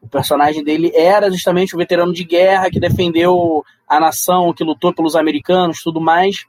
O 0.00 0.08
personagem 0.08 0.62
dele 0.62 0.92
era 0.94 1.30
justamente 1.30 1.74
o 1.74 1.78
veterano 1.78 2.12
de 2.12 2.24
guerra 2.24 2.70
que 2.70 2.80
defendeu 2.80 3.64
a 3.86 4.00
nação, 4.00 4.54
que 4.54 4.64
lutou 4.64 4.94
pelos 4.94 5.16
americanos, 5.16 5.82
tudo 5.82 6.00
mais. 6.00 6.46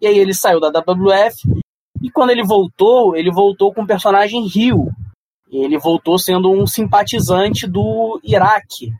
E 0.00 0.06
aí 0.06 0.18
ele 0.18 0.32
saiu 0.32 0.58
da 0.58 0.68
WWF 0.68 1.42
e 2.02 2.10
quando 2.10 2.30
ele 2.30 2.44
voltou, 2.44 3.16
ele 3.16 3.30
voltou 3.30 3.72
com 3.72 3.82
o 3.82 3.86
personagem 3.86 4.46
Rio. 4.46 4.88
Ele 5.50 5.78
voltou 5.78 6.18
sendo 6.18 6.50
um 6.50 6.66
simpatizante 6.66 7.66
do 7.66 8.20
Iraque. 8.22 8.92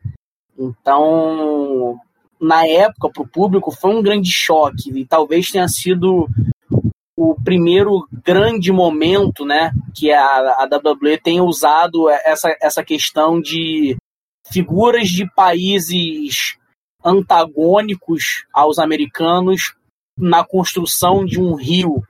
Então, 0.59 1.99
na 2.41 2.67
época, 2.67 3.11
para 3.11 3.23
o 3.23 3.29
público, 3.29 3.71
foi 3.71 3.95
um 3.95 4.03
grande 4.03 4.31
choque. 4.31 4.91
E 4.99 5.05
talvez 5.05 5.51
tenha 5.51 5.69
sido 5.69 6.29
o 7.17 7.35
primeiro 7.35 8.07
grande 8.25 8.71
momento, 8.71 9.45
né, 9.45 9.73
que 9.95 10.13
a, 10.13 10.23
a 10.23 10.69
WWE 10.71 11.19
tenha 11.19 11.43
usado 11.43 12.09
essa, 12.09 12.57
essa 12.63 12.85
questão 12.85 13.41
de 13.41 13.97
figuras 14.51 15.09
de 15.09 15.29
países 15.35 16.57
antagônicos 17.05 18.45
aos 18.53 18.79
americanos 18.79 19.75
na 20.17 20.45
construção 20.45 21.25
de 21.25 21.41
um 21.41 21.55
rio 21.55 22.03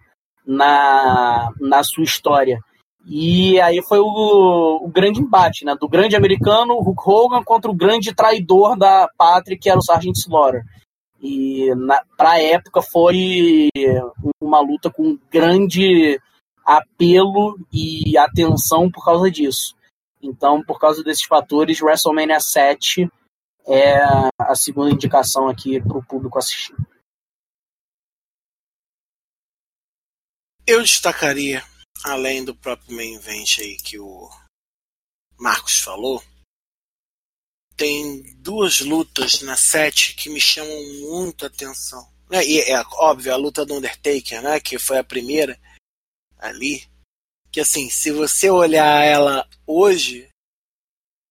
na, 0.47 1.53
na 1.59 1.83
sua 1.83 2.05
história. 2.05 2.61
E 3.11 3.59
aí 3.59 3.83
foi 3.83 3.99
o, 4.01 4.81
o, 4.83 4.89
grande 4.89 5.19
embate, 5.19 5.65
né? 5.65 5.75
Do 5.81 5.89
grande 5.89 6.15
americano, 6.15 6.79
Hulk 6.79 7.03
Hogan, 7.07 7.43
contra 7.43 7.71
o 7.71 7.75
grande 7.75 8.15
traidor 8.15 8.77
da 8.77 9.09
pátria, 9.17 9.57
que 9.59 9.71
era 9.71 9.79
o 9.79 9.83
Sargent 9.83 10.15
Slaughter. 10.15 10.63
E 11.19 11.69
para 12.19 12.33
a 12.33 12.39
época 12.39 12.83
foi 12.83 13.71
uma 14.39 14.61
luta 14.61 14.91
com 14.91 15.19
grande 15.31 16.21
apelo 16.63 17.59
e 17.73 18.19
atenção 18.19 18.91
por 18.91 19.03
causa 19.03 19.31
disso. 19.31 19.75
Então, 20.23 20.63
por 20.63 20.79
causa 20.79 21.03
desses 21.03 21.25
fatores, 21.25 21.81
WrestleMania 21.81 22.41
7 22.41 23.11
é 23.67 24.01
a 24.39 24.55
segunda 24.55 24.91
indicação 24.91 25.49
aqui 25.49 25.81
para 25.81 25.97
o 25.97 26.05
público 26.05 26.39
assistir. 26.39 26.77
Eu 30.67 30.83
destacaria, 30.83 31.63
além 32.05 32.45
do 32.45 32.55
próprio 32.55 32.95
main 32.95 33.15
event 33.15 33.59
aí 33.59 33.77
que 33.77 33.99
o 33.99 34.29
Marcos 35.39 35.81
falou, 35.81 36.23
tem 37.77 38.23
duas 38.37 38.81
lutas 38.81 39.41
na 39.43 39.57
7 39.57 40.15
que 40.15 40.29
me 40.29 40.41
chamam 40.41 40.83
muito 41.01 41.47
atenção. 41.47 42.07
Né? 42.29 42.45
E 42.45 42.61
é 42.61 42.81
óbvio, 42.95 43.33
a 43.33 43.37
luta 43.37 43.65
do 43.65 43.75
Undertaker, 43.75 44.43
né? 44.43 44.61
que 44.61 44.79
foi 44.79 44.99
a 44.99 45.05
primeira 45.05 45.59
ali. 46.37 46.85
Que 47.51 47.61
assim, 47.61 47.89
se 47.89 48.11
você 48.11 48.51
olhar 48.51 49.05
ela 49.05 49.49
hoje, 49.67 50.29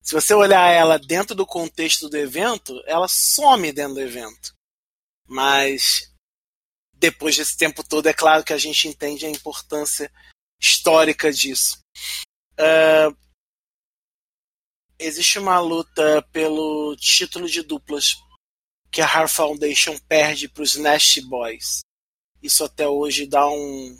se 0.02 0.14
você 0.14 0.32
olhar 0.32 0.70
ela 0.70 0.98
dentro 0.98 1.34
do 1.34 1.46
contexto 1.46 2.08
do 2.08 2.16
evento, 2.16 2.82
ela 2.86 3.06
some 3.08 3.70
dentro 3.70 3.94
do 3.94 4.00
evento. 4.00 4.54
Mas 5.26 6.10
depois 6.94 7.36
desse 7.36 7.56
tempo 7.56 7.84
todo, 7.84 8.06
é 8.08 8.14
claro 8.14 8.42
que 8.42 8.52
a 8.52 8.58
gente 8.58 8.88
entende 8.88 9.26
a 9.26 9.30
importância 9.30 10.10
histórica 10.60 11.32
disso. 11.32 11.78
Uh, 12.58 13.16
existe 14.98 15.38
uma 15.38 15.60
luta 15.60 16.22
pelo 16.32 16.96
título 16.96 17.48
de 17.48 17.62
duplas 17.62 18.16
que 18.90 19.00
a 19.00 19.06
Har 19.06 19.28
Foundation 19.28 19.96
perde 20.08 20.48
para 20.48 20.62
os 20.62 20.74
Nasty 20.74 21.20
Boys. 21.20 21.80
Isso 22.42 22.64
até 22.64 22.88
hoje 22.88 23.26
dá 23.26 23.48
um 23.48 23.96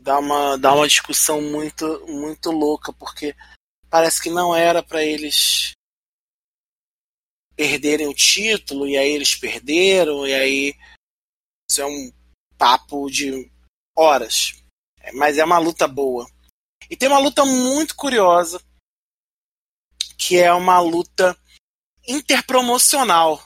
dá 0.00 0.18
uma 0.18 0.56
dá 0.56 0.74
uma 0.74 0.86
discussão 0.86 1.42
muito 1.42 2.06
muito 2.06 2.50
louca 2.50 2.92
porque 2.92 3.34
parece 3.90 4.22
que 4.22 4.30
não 4.30 4.54
era 4.54 4.82
para 4.82 5.02
eles 5.02 5.72
perderem 7.56 8.06
o 8.06 8.14
título 8.14 8.86
e 8.86 8.96
aí 8.96 9.10
eles 9.10 9.34
perderam 9.34 10.26
e 10.26 10.32
aí 10.32 10.74
isso 11.68 11.82
é 11.82 11.86
um 11.86 12.12
papo 12.56 13.10
de 13.10 13.50
horas. 13.98 14.62
Mas 15.14 15.38
é 15.38 15.44
uma 15.44 15.58
luta 15.58 15.88
boa. 15.88 16.26
E 16.88 16.96
tem 16.96 17.08
uma 17.08 17.18
luta 17.18 17.44
muito 17.44 17.96
curiosa, 17.96 18.62
que 20.16 20.38
é 20.38 20.52
uma 20.52 20.78
luta 20.80 21.36
interpromocional. 22.06 23.42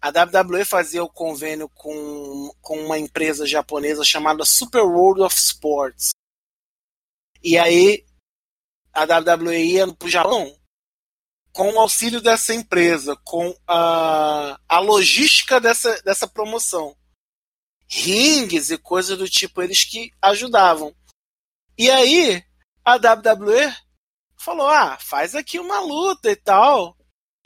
A 0.00 0.08
WWE 0.08 0.64
fazia 0.64 1.04
o 1.04 1.08
convênio 1.08 1.68
com, 1.68 2.52
com 2.60 2.84
uma 2.84 2.98
empresa 2.98 3.46
japonesa 3.46 4.04
chamada 4.04 4.44
Super 4.44 4.82
World 4.82 5.22
of 5.22 5.36
Sports. 5.36 6.10
E 7.40 7.56
aí 7.56 8.04
a 8.92 9.04
WWE 9.04 9.64
ia 9.64 9.92
para 9.94 10.06
o 10.06 10.10
Japão 10.10 10.58
com 11.52 11.70
o 11.70 11.78
auxílio 11.78 12.20
dessa 12.20 12.54
empresa, 12.54 13.14
com 13.24 13.54
a, 13.66 14.58
a 14.66 14.78
logística 14.80 15.60
dessa, 15.60 16.00
dessa 16.02 16.26
promoção 16.26 16.96
rings 17.92 18.70
e 18.70 18.78
coisas 18.78 19.18
do 19.18 19.28
tipo, 19.28 19.60
eles 19.60 19.84
que 19.84 20.10
ajudavam. 20.22 20.96
E 21.76 21.90
aí, 21.90 22.42
a 22.84 22.94
WWE 22.94 23.74
falou: 24.36 24.66
ah, 24.66 24.98
faz 24.98 25.34
aqui 25.34 25.58
uma 25.58 25.80
luta 25.80 26.30
e 26.30 26.36
tal. 26.36 26.96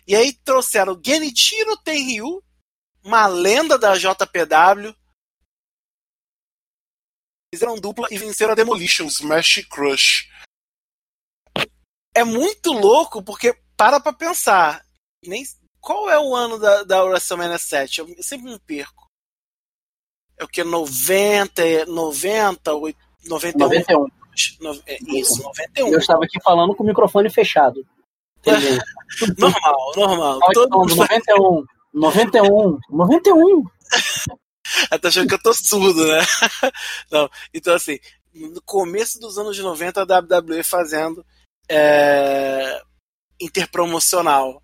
E 0.07 0.14
aí 0.14 0.32
trouxeram 0.32 1.01
Genichiro 1.05 1.76
Tenryu, 1.78 2.42
uma 3.03 3.26
lenda 3.26 3.76
da 3.76 3.97
JPW. 3.99 4.94
Fizeram 7.53 7.80
dupla 7.80 8.07
e 8.11 8.18
venceram 8.18 8.53
a 8.53 8.55
Demolition, 8.55 9.07
Smash 9.07 9.66
Crush. 9.68 10.30
É 12.14 12.22
muito 12.22 12.72
louco 12.72 13.22
porque 13.22 13.53
para 13.76 13.99
pra 13.99 14.12
pensar. 14.12 14.84
Nem, 15.24 15.44
qual 15.80 16.09
é 16.09 16.18
o 16.18 16.34
ano 16.34 16.59
da, 16.59 16.84
da 16.84 17.05
WrestleMania 17.05 17.59
7? 17.59 18.01
Eu 18.01 18.22
sempre 18.22 18.51
me 18.51 18.59
perco 18.61 19.05
é 20.39 20.45
o 20.45 20.49
que? 20.49 20.62
90, 20.62 21.87
90, 21.87 22.72
91. 23.28 24.07
91. 24.61 24.80
É, 24.87 24.99
isso, 25.09 25.43
91. 25.43 25.89
Eu 25.89 25.99
estava 25.99 26.24
aqui 26.24 26.41
falando 26.43 26.74
com 26.74 26.82
o 26.82 26.87
microfone 26.87 27.30
fechado. 27.30 27.84
normal, 29.39 29.93
normal. 29.97 30.41
Todo 30.53 30.78
mundo... 30.78 30.95
91, 30.95 31.64
91, 31.95 32.78
91. 32.91 33.64
Tá 35.01 35.09
achando 35.09 35.28
que 35.28 35.34
eu 35.34 35.43
tô 35.43 35.55
surdo, 35.55 36.07
né? 36.07 36.20
Não, 37.11 37.30
então 37.55 37.74
assim, 37.74 37.99
no 38.34 38.61
começo 38.62 39.18
dos 39.18 39.39
anos 39.39 39.59
90 39.59 40.03
a 40.03 40.18
WWE 40.20 40.62
fazendo 40.62 41.24
é, 41.68 42.82
interpromocional. 43.41 44.62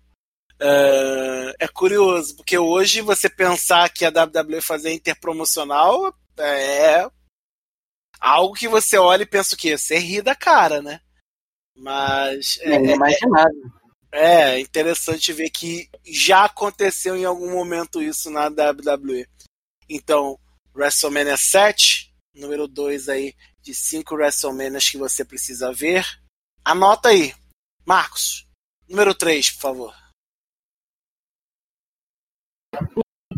É, 0.65 1.65
é 1.65 1.67
curioso, 1.67 2.37
porque 2.37 2.57
hoje 2.57 3.01
você 3.01 3.29
pensar 3.29 3.89
que 3.89 4.05
a 4.05 4.09
WWE 4.09 4.61
fazia 4.61 4.93
interpromocional 4.93 6.15
é 6.37 7.05
algo 8.17 8.55
que 8.55 8.69
você 8.69 8.97
olha 8.97 9.23
e 9.23 9.27
pensa 9.27 9.55
o 9.55 9.57
quê? 9.57 9.77
Você 9.77 9.97
ri 9.97 10.21
da 10.21 10.33
cara, 10.33 10.81
né? 10.81 11.01
Mas. 11.75 12.59
É, 12.61 12.75
é 12.75 12.95
imaginável. 12.95 13.71
É, 14.09 14.51
é 14.51 14.59
interessante 14.59 15.33
ver 15.33 15.49
que 15.49 15.89
já 16.05 16.45
aconteceu 16.45 17.17
em 17.17 17.25
algum 17.25 17.51
momento 17.51 18.01
isso 18.01 18.29
na 18.29 18.47
WWE. 18.47 19.27
Então, 19.89 20.39
WrestleMania 20.73 21.35
7, 21.35 22.13
número 22.33 22.69
2 22.69 23.09
aí 23.09 23.35
de 23.61 23.73
5 23.73 24.15
WrestleManias 24.15 24.87
que 24.87 24.97
você 24.97 25.25
precisa 25.25 25.73
ver. 25.73 26.05
Anota 26.63 27.09
aí. 27.09 27.33
Marcos, 27.85 28.47
número 28.87 29.13
3, 29.13 29.51
por 29.51 29.59
favor. 29.59 30.02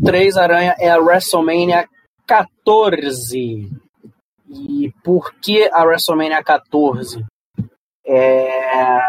3 0.04 0.36
Aranha 0.36 0.74
é 0.78 0.90
a 0.90 0.98
WrestleMania 0.98 1.88
14. 2.26 3.70
E 4.48 4.92
por 5.02 5.32
que 5.40 5.68
a 5.72 5.84
WrestleMania 5.84 6.42
14? 6.42 7.24
É... 8.06 9.00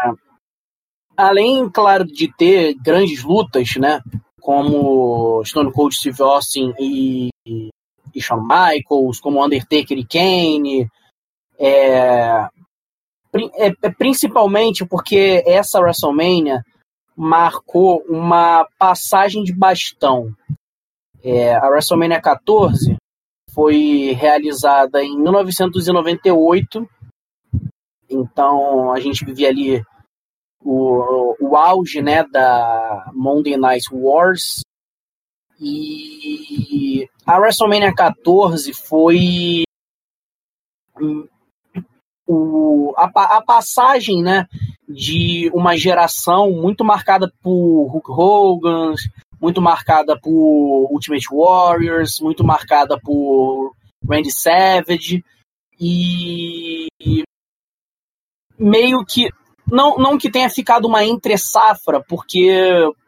Além, 1.16 1.68
claro, 1.68 2.04
de 2.04 2.32
ter 2.36 2.74
grandes 2.74 3.22
lutas, 3.22 3.76
né? 3.76 4.00
Como 4.40 5.44
Stone 5.44 5.72
Cold 5.72 5.94
Steve 5.94 6.22
Austin 6.22 6.72
e, 6.78 7.28
e 7.46 8.20
Shawn 8.20 8.42
Michaels, 8.42 9.20
como 9.20 9.44
Undertaker 9.44 9.98
e 9.98 10.06
Kane. 10.06 10.88
É... 11.58 12.48
É, 13.56 13.72
é 13.82 13.90
principalmente 13.90 14.86
porque 14.86 15.44
essa 15.46 15.80
WrestleMania 15.80 16.62
marcou 17.18 18.04
uma 18.08 18.64
passagem 18.78 19.42
de 19.42 19.52
bastão. 19.52 20.32
É, 21.20 21.56
a 21.56 21.68
WrestleMania 21.68 22.20
14 22.22 22.96
foi 23.52 24.12
realizada 24.12 25.02
em 25.02 25.20
1998 25.20 26.88
Então 28.08 28.92
a 28.92 29.00
gente 29.00 29.24
vivia 29.24 29.48
ali 29.48 29.82
o, 30.60 31.34
o 31.40 31.56
auge 31.56 32.00
né, 32.00 32.22
da 32.22 33.10
Monday 33.12 33.56
Night 33.56 33.88
Wars. 33.92 34.60
E 35.60 37.08
a 37.26 37.36
WrestleMania 37.36 37.92
14 37.92 38.72
foi 38.72 39.64
o, 42.28 42.92
a, 42.96 43.38
a, 43.38 43.42
passagem 43.42 44.22
né, 44.22 44.46
de 44.86 45.50
uma 45.54 45.76
geração 45.76 46.52
muito 46.52 46.84
marcada 46.84 47.32
por 47.42 47.86
Hulk 47.86 48.10
Hogan, 48.10 48.94
muito 49.40 49.62
marcada 49.62 50.18
por 50.20 50.88
Ultimate 50.92 51.26
Warriors, 51.32 52.20
muito 52.20 52.44
marcada 52.44 53.00
por 53.00 53.72
Randy 54.06 54.30
Savage 54.30 55.24
e 55.80 56.86
meio 58.58 59.04
que 59.06 59.30
não, 59.70 59.96
não 59.96 60.18
que 60.18 60.30
tenha 60.30 60.50
ficado 60.50 60.86
uma 60.86 61.04
entre 61.04 61.38
safra, 61.38 62.02
porque 62.06 62.52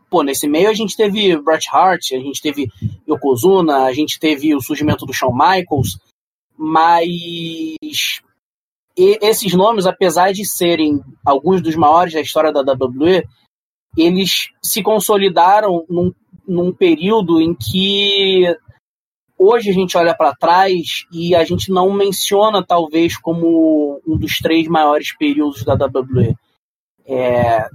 pô, 0.09 0.23
nesse 0.23 0.49
meio 0.49 0.71
a 0.71 0.75
gente 0.75 0.97
teve 0.97 1.37
Bret 1.41 1.67
Hart, 1.71 2.13
a 2.13 2.19
gente 2.19 2.41
teve 2.41 2.69
Yokozuna, 3.09 3.85
a 3.85 3.93
gente 3.93 4.19
teve 4.19 4.55
o 4.55 4.61
surgimento 4.61 5.05
do 5.05 5.13
Shawn 5.13 5.33
Michaels, 5.33 5.99
mas 6.57 8.21
esses 9.23 9.55
nomes, 9.55 9.87
apesar 9.87 10.33
de 10.33 10.45
serem 10.45 11.01
alguns 11.25 11.63
dos 11.63 11.77
maiores 11.77 12.15
da 12.15 12.21
história 12.21 12.53
da 12.53 12.61
WWE, 12.61 13.23
eles 13.97 14.49
se 14.63 14.83
consolidaram 14.83 15.85
num, 15.89 16.13
num 16.47 16.73
período 16.73 17.41
em 17.41 17.55
que 17.55 18.57
hoje 19.39 19.71
a 19.71 19.73
gente 19.73 19.97
olha 19.97 20.15
para 20.15 20.35
trás 20.35 21.07
e 21.13 21.35
a 21.35 21.45
gente 21.45 21.71
não 21.71 21.93
menciona 21.93 22.65
talvez 22.65 23.17
como 23.17 24.01
um 24.07 24.17
dos 24.17 24.39
três 24.39 24.69
maiores 24.69 25.17
períodos 25.17 25.65
da 25.65 25.75
WWE. 25.75 26.37
É, 27.07 27.67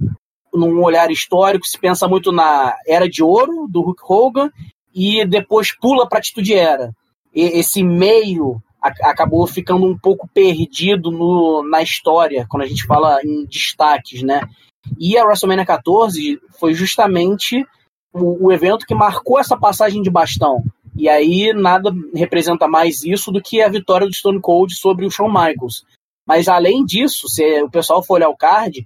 num 0.53 0.81
olhar 0.83 1.11
histórico 1.11 1.65
se 1.65 1.77
pensa 1.77 2.07
muito 2.07 2.31
na 2.31 2.75
era 2.87 3.09
de 3.09 3.23
ouro 3.23 3.67
do 3.69 3.81
Hulk 3.81 4.01
Hogan 4.07 4.51
e 4.93 5.25
depois 5.25 5.75
pula 5.77 6.07
para 6.07 6.19
a 6.19 6.21
Atitude 6.21 6.53
Era. 6.53 6.93
E, 7.33 7.41
esse 7.59 7.83
meio 7.83 8.61
acabou 9.01 9.45
ficando 9.47 9.85
um 9.85 9.97
pouco 9.97 10.27
perdido 10.27 11.11
no, 11.11 11.63
na 11.67 11.81
história 11.81 12.45
quando 12.49 12.63
a 12.63 12.67
gente 12.67 12.85
fala 12.85 13.19
em 13.23 13.45
destaques, 13.45 14.21
né? 14.21 14.41
E 14.99 15.17
a 15.17 15.25
WrestleMania 15.25 15.65
14 15.65 16.39
foi 16.59 16.73
justamente 16.73 17.65
o, 18.13 18.47
o 18.47 18.51
evento 18.51 18.85
que 18.85 18.93
marcou 18.93 19.39
essa 19.39 19.57
passagem 19.57 20.01
de 20.01 20.09
bastão. 20.09 20.63
E 20.95 21.09
aí 21.09 21.51
nada 21.53 21.91
representa 22.13 22.67
mais 22.67 23.03
isso 23.03 23.31
do 23.31 23.41
que 23.41 23.61
a 23.61 23.69
vitória 23.69 24.07
do 24.07 24.15
Stone 24.15 24.39
Cold 24.39 24.73
sobre 24.75 25.05
o 25.05 25.11
Shawn 25.11 25.27
Michaels. 25.27 25.83
Mas 26.25 26.47
além 26.47 26.85
disso, 26.85 27.27
se 27.27 27.61
o 27.61 27.69
pessoal 27.69 28.03
for 28.03 28.15
olhar 28.15 28.29
o 28.29 28.37
card, 28.37 28.85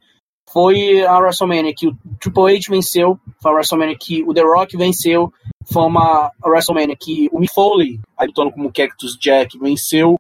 foi 0.52 1.06
a 1.06 1.18
WrestleMania 1.20 1.74
que 1.76 1.88
o 1.88 1.98
Triple 2.20 2.56
H 2.56 2.70
venceu, 2.70 3.20
foi 3.42 3.52
a 3.52 3.56
WrestleMania 3.56 3.98
que 4.00 4.24
o 4.24 4.34
The 4.34 4.42
Rock 4.42 4.78
venceu, 4.78 5.32
foi 5.72 5.84
uma 5.84 6.32
WrestleMania 6.44 6.96
que 7.00 7.30
o 7.32 7.40
Mick 7.40 7.54
Foley, 7.54 8.00
lutando 8.20 8.52
como 8.52 8.72
Cactus 8.72 9.18
Jack, 9.20 9.58
venceu, 9.60 10.20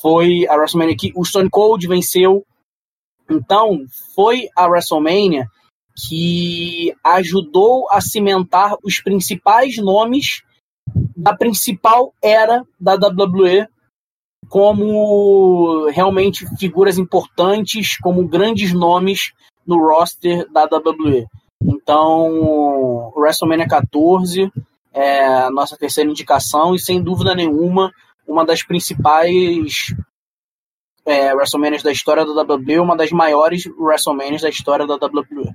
foi 0.00 0.46
a 0.48 0.54
WrestleMania 0.54 0.96
que 0.96 1.12
o 1.14 1.24
Stone 1.24 1.50
Cold 1.50 1.86
venceu. 1.86 2.44
Então, 3.28 3.84
foi 4.14 4.48
a 4.56 4.66
WrestleMania 4.66 5.46
que 6.08 6.94
ajudou 7.04 7.88
a 7.90 8.00
cimentar 8.00 8.76
os 8.82 9.00
principais 9.00 9.76
nomes 9.76 10.42
da 11.16 11.36
principal 11.36 12.14
era 12.22 12.64
da 12.78 12.94
WWE 12.94 13.68
como 14.50 15.86
realmente 15.90 16.44
figuras 16.58 16.98
importantes, 16.98 17.96
como 17.98 18.26
grandes 18.26 18.74
nomes 18.74 19.32
no 19.64 19.78
roster 19.78 20.50
da 20.50 20.64
WWE. 20.64 21.24
Então, 21.62 23.12
WrestleMania 23.14 23.68
14 23.68 24.50
é 24.92 25.24
a 25.24 25.50
nossa 25.52 25.76
terceira 25.76 26.10
indicação 26.10 26.74
e, 26.74 26.80
sem 26.80 27.00
dúvida 27.00 27.32
nenhuma, 27.32 27.92
uma 28.26 28.44
das 28.44 28.64
principais 28.64 29.94
é, 31.06 31.32
WrestleManias 31.32 31.84
da 31.84 31.92
história 31.92 32.26
da 32.26 32.42
WWE, 32.42 32.80
uma 32.80 32.96
das 32.96 33.12
maiores 33.12 33.66
WrestleManias 33.78 34.42
da 34.42 34.48
história 34.48 34.84
da 34.84 34.96
WWE. 34.96 35.54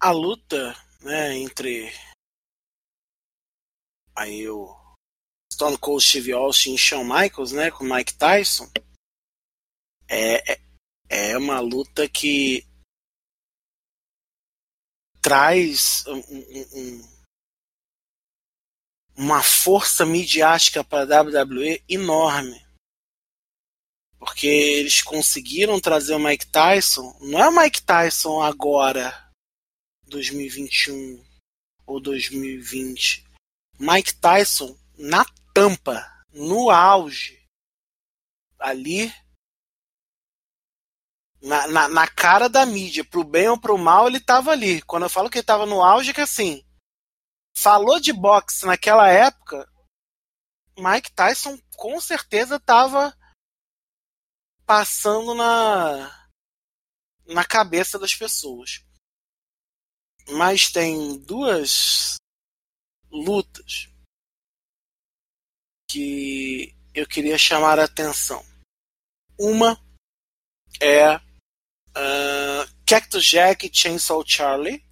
A 0.00 0.10
luta 0.10 0.74
né, 1.00 1.38
entre 1.38 1.92
aí 4.16 4.48
o 4.48 4.74
Stone 5.52 5.78
Cold 5.78 6.04
Steve 6.04 6.32
Austin 6.32 6.74
e 6.74 6.78
Shawn 6.78 7.04
Michaels, 7.04 7.52
né, 7.52 7.70
com 7.70 7.84
Mike 7.84 8.14
Tyson, 8.14 8.70
é, 10.08 10.52
é, 10.52 10.60
é 11.08 11.38
uma 11.38 11.60
luta 11.60 12.08
que 12.08 12.66
traz 15.20 16.04
um, 16.06 16.18
um, 16.18 17.14
uma 19.16 19.42
força 19.42 20.04
midiática 20.04 20.84
para 20.84 21.18
a 21.18 21.22
WWE 21.22 21.82
enorme. 21.88 22.62
Porque 24.18 24.46
eles 24.46 25.02
conseguiram 25.02 25.80
trazer 25.80 26.14
o 26.14 26.18
Mike 26.18 26.46
Tyson, 26.46 27.16
não 27.20 27.38
é 27.38 27.48
o 27.48 27.56
Mike 27.56 27.82
Tyson 27.82 28.42
agora, 28.42 29.30
2021 30.06 31.22
ou 31.86 32.00
2020. 32.00 33.24
Mike 33.78 34.14
Tyson 34.14 34.76
na 34.96 35.24
tampa, 35.52 36.04
no 36.32 36.70
auge, 36.70 37.44
ali 38.58 39.12
na, 41.42 41.66
na, 41.68 41.88
na, 41.88 42.08
cara 42.08 42.48
da 42.48 42.64
mídia, 42.64 43.04
pro 43.04 43.22
bem 43.22 43.48
ou 43.48 43.60
pro 43.60 43.76
mal, 43.76 44.06
ele 44.06 44.18
tava 44.18 44.50
ali. 44.50 44.80
Quando 44.82 45.02
eu 45.02 45.10
falo 45.10 45.28
que 45.28 45.38
ele 45.38 45.46
tava 45.46 45.66
no 45.66 45.82
auge, 45.82 46.10
é 46.10 46.14
que 46.14 46.20
assim, 46.20 46.64
falou 47.54 48.00
de 48.00 48.12
boxe 48.12 48.64
naquela 48.64 49.08
época, 49.08 49.70
Mike 50.76 51.12
Tyson 51.12 51.58
com 51.76 52.00
certeza 52.00 52.58
tava 52.58 53.16
passando 54.66 55.34
na 55.34 56.24
na 57.26 57.44
cabeça 57.44 57.98
das 57.98 58.14
pessoas. 58.14 58.84
Mas 60.28 60.70
tem 60.70 61.18
duas 61.20 62.16
lutas 63.14 63.88
que 65.90 66.74
eu 66.92 67.06
queria 67.06 67.38
chamar 67.38 67.78
a 67.78 67.84
atenção. 67.84 68.44
Uma 69.38 69.80
é 70.80 71.20
Uh, 71.96 72.66
Cactus 72.84 73.24
Jack 73.24 73.64
e 73.64 73.72
Chainsaw 73.72 74.24
Charlie 74.26 74.84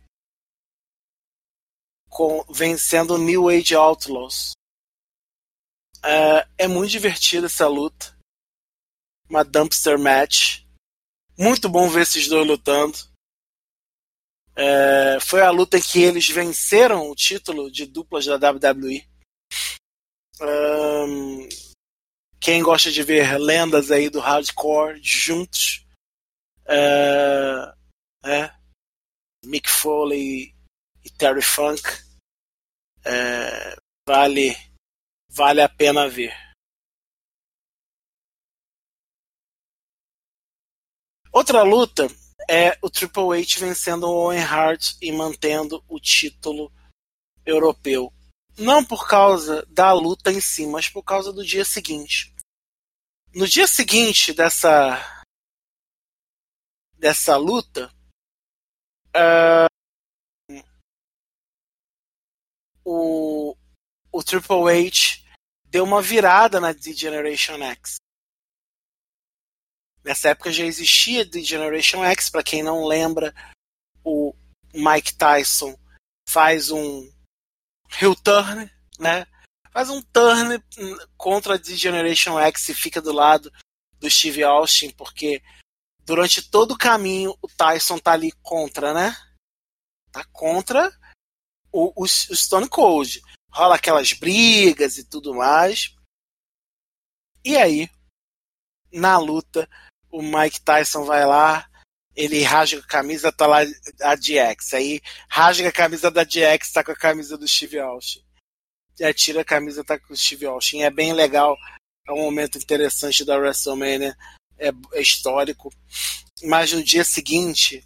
com, 2.09 2.45
vencendo 2.49 3.19
New 3.19 3.49
Age 3.49 3.75
Outlaws. 3.75 4.53
Uh, 5.99 6.47
é 6.57 6.69
muito 6.69 6.93
divertida 6.93 7.47
essa 7.47 7.67
luta. 7.67 8.17
Uma 9.29 9.43
dumpster 9.43 9.99
match. 9.99 10.63
Muito 11.37 11.69
bom 11.69 11.89
ver 11.89 12.03
esses 12.03 12.29
dois 12.29 12.47
lutando. 12.47 12.97
Uh, 14.53 15.19
foi 15.21 15.41
a 15.41 15.51
luta 15.51 15.81
que 15.81 16.03
eles 16.03 16.29
venceram 16.29 17.11
o 17.11 17.15
título 17.15 17.71
de 17.71 17.87
duplas 17.87 18.27
da 18.27 18.37
WWE. 18.37 19.07
Um, 20.41 21.49
quem 22.41 22.63
gosta 22.63 22.91
de 22.91 23.03
ver 23.03 23.39
lendas 23.39 23.91
aí 23.91 24.11
do 24.11 24.21
hardcore 24.21 25.01
juntos 25.03 25.87
é, 26.67 27.75
é, 28.25 28.55
Mick 29.45 29.69
Foley 29.71 30.55
e 31.05 31.11
Terry 31.17 31.43
Funk. 31.43 31.83
É, 33.05 33.77
vale, 34.07 34.57
vale 35.31 35.63
a 35.63 35.69
pena 35.69 36.09
ver. 36.09 36.35
Outra 41.33 41.63
luta 41.63 42.07
é 42.49 42.79
o 42.83 42.91
Triple 42.91 43.39
H 43.41 43.59
vencendo 43.59 44.05
o 44.05 44.15
Owen 44.15 44.43
Hart 44.43 44.97
e 45.01 45.13
mantendo 45.13 45.85
o 45.89 45.99
título 45.99 46.73
europeu. 47.45 48.13
Não 48.59 48.85
por 48.85 49.09
causa 49.09 49.65
da 49.67 49.93
luta 49.93 50.31
em 50.31 50.41
si, 50.41 50.67
mas 50.67 50.89
por 50.89 51.03
causa 51.03 51.33
do 51.33 51.45
dia 51.45 51.65
seguinte. 51.65 52.35
No 53.35 53.49
dia 53.49 53.67
seguinte 53.67 54.33
dessa 54.33 55.25
dessa 56.99 57.37
luta, 57.37 57.93
uh, 59.17 60.63
o, 62.85 63.57
o 64.13 64.23
Triple 64.23 64.87
H 64.87 65.21
deu 65.65 65.83
uma 65.83 66.01
virada 66.01 66.61
na 66.61 66.73
The 66.73 66.93
Generation 66.93 67.61
X. 67.63 67.97
Nessa 70.05 70.31
época 70.31 70.53
já 70.53 70.65
existia 70.65 71.29
The 71.29 71.41
Generation 71.41 72.05
X, 72.05 72.29
para 72.29 72.43
quem 72.43 72.63
não 72.63 72.85
lembra, 72.85 73.35
o 74.05 74.35
Mike 74.75 75.15
Tyson 75.15 75.79
faz 76.29 76.71
um 76.71 77.11
heel 78.01 78.17
turn, 78.17 78.71
né? 78.99 79.27
faz 79.73 79.89
um 79.89 80.03
turn 80.03 80.63
contra 81.17 81.55
a 81.55 81.59
Generation 81.59 82.39
X 82.39 82.69
e 82.69 82.75
fica 82.75 83.01
do 83.01 83.11
lado 83.11 83.51
do 83.99 84.09
Steve 84.09 84.45
Austin, 84.45 84.91
porque 84.91 85.43
durante 86.05 86.43
todo 86.43 86.73
o 86.73 86.79
caminho 86.79 87.37
o 87.41 87.49
Tyson 87.49 87.99
tá 87.99 88.13
ali 88.13 88.31
contra, 88.43 88.93
né? 88.93 89.17
Tá 90.13 90.25
contra 90.25 90.93
o, 91.73 91.91
o, 91.97 92.05
o 92.05 92.09
Stone 92.09 92.69
Cold. 92.69 93.23
Rola 93.51 93.77
aquelas 93.77 94.13
brigas 94.13 94.99
e 94.99 95.05
tudo 95.05 95.35
mais. 95.35 95.95
E 97.45 97.57
aí, 97.57 97.91
na 98.93 99.19
luta, 99.19 99.69
o 100.13 100.23
Mike 100.23 100.61
Tyson 100.61 101.05
vai 101.05 101.25
lá, 101.25 101.67
ele 102.15 102.43
rasga 102.43 102.79
a 102.79 102.87
camisa, 102.87 103.33
tá 103.33 103.47
lá 103.47 103.61
a 104.03 104.15
DX. 104.15 104.75
Aí 104.75 105.01
rasga 105.29 105.71
a 105.71 105.73
camisa 105.73 106.11
da 106.11 106.23
DX, 106.23 106.71
tá 106.73 106.85
com 106.85 106.93
a 106.93 106.97
camisa 106.97 107.39
do 107.39 107.49
Steve 107.49 107.79
Austin. 107.79 108.23
E 109.01 109.15
tira 109.15 109.41
a 109.41 109.45
camisa, 109.45 109.83
tá 109.83 109.99
com 109.99 110.13
o 110.13 110.17
Steve 110.17 110.47
Austin. 110.47 110.83
É 110.83 110.91
bem 110.91 111.15
legal, 111.15 111.57
é 112.07 112.13
um 112.13 112.19
momento 112.19 112.59
interessante 112.59 113.25
da 113.25 113.37
WrestleMania, 113.37 114.15
é, 114.59 114.69
é 114.93 115.01
histórico. 115.01 115.73
Mas 116.45 116.73
no 116.73 116.85
dia 116.85 117.05
seguinte, 117.05 117.83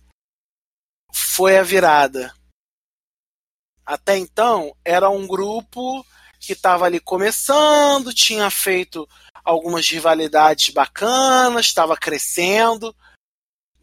foi 1.15 1.57
a 1.57 1.63
virada. 1.63 2.35
Até 3.85 4.19
então, 4.19 4.77
era 4.85 5.09
um 5.09 5.29
grupo 5.29 6.05
que 6.47 6.53
estava 6.53 6.87
ali 6.87 7.01
começando, 7.01 8.15
tinha 8.15 8.49
feito 8.51 9.09
algumas 9.45 9.89
rivalidades 9.89 10.71
bacanas, 10.71 11.67
estava 11.67 11.97
crescendo, 11.97 12.97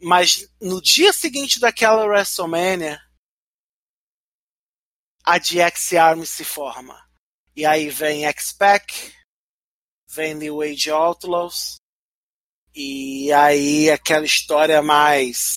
mas 0.00 0.48
no 0.60 0.80
dia 0.80 1.12
seguinte 1.12 1.60
daquela 1.60 2.04
WrestleMania, 2.04 3.00
a 5.24 5.38
DX 5.38 5.92
Army 5.94 6.26
se 6.26 6.44
forma. 6.44 7.02
E 7.54 7.64
aí 7.64 7.88
vem 7.88 8.26
X-Pac, 8.26 9.14
vem 10.08 10.34
New 10.34 10.60
Age 10.60 10.90
Outlaws, 10.90 11.76
e 12.74 13.32
aí 13.32 13.90
aquela 13.90 14.24
história 14.24 14.82
mais 14.82 15.54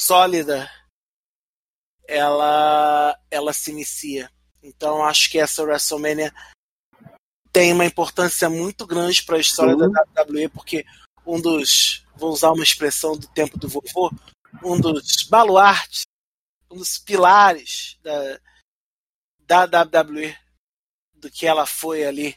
sólida, 0.00 0.70
ela, 2.06 3.18
ela 3.30 3.52
se 3.52 3.70
inicia. 3.70 4.30
Então 4.66 5.04
acho 5.04 5.30
que 5.30 5.38
essa 5.38 5.62
WrestleMania 5.62 6.34
tem 7.52 7.72
uma 7.72 7.86
importância 7.86 8.50
muito 8.50 8.86
grande 8.86 9.22
para 9.22 9.36
a 9.36 9.40
história 9.40 9.72
Sim. 9.72 9.90
da 9.90 10.22
WWE, 10.22 10.48
porque 10.48 10.84
um 11.24 11.40
dos, 11.40 12.04
vou 12.16 12.30
usar 12.30 12.50
uma 12.50 12.64
expressão 12.64 13.16
do 13.16 13.26
tempo 13.28 13.58
do 13.58 13.68
vovô, 13.68 14.10
um 14.62 14.78
dos 14.78 15.22
baluartes, 15.30 16.02
um 16.70 16.76
dos 16.76 16.98
pilares 16.98 17.96
da, 19.46 19.64
da 19.64 19.82
WWE, 19.82 20.36
do 21.14 21.30
que 21.30 21.46
ela 21.46 21.64
foi 21.64 22.04
ali 22.04 22.36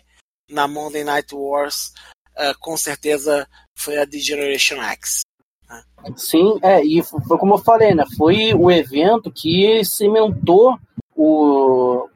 na 0.50 0.68
Monday 0.68 1.04
Night 1.04 1.34
Wars, 1.34 1.94
uh, 2.38 2.58
com 2.60 2.78
certeza 2.78 3.48
foi 3.78 3.98
a 3.98 4.08
The 4.08 4.20
Generation 4.20 4.82
X. 4.82 5.22
Né? 5.68 5.84
Sim, 6.16 6.60
é, 6.64 6.84
e 6.84 7.04
foi 7.04 7.38
como 7.38 7.56
eu 7.56 7.60
falei, 7.60 7.94
né? 7.94 8.06
Foi 8.18 8.54
o 8.54 8.72
evento 8.72 9.32
que 9.32 9.84
cimentou 9.84 10.80
o, 11.16 12.10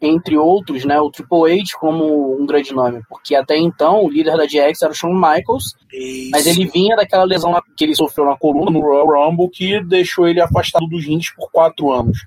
entre 0.00 0.36
outros, 0.36 0.84
né, 0.84 1.00
o 1.00 1.10
Triple 1.10 1.52
H 1.52 1.78
como 1.80 2.38
um 2.38 2.44
grande 2.44 2.74
nome, 2.74 3.02
porque 3.08 3.34
até 3.34 3.56
então 3.56 4.04
o 4.04 4.10
líder 4.10 4.36
da 4.36 4.44
DX 4.44 4.82
era 4.82 4.92
o 4.92 4.94
Shawn 4.94 5.14
Michaels, 5.14 5.74
Isso. 5.92 6.30
mas 6.32 6.46
ele 6.46 6.66
vinha 6.66 6.94
daquela 6.94 7.24
lesão 7.24 7.58
que 7.76 7.84
ele 7.84 7.94
sofreu 7.94 8.26
na 8.26 8.36
coluna 8.36 8.70
no 8.70 8.80
Royal 8.80 9.06
Rumble 9.06 9.48
que 9.48 9.82
deixou 9.82 10.28
ele 10.28 10.40
afastado 10.40 10.86
dos 10.86 11.04
rings 11.04 11.34
por 11.34 11.50
quatro 11.50 11.90
anos. 11.90 12.18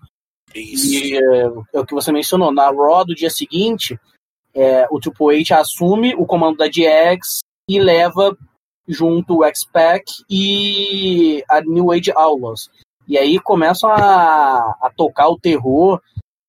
Isso. 0.56 0.94
E 0.94 1.16
é, 1.16 1.44
é, 1.74 1.80
o 1.80 1.86
que 1.86 1.94
você 1.94 2.12
mencionou, 2.12 2.52
na 2.52 2.72
Raw 2.72 3.06
do 3.06 3.14
dia 3.14 3.30
seguinte, 3.30 4.00
é, 4.54 4.88
o 4.90 5.00
Triple 5.00 5.40
H 5.42 5.60
assume 5.60 6.16
o 6.16 6.26
comando 6.26 6.58
da 6.58 6.68
DX 6.68 7.40
e 7.70 7.80
leva 7.80 8.36
junto 8.88 9.38
o 9.38 9.44
X-Pac 9.44 10.04
e 10.28 11.44
a 11.48 11.62
New 11.62 11.92
Age 11.92 12.12
Outlaws. 12.16 12.70
E 13.08 13.18
aí 13.18 13.40
começam 13.40 13.92
a, 13.92 14.76
a 14.82 14.92
tocar 14.96 15.30
o 15.30 15.38
terror 15.38 16.02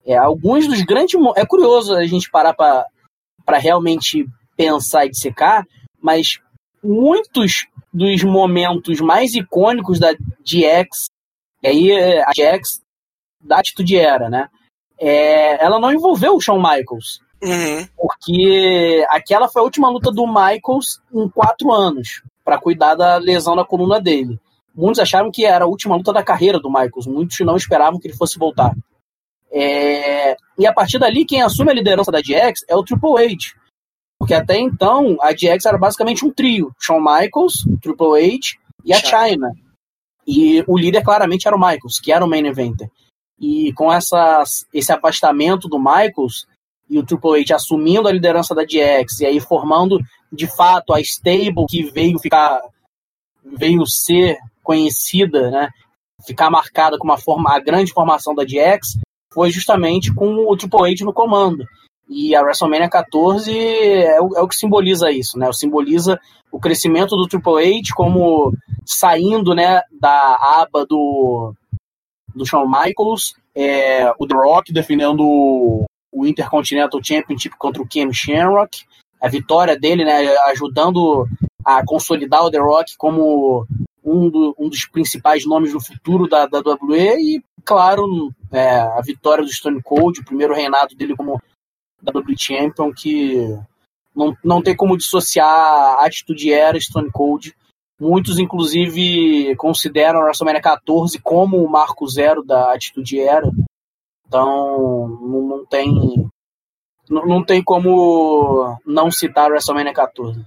é, 0.05 0.17
alguns 0.17 0.67
dos 0.67 0.81
grandes. 0.81 1.19
É 1.35 1.45
curioso 1.45 1.95
a 1.95 2.05
gente 2.05 2.29
parar 2.29 2.53
para 2.53 3.57
realmente 3.57 4.25
pensar 4.55 5.05
e 5.05 5.09
dissecar, 5.09 5.65
mas 6.01 6.39
muitos 6.83 7.67
dos 7.93 8.23
momentos 8.23 8.99
mais 9.01 9.33
icônicos 9.35 9.99
da 9.99 10.13
GX, 10.13 11.09
e 11.63 11.67
aí 11.67 12.19
a 12.21 12.31
GX 12.31 12.81
da 13.39 13.59
atitude 13.59 13.97
era, 13.97 14.29
né? 14.29 14.47
É, 14.99 15.63
ela 15.63 15.79
não 15.79 15.91
envolveu 15.91 16.35
o 16.35 16.41
Shawn 16.41 16.57
Michaels. 16.57 17.19
Uhum. 17.43 17.87
Porque 17.97 19.03
aquela 19.09 19.47
foi 19.49 19.61
a 19.61 19.65
última 19.65 19.89
luta 19.89 20.11
do 20.11 20.27
Michaels 20.27 21.01
em 21.11 21.27
quatro 21.29 21.71
anos, 21.71 22.21
para 22.45 22.59
cuidar 22.59 22.95
da 22.95 23.17
lesão 23.17 23.55
na 23.55 23.65
coluna 23.65 23.99
dele. 23.99 24.39
Muitos 24.75 24.99
acharam 24.99 25.31
que 25.31 25.43
era 25.43 25.65
a 25.65 25.67
última 25.67 25.95
luta 25.95 26.13
da 26.13 26.23
carreira 26.23 26.59
do 26.59 26.69
Michaels, 26.69 27.07
muitos 27.07 27.39
não 27.39 27.55
esperavam 27.55 27.99
que 27.99 28.07
ele 28.07 28.17
fosse 28.17 28.37
voltar. 28.37 28.73
É, 29.51 30.35
e 30.57 30.65
a 30.65 30.73
partir 30.73 30.97
dali, 30.97 31.25
quem 31.25 31.41
assume 31.41 31.71
a 31.71 31.73
liderança 31.73 32.11
da 32.11 32.19
DX 32.19 32.63
é 32.67 32.75
o 32.75 32.83
Triple 32.83 33.17
H. 33.17 33.53
Porque 34.17 34.33
até 34.33 34.57
então, 34.57 35.17
a 35.19 35.31
DX 35.31 35.65
era 35.65 35.77
basicamente 35.77 36.25
um 36.25 36.31
trio: 36.31 36.71
Shawn 36.79 36.99
Michaels, 36.99 37.65
Triple 37.81 38.23
H 38.23 38.57
e 38.85 38.93
a 38.93 38.99
China. 38.99 39.51
E 40.25 40.63
o 40.67 40.77
líder 40.77 41.03
claramente 41.03 41.47
era 41.47 41.55
o 41.55 41.59
Michaels, 41.59 41.99
que 42.01 42.11
era 42.11 42.23
o 42.23 42.29
main 42.29 42.45
eventer. 42.45 42.89
E 43.39 43.73
com 43.73 43.91
essa, 43.91 44.43
esse 44.71 44.91
afastamento 44.91 45.67
do 45.67 45.79
Michaels 45.79 46.45
e 46.87 46.99
o 46.99 47.05
Triple 47.05 47.41
H 47.41 47.55
assumindo 47.55 48.07
a 48.07 48.11
liderança 48.11 48.53
da 48.53 48.63
DX 48.63 49.21
e 49.21 49.25
aí 49.25 49.39
formando 49.39 49.99
de 50.31 50.45
fato 50.45 50.93
a 50.93 51.01
stable 51.01 51.65
que 51.67 51.83
veio 51.83 52.19
ficar 52.19 52.61
veio 53.43 53.85
ser 53.87 54.37
conhecida, 54.61 55.49
né? 55.49 55.69
Ficar 56.25 56.51
marcada 56.51 56.97
como 56.97 57.11
a, 57.11 57.17
forma, 57.17 57.51
a 57.55 57.59
grande 57.59 57.91
formação 57.91 58.35
da 58.35 58.43
DX, 58.43 58.99
foi 59.33 59.51
justamente 59.51 60.13
com 60.13 60.45
o 60.47 60.57
Triple 60.57 60.91
H 60.91 61.05
no 61.05 61.13
comando. 61.13 61.65
E 62.09 62.35
a 62.35 62.41
WrestleMania 62.41 62.89
14 62.89 63.57
é 63.57 64.19
o, 64.21 64.35
é 64.35 64.41
o 64.41 64.47
que 64.47 64.55
simboliza 64.55 65.09
isso, 65.11 65.39
né? 65.39 65.51
Simboliza 65.53 66.19
o 66.51 66.59
crescimento 66.59 67.15
do 67.15 67.27
Triple 67.27 67.79
H 67.79 67.93
como 67.95 68.51
saindo 68.85 69.55
né, 69.55 69.81
da 69.91 70.35
aba 70.61 70.85
do, 70.85 71.53
do 72.35 72.45
Shawn 72.45 72.67
Michaels, 72.67 73.35
é, 73.55 74.11
o 74.19 74.27
The 74.27 74.35
Rock 74.35 74.73
defendendo 74.73 75.85
o 76.11 76.25
Intercontinental 76.25 77.01
Championship 77.01 77.55
contra 77.57 77.81
o 77.81 77.87
Ken 77.87 78.11
Shamrock, 78.11 78.83
a 79.21 79.29
vitória 79.29 79.79
dele, 79.79 80.03
né, 80.03 80.35
ajudando 80.47 81.25
a 81.63 81.85
consolidar 81.85 82.43
o 82.43 82.51
The 82.51 82.59
Rock 82.59 82.97
como 82.97 83.65
um, 84.11 84.29
do, 84.29 84.55
um 84.57 84.69
dos 84.69 84.85
principais 84.85 85.45
nomes 85.45 85.73
no 85.73 85.79
futuro 85.79 86.27
da, 86.27 86.45
da 86.45 86.59
WWE 86.59 87.17
e, 87.19 87.43
claro, 87.63 88.33
é, 88.51 88.79
a 88.79 89.01
vitória 89.01 89.43
do 89.43 89.51
Stone 89.51 89.81
Cold, 89.81 90.19
o 90.19 90.25
primeiro 90.25 90.53
reinado 90.53 90.95
dele 90.95 91.15
como 91.15 91.41
WWE 92.03 92.35
Champion, 92.37 92.91
que 92.91 93.57
não, 94.15 94.35
não 94.43 94.61
tem 94.61 94.75
como 94.75 94.97
dissociar 94.97 95.47
a 95.47 96.05
atitude 96.05 96.51
era 96.51 96.79
Stone 96.79 97.11
Cold. 97.11 97.55
Muitos, 97.99 98.39
inclusive, 98.39 99.55
consideram 99.55 100.19
a 100.19 100.23
WrestleMania 100.23 100.61
14 100.61 101.19
como 101.21 101.63
o 101.63 101.69
marco 101.69 102.07
zero 102.07 102.43
da 102.43 102.73
atitude 102.73 103.19
era. 103.19 103.49
Então, 104.25 105.07
não, 105.21 105.47
não 105.47 105.65
tem 105.65 106.29
não, 107.09 107.25
não 107.25 107.43
tem 107.43 107.61
como 107.61 108.77
não 108.85 109.11
citar 109.11 109.51
WrestleMania 109.51 109.93
14. 109.93 110.43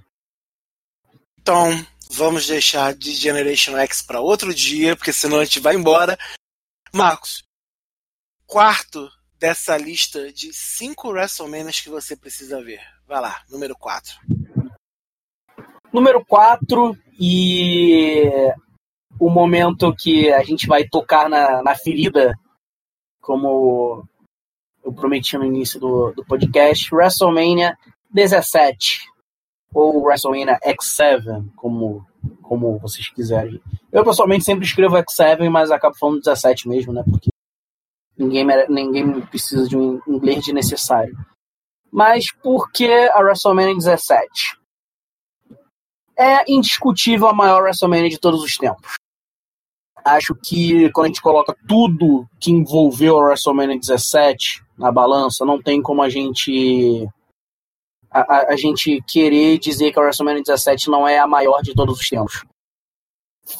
Então, 1.39 1.69
vamos 2.11 2.47
deixar 2.47 2.93
de 2.93 3.11
Generation 3.11 3.77
X 3.77 4.01
para 4.01 4.21
outro 4.21 4.53
dia, 4.53 4.95
porque 4.95 5.13
senão 5.13 5.39
a 5.39 5.45
gente 5.45 5.59
vai 5.59 5.75
embora. 5.75 6.17
Marcos, 6.93 7.43
quarto 8.45 9.09
dessa 9.37 9.77
lista 9.77 10.31
de 10.31 10.53
cinco 10.53 11.09
WrestleManias 11.09 11.81
que 11.81 11.89
você 11.89 12.15
precisa 12.15 12.61
ver. 12.63 12.81
Vai 13.07 13.21
lá, 13.21 13.43
número 13.49 13.75
4. 13.75 14.15
Número 15.91 16.25
4 16.25 16.97
e 17.19 18.23
o 19.19 19.29
momento 19.29 19.95
que 19.95 20.31
a 20.31 20.43
gente 20.43 20.67
vai 20.67 20.87
tocar 20.87 21.29
na, 21.29 21.61
na 21.63 21.75
ferida, 21.75 22.33
como 23.21 24.07
eu 24.83 24.93
prometi 24.93 25.37
no 25.37 25.45
início 25.45 25.79
do, 25.79 26.11
do 26.11 26.25
podcast, 26.25 26.93
WrestleMania 26.93 27.77
17 28.11 29.14
ou 29.73 30.03
WrestleMania 30.03 30.59
X7, 30.65 31.45
como, 31.55 32.05
como 32.41 32.77
vocês 32.79 33.09
quiserem. 33.09 33.61
Eu 33.91 34.03
pessoalmente 34.03 34.43
sempre 34.45 34.65
escrevo 34.65 34.95
X7, 34.95 35.49
mas 35.49 35.71
acabo 35.71 35.95
falando 35.97 36.21
17 36.21 36.67
mesmo, 36.67 36.93
né? 36.93 37.03
Porque 37.03 37.29
ninguém, 38.17 38.45
ninguém 38.69 39.21
precisa 39.21 39.67
de 39.67 39.77
um 39.77 40.01
inglês 40.07 40.47
necessário. 40.47 41.15
Mas 41.91 42.31
por 42.43 42.71
que 42.71 42.87
a 42.87 43.19
WrestleMania 43.19 43.75
17? 43.75 44.57
É 46.17 46.49
indiscutível 46.51 47.27
a 47.27 47.33
maior 47.33 47.63
WrestleMania 47.63 48.09
de 48.09 48.19
todos 48.19 48.41
os 48.43 48.55
tempos. 48.55 48.95
Acho 50.03 50.35
que 50.35 50.91
quando 50.91 51.05
a 51.05 51.07
gente 51.07 51.21
coloca 51.21 51.55
tudo 51.67 52.27
que 52.39 52.51
envolveu 52.51 53.17
a 53.17 53.23
WrestleMania 53.27 53.79
17 53.79 54.63
na 54.77 54.91
balança, 54.91 55.45
não 55.45 55.61
tem 55.61 55.81
como 55.81 56.01
a 56.01 56.09
gente 56.09 57.07
a, 58.21 58.53
a, 58.53 58.55
gente 58.55 59.03
querer 59.07 59.57
dizer 59.59 59.91
que 59.91 59.99
a 59.99 60.01
WrestleMania 60.01 60.41
17 60.41 60.89
não 60.89 61.07
é 61.07 61.19
a 61.19 61.27
maior 61.27 61.61
de 61.61 61.73
todos 61.73 61.99
os 61.99 62.07
tempos. 62.07 62.45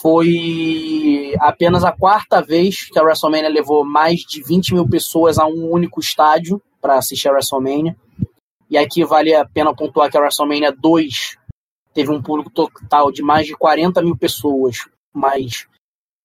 Foi 0.02 1.34
apenas 1.40 1.84
a 1.84 1.92
quarta 1.92 2.42
vez 2.42 2.86
que 2.86 2.98
a 2.98 3.04
WrestleMania 3.04 3.50
levou 3.50 3.84
mais 3.84 4.22
de 4.22 4.42
20 4.42 4.74
mil 4.74 4.88
pessoas 4.88 5.38
a 5.38 5.46
um 5.46 5.70
único 5.70 6.00
estádio 6.00 6.62
para 6.82 6.98
assistir 6.98 7.28
a 7.28 7.34
WrestleMania. 7.34 7.96
E 8.70 8.78
aqui 8.78 9.04
vale 9.04 9.36
a 9.36 9.46
pena 9.46 9.76
pontuar 9.76 10.10
que 10.10 10.18
a 10.18 10.22
WrestleMania 10.22 10.72
2 10.72 11.38
teve 11.94 12.12
um 12.12 12.22
público 12.22 12.50
total 12.50 13.12
de 13.12 13.22
mais 13.22 13.46
de 13.46 13.56
40 13.56 14.02
mil 14.02 14.18
pessoas, 14.18 14.78
mas 15.14 15.68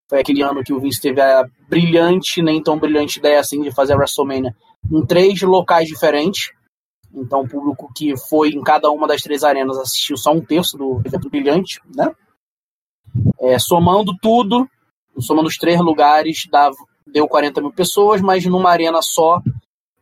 foi 0.09 0.21
aquele 0.21 0.43
ano 0.43 0.63
que 0.63 0.73
o 0.73 0.81
Vince 0.81 1.01
teve 1.01 1.21
a 1.21 1.45
brilhante, 1.69 2.43
nem 2.43 2.63
tão 2.63 2.79
brilhante 2.79 3.19
ideia 3.19 3.41
assim 3.41 3.61
de 3.61 3.71
fazer 3.73 3.93
a 3.93 3.97
WrestleMania 3.97 4.55
em 4.91 5.05
três 5.05 5.43
locais 5.43 5.89
diferentes. 5.89 6.51
Então, 7.15 7.41
o 7.41 7.49
público 7.49 7.91
que 7.95 8.17
foi 8.29 8.51
em 8.51 8.63
cada 8.63 8.91
uma 8.91 9.07
das 9.07 9.23
três 9.23 9.43
arenas 9.43 9.79
assistiu 9.79 10.17
só 10.17 10.33
um 10.33 10.41
terço 10.41 10.77
do 10.77 11.01
evento 11.05 11.29
brilhante, 11.29 11.81
né? 11.95 12.13
É, 13.41 13.59
somando 13.59 14.17
tudo, 14.21 14.69
somando 15.19 15.49
os 15.49 15.57
três 15.57 15.81
lugares, 15.81 16.47
dava, 16.51 16.77
deu 17.07 17.27
40 17.27 17.61
mil 17.61 17.73
pessoas, 17.73 18.21
mas 18.21 18.47
numa 18.47 18.71
arena 18.71 19.01
só, 19.03 19.41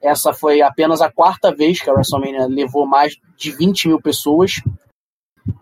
essa 0.00 0.32
foi 0.32 0.61
apenas 0.61 1.00
a 1.00 1.11
quarta 1.11 1.54
vez 1.54 1.80
que 1.80 1.88
a 1.88 1.92
WrestleMania 1.92 2.46
levou 2.46 2.86
mais 2.86 3.16
de 3.36 3.50
20 3.50 3.88
mil 3.88 4.00
pessoas. 4.00 4.61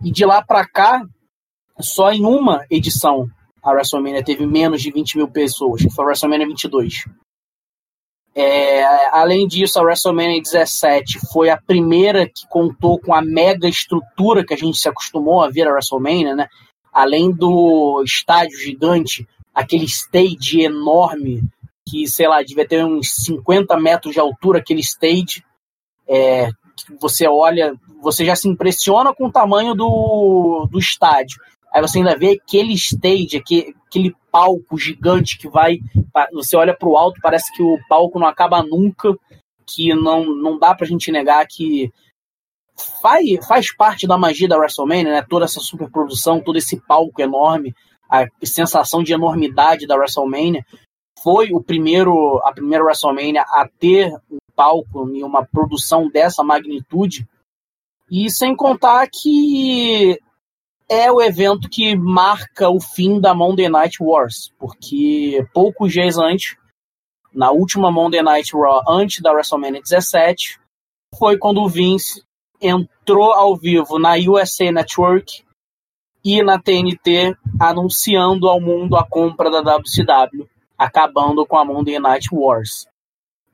E 0.02 0.10
de 0.10 0.24
lá 0.24 0.42
para 0.42 0.66
cá, 0.66 1.02
só 1.78 2.10
em 2.10 2.24
uma 2.24 2.64
edição 2.68 3.30
a 3.66 3.72
WrestleMania 3.72 4.22
teve 4.22 4.46
menos 4.46 4.80
de 4.80 4.92
20 4.92 5.16
mil 5.16 5.28
pessoas, 5.28 5.82
que 5.82 5.90
foi 5.90 6.04
a 6.04 6.06
WrestleMania 6.06 6.46
22. 6.46 7.04
É, 8.38 8.84
além 9.12 9.48
disso, 9.48 9.78
a 9.78 9.82
WrestleMania 9.82 10.42
17 10.42 11.20
foi 11.32 11.48
a 11.48 11.56
primeira 11.56 12.26
que 12.26 12.46
contou 12.50 13.00
com 13.00 13.14
a 13.14 13.22
mega 13.22 13.66
estrutura 13.66 14.44
que 14.44 14.52
a 14.52 14.56
gente 14.58 14.76
se 14.76 14.86
acostumou 14.86 15.42
a 15.42 15.48
ver 15.48 15.66
a 15.66 15.72
WrestleMania, 15.72 16.34
né? 16.34 16.46
Além 16.92 17.32
do 17.32 18.02
estádio 18.04 18.58
gigante, 18.58 19.26
aquele 19.54 19.86
stage 19.86 20.60
enorme 20.60 21.44
que, 21.88 22.06
sei 22.06 22.28
lá, 22.28 22.42
devia 22.42 22.68
ter 22.68 22.84
uns 22.84 23.24
50 23.24 23.74
metros 23.78 24.12
de 24.12 24.20
altura, 24.20 24.58
aquele 24.58 24.80
stage. 24.80 25.42
É, 26.06 26.50
você 27.00 27.26
olha, 27.26 27.74
você 28.02 28.22
já 28.22 28.36
se 28.36 28.48
impressiona 28.48 29.14
com 29.14 29.28
o 29.28 29.32
tamanho 29.32 29.74
do, 29.74 30.68
do 30.70 30.78
estádio. 30.78 31.40
Aí 31.72 31.80
você 31.80 31.98
ainda 31.98 32.18
vê 32.18 32.32
aquele 32.32 32.74
stage, 32.74 33.38
aquele, 33.38 33.74
aquele 33.88 34.14
palco 34.30 34.76
gigante 34.78 35.38
que 35.38 35.48
vai. 35.48 35.78
Você 36.32 36.56
olha 36.56 36.76
para 36.76 36.88
o 36.88 36.96
alto, 36.96 37.20
parece 37.20 37.52
que 37.54 37.62
o 37.62 37.78
palco 37.88 38.18
não 38.18 38.26
acaba 38.26 38.62
nunca, 38.62 39.16
que 39.66 39.94
não, 39.94 40.24
não 40.24 40.58
dá 40.58 40.74
pra 40.74 40.86
gente 40.86 41.10
negar 41.10 41.46
que 41.46 41.90
faz, 43.00 43.46
faz 43.46 43.74
parte 43.74 44.06
da 44.06 44.18
magia 44.18 44.48
da 44.48 44.58
WrestleMania, 44.58 45.12
né? 45.12 45.26
Toda 45.28 45.44
essa 45.44 45.60
superprodução, 45.60 46.40
todo 46.40 46.58
esse 46.58 46.76
palco 46.76 47.20
enorme, 47.20 47.74
a 48.10 48.26
sensação 48.44 49.02
de 49.02 49.12
enormidade 49.12 49.86
da 49.86 49.96
WrestleMania. 49.96 50.64
Foi 51.22 51.50
o 51.52 51.62
primeiro, 51.62 52.40
a 52.44 52.52
primeira 52.52 52.84
WrestleMania 52.84 53.42
a 53.42 53.68
ter 53.78 54.14
um 54.30 54.36
palco 54.54 55.10
e 55.10 55.22
uma 55.24 55.44
produção 55.44 56.08
dessa 56.08 56.42
magnitude. 56.42 57.26
E 58.10 58.30
sem 58.30 58.54
contar 58.54 59.08
que 59.10 60.20
é 60.88 61.10
o 61.10 61.20
evento 61.20 61.68
que 61.68 61.96
marca 61.96 62.70
o 62.70 62.80
fim 62.80 63.20
da 63.20 63.34
Monday 63.34 63.68
Night 63.68 63.96
Wars, 64.00 64.52
porque 64.58 65.44
poucos 65.52 65.92
dias 65.92 66.16
antes, 66.16 66.56
na 67.32 67.50
última 67.50 67.90
Monday 67.90 68.22
Night 68.22 68.52
Raw, 68.56 68.82
antes 68.88 69.20
da 69.20 69.32
WrestleMania 69.32 69.82
17, 69.82 70.60
foi 71.18 71.36
quando 71.38 71.60
o 71.60 71.68
Vince 71.68 72.22
entrou 72.60 73.32
ao 73.32 73.56
vivo 73.56 73.98
na 73.98 74.14
USA 74.14 74.70
Network 74.70 75.44
e 76.24 76.42
na 76.42 76.58
TNT 76.58 77.36
anunciando 77.60 78.48
ao 78.48 78.60
mundo 78.60 78.96
a 78.96 79.04
compra 79.04 79.50
da 79.50 79.76
WCW, 79.76 80.48
acabando 80.78 81.46
com 81.46 81.56
a 81.56 81.64
Monday 81.64 81.98
Night 81.98 82.28
Wars. 82.32 82.86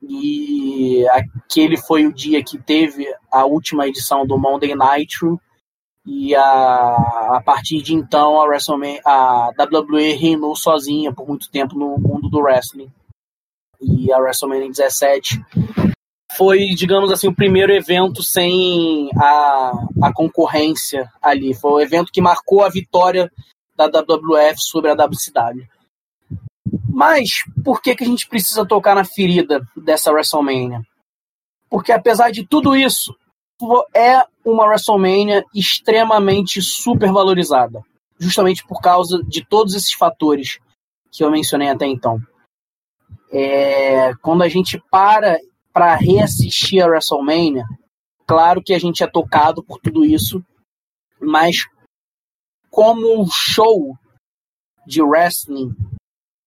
E 0.01 1.05
aquele 1.09 1.77
foi 1.77 2.05
o 2.05 2.13
dia 2.13 2.43
que 2.43 2.57
teve 2.57 3.05
a 3.31 3.45
última 3.45 3.87
edição 3.87 4.25
do 4.25 4.37
Monday 4.37 4.73
Nitro, 4.75 5.39
e 6.05 6.35
a, 6.35 7.37
a 7.37 7.41
partir 7.43 7.81
de 7.81 7.93
então 7.93 8.39
a 8.39 8.45
WrestleMania, 8.45 9.01
a 9.05 9.51
WWE 9.57 10.13
reinou 10.13 10.55
sozinha 10.55 11.13
por 11.13 11.27
muito 11.27 11.49
tempo 11.49 11.75
no 11.75 11.97
mundo 11.97 12.29
do 12.29 12.39
wrestling. 12.39 12.91
E 13.81 14.11
a 14.11 14.17
WrestleMania 14.17 14.69
17 14.69 15.41
foi, 16.35 16.69
digamos 16.75 17.11
assim, 17.11 17.27
o 17.27 17.35
primeiro 17.35 17.71
evento 17.71 18.23
sem 18.23 19.09
a, 19.17 19.71
a 20.03 20.13
concorrência 20.13 21.09
ali. 21.21 21.53
Foi 21.53 21.71
o 21.71 21.79
evento 21.79 22.11
que 22.11 22.21
marcou 22.21 22.63
a 22.63 22.69
vitória 22.69 23.31
da 23.75 23.85
WWF 23.85 24.55
sobre 24.57 24.91
a 24.91 24.95
WCW. 24.95 25.67
Mas 26.89 27.43
por 27.63 27.81
que, 27.81 27.95
que 27.95 28.03
a 28.03 28.07
gente 28.07 28.27
precisa 28.27 28.65
tocar 28.65 28.95
na 28.95 29.03
ferida 29.03 29.65
dessa 29.75 30.11
WrestleMania? 30.11 30.81
Porque 31.69 31.91
apesar 31.91 32.29
de 32.31 32.45
tudo 32.45 32.75
isso, 32.75 33.15
é 33.93 34.25
uma 34.43 34.65
WrestleMania 34.65 35.43
extremamente 35.53 36.61
supervalorizada, 36.61 37.81
justamente 38.19 38.65
por 38.65 38.81
causa 38.81 39.23
de 39.23 39.45
todos 39.45 39.73
esses 39.73 39.93
fatores 39.93 40.59
que 41.11 41.23
eu 41.23 41.31
mencionei 41.31 41.69
até 41.69 41.85
então. 41.85 42.19
É, 43.31 44.13
quando 44.15 44.43
a 44.43 44.49
gente 44.49 44.81
para 44.91 45.39
para 45.73 45.95
reassistir 45.95 46.83
a 46.83 46.87
WrestleMania, 46.87 47.65
claro 48.27 48.61
que 48.61 48.75
a 48.75 48.79
gente 48.79 49.03
é 49.03 49.07
tocado 49.07 49.63
por 49.63 49.79
tudo 49.79 50.05
isso, 50.05 50.43
mas 51.19 51.65
como 52.69 53.27
show 53.31 53.97
de 54.85 55.01
wrestling 55.01 55.75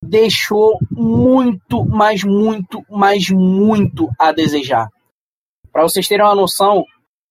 deixou 0.03 0.79
muito, 0.91 1.85
mas 1.85 2.23
muito, 2.23 2.85
mas 2.89 3.29
muito 3.31 4.09
a 4.19 4.31
desejar. 4.31 4.89
Para 5.73 5.83
vocês 5.83 6.07
terem 6.07 6.25
uma 6.25 6.35
noção, 6.35 6.85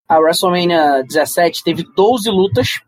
a 0.07 0.19
WrestleMania 0.19 1.03
17 1.03 1.63
teve 1.63 1.83
12 1.95 2.29
lutas. 2.29 2.81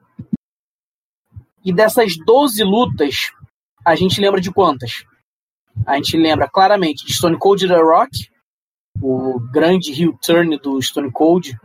E 1.64 1.74
dessas 1.74 2.16
12 2.26 2.64
lutas, 2.64 3.32
a 3.86 3.96
gente 3.96 4.22
lembra 4.22 4.40
de 4.40 4.52
quantas? 4.52 5.04
A 5.86 5.96
gente 5.96 6.18
lembra 6.18 6.50
claramente 6.50 7.06
de 7.06 7.14
Stone 7.14 7.38
Cold 7.38 7.68
The 7.68 7.82
Rock, 7.82 8.30
o 9.02 9.40
grande 9.52 9.92
heel 9.92 10.18
turn 10.26 10.58
do 10.58 10.82
Stone 10.82 11.12
Cold, 11.12 11.58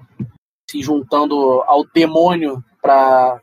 se 0.69 0.83
juntando 0.83 1.63
ao 1.67 1.85
demônio 1.95 2.63
para 2.81 3.41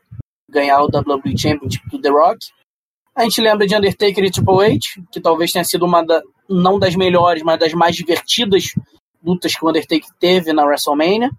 ganhar 0.48 0.82
o 0.82 0.88
WWE 0.88 1.38
Championship 1.38 1.88
do 1.90 2.00
The 2.00 2.10
Rock. 2.10 2.38
A 3.14 3.22
gente 3.24 3.40
lembra 3.40 3.66
de 3.66 3.74
Undertaker 3.74 4.24
e 4.24 4.30
Triple 4.30 4.64
H, 4.64 5.02
que 5.10 5.20
talvez 5.20 5.50
tenha 5.52 5.64
sido 5.64 5.84
uma 5.84 6.02
da, 6.02 6.22
não 6.48 6.78
das 6.78 6.94
melhores, 6.94 7.42
mas 7.42 7.58
das 7.58 7.72
mais 7.72 7.96
divertidas 7.96 8.74
lutas 9.22 9.54
que 9.54 9.64
o 9.64 9.68
Undertaker 9.68 10.08
teve 10.18 10.52
na 10.52 10.64
WrestleMania. 10.64 11.30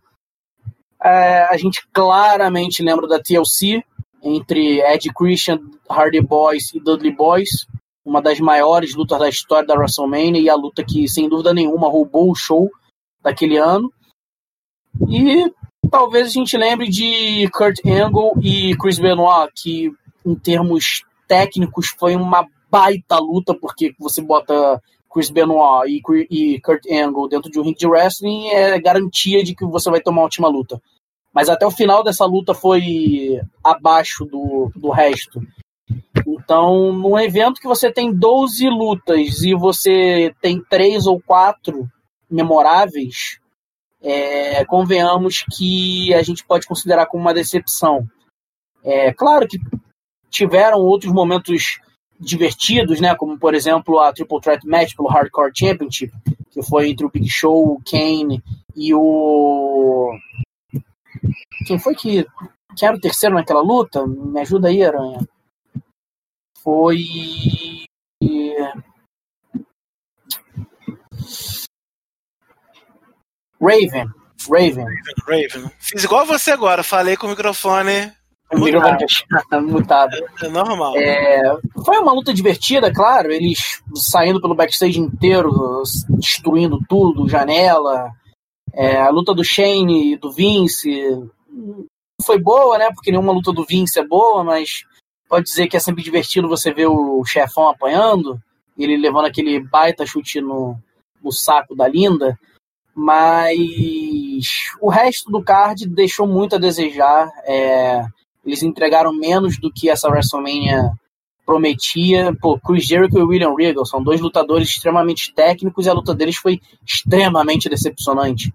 É, 1.03 1.45
a 1.49 1.57
gente 1.57 1.85
claramente 1.91 2.83
lembra 2.83 3.07
da 3.07 3.19
TLC 3.19 3.83
entre 4.23 4.79
Ed 4.81 5.11
Christian, 5.13 5.59
Hardy 5.89 6.21
Boys 6.21 6.73
e 6.73 6.79
Dudley 6.79 7.15
Boys, 7.15 7.65
uma 8.05 8.21
das 8.21 8.39
maiores 8.39 8.93
lutas 8.93 9.19
da 9.19 9.29
história 9.29 9.65
da 9.65 9.75
WrestleMania 9.75 10.41
e 10.41 10.49
a 10.49 10.55
luta 10.55 10.83
que, 10.83 11.07
sem 11.07 11.27
dúvida 11.27 11.53
nenhuma, 11.53 11.89
roubou 11.89 12.31
o 12.31 12.35
show 12.35 12.69
daquele 13.23 13.57
ano. 13.57 13.91
E 15.07 15.51
talvez 15.89 16.27
a 16.27 16.31
gente 16.31 16.55
lembre 16.55 16.87
de 16.87 17.49
Kurt 17.51 17.79
Angle 17.85 18.33
e 18.41 18.75
Chris 18.77 18.99
Benoit, 18.99 19.51
que 19.55 19.91
em 20.25 20.35
termos 20.35 21.03
técnicos 21.27 21.87
foi 21.97 22.15
uma 22.15 22.47
baita 22.69 23.17
luta, 23.17 23.53
porque 23.53 23.93
você 23.99 24.21
bota 24.21 24.81
Chris 25.11 25.29
Benoit 25.29 26.01
e, 26.29 26.59
Kurt 26.61 26.83
Angle 26.89 27.27
dentro 27.27 27.51
de 27.51 27.59
um 27.59 27.63
ringue 27.63 27.77
de 27.77 27.87
wrestling 27.87 28.47
é 28.47 28.79
garantia 28.79 29.43
de 29.43 29.53
que 29.55 29.65
você 29.65 29.89
vai 29.89 30.01
tomar 30.01 30.19
uma 30.19 30.23
última 30.23 30.47
luta. 30.47 30.81
Mas 31.33 31.49
até 31.49 31.65
o 31.65 31.71
final 31.71 32.03
dessa 32.03 32.25
luta 32.25 32.53
foi 32.53 33.39
abaixo 33.63 34.25
do, 34.25 34.71
do 34.75 34.89
resto. 34.89 35.41
Então, 36.27 36.91
num 36.91 37.17
evento 37.19 37.61
que 37.61 37.67
você 37.67 37.91
tem 37.91 38.13
12 38.13 38.67
lutas 38.69 39.41
e 39.41 39.55
você 39.55 40.33
tem 40.41 40.61
três 40.61 41.05
ou 41.05 41.21
quatro 41.21 41.89
memoráveis, 42.29 43.39
é, 44.01 44.65
convenhamos 44.65 45.45
que 45.55 46.13
a 46.13 46.23
gente 46.23 46.45
pode 46.45 46.67
considerar 46.67 47.05
como 47.05 47.23
uma 47.23 47.33
decepção. 47.33 48.05
É 48.83 49.13
claro 49.13 49.47
que 49.47 49.59
tiveram 50.29 50.79
outros 50.79 51.13
momentos 51.13 51.79
divertidos, 52.19 52.99
né? 52.99 53.15
Como 53.15 53.37
por 53.37 53.53
exemplo 53.53 53.99
a 53.99 54.11
Triple 54.13 54.41
Threat 54.41 54.65
Match 54.65 54.95
pelo 54.95 55.09
Hardcore 55.09 55.51
Championship, 55.53 56.11
que 56.51 56.63
foi 56.63 56.89
entre 56.89 57.05
o 57.05 57.11
Big 57.11 57.29
Show, 57.29 57.73
o 57.73 57.81
Kane 57.83 58.41
e 58.75 58.93
o 58.93 60.11
quem 61.65 61.79
foi 61.79 61.95
que, 61.95 62.25
quem 62.75 62.87
era 62.87 62.97
o 62.97 63.01
terceiro 63.01 63.35
naquela 63.35 63.61
luta? 63.61 64.05
Me 64.05 64.39
ajuda 64.39 64.67
aí, 64.69 64.83
Aranha. 64.83 65.19
Foi. 66.63 66.97
Raven. 73.61 74.07
Raven. 74.49 74.85
Raven. 75.27 75.71
Fiz 75.79 76.03
igual 76.03 76.25
você 76.25 76.51
agora, 76.51 76.83
falei 76.83 77.15
com 77.15 77.27
o 77.27 77.29
microfone. 77.29 78.11
O 78.51 78.59
microfone 78.59 79.05
mutado. 79.61 80.17
É, 80.41 80.45
é 80.45 80.49
normal. 80.49 80.93
É, 80.97 81.57
foi 81.85 81.97
uma 81.99 82.11
luta 82.11 82.33
divertida, 82.33 82.91
claro. 82.91 83.31
Eles 83.31 83.81
saindo 83.95 84.41
pelo 84.41 84.55
backstage 84.55 84.99
inteiro, 84.99 85.83
destruindo 86.09 86.79
tudo, 86.89 87.29
janela, 87.29 88.11
é, 88.73 88.97
a 88.97 89.09
luta 89.09 89.33
do 89.33 89.43
Shane 89.43 90.13
e 90.13 90.17
do 90.17 90.31
Vince 90.31 90.89
foi 92.23 92.39
boa, 92.39 92.77
né? 92.77 92.89
Porque 92.93 93.11
nenhuma 93.11 93.33
luta 93.33 93.51
do 93.51 93.65
Vince 93.65 93.99
é 93.99 94.05
boa, 94.05 94.43
mas 94.43 94.83
pode 95.27 95.45
dizer 95.45 95.67
que 95.67 95.77
é 95.77 95.79
sempre 95.79 96.03
divertido 96.03 96.47
você 96.47 96.73
ver 96.73 96.87
o 96.87 97.23
chefão 97.25 97.69
apanhando, 97.69 98.39
ele 98.77 98.97
levando 98.97 99.25
aquele 99.25 99.59
baita 99.59 100.05
chute 100.05 100.41
no, 100.41 100.77
no 101.23 101.31
saco 101.31 101.75
da 101.75 101.87
Linda. 101.87 102.37
Mas 102.93 104.67
o 104.81 104.89
resto 104.89 105.31
do 105.31 105.43
card 105.43 105.87
deixou 105.87 106.27
muito 106.27 106.55
a 106.55 106.59
desejar. 106.59 107.29
É, 107.45 108.05
eles 108.45 108.63
entregaram 108.63 109.13
menos 109.13 109.57
do 109.59 109.71
que 109.71 109.89
essa 109.89 110.09
WrestleMania 110.09 110.91
prometia. 111.51 112.33
Pô, 112.41 112.57
Chris 112.57 112.85
Jericho 112.85 113.19
e 113.19 113.23
William 113.23 113.53
Regal 113.53 113.85
são 113.85 114.01
dois 114.01 114.21
lutadores 114.21 114.69
extremamente 114.69 115.33
técnicos 115.33 115.85
e 115.85 115.89
a 115.89 115.93
luta 115.93 116.15
deles 116.15 116.37
foi 116.37 116.61
extremamente 116.85 117.67
decepcionante. 117.67 118.53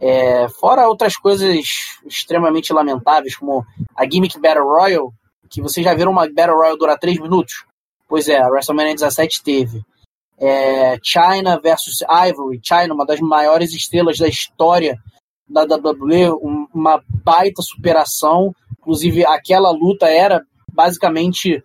É, 0.00 0.48
fora 0.48 0.88
outras 0.88 1.16
coisas 1.16 1.56
extremamente 2.04 2.72
lamentáveis, 2.72 3.36
como 3.36 3.64
a 3.96 4.04
gimmick 4.04 4.40
Battle 4.40 4.64
Royal, 4.64 5.12
que 5.48 5.62
vocês 5.62 5.84
já 5.84 5.94
viram 5.94 6.10
uma 6.10 6.28
Battle 6.28 6.56
Royal 6.56 6.76
durar 6.76 6.98
3 6.98 7.20
minutos? 7.20 7.64
Pois 8.08 8.28
é, 8.28 8.42
a 8.42 8.48
WrestleMania 8.48 8.94
17 8.94 9.42
teve. 9.44 9.82
É, 10.36 10.98
China 11.00 11.60
versus 11.62 11.98
Ivory. 12.02 12.60
China, 12.60 12.94
uma 12.94 13.06
das 13.06 13.20
maiores 13.20 13.72
estrelas 13.72 14.18
da 14.18 14.26
história 14.26 14.98
da 15.48 15.62
WWE, 15.62 16.30
uma 16.74 17.00
baita 17.24 17.62
superação. 17.62 18.52
Inclusive, 18.80 19.24
aquela 19.24 19.70
luta 19.70 20.08
era 20.08 20.42
basicamente 20.72 21.62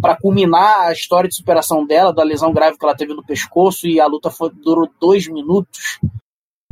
para 0.00 0.16
culminar 0.16 0.86
a 0.86 0.92
história 0.92 1.28
de 1.28 1.36
superação 1.36 1.86
dela, 1.86 2.12
da 2.12 2.22
lesão 2.22 2.52
grave 2.52 2.78
que 2.78 2.84
ela 2.84 2.96
teve 2.96 3.14
no 3.14 3.24
pescoço, 3.24 3.86
e 3.86 4.00
a 4.00 4.06
luta 4.06 4.30
foi, 4.30 4.50
durou 4.50 4.88
dois 5.00 5.28
minutos. 5.28 5.98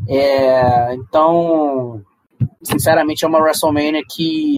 É, 0.08 0.94
então, 0.94 2.02
sinceramente, 2.62 3.24
é 3.24 3.28
uma 3.28 3.40
WrestleMania 3.40 4.02
que, 4.08 4.56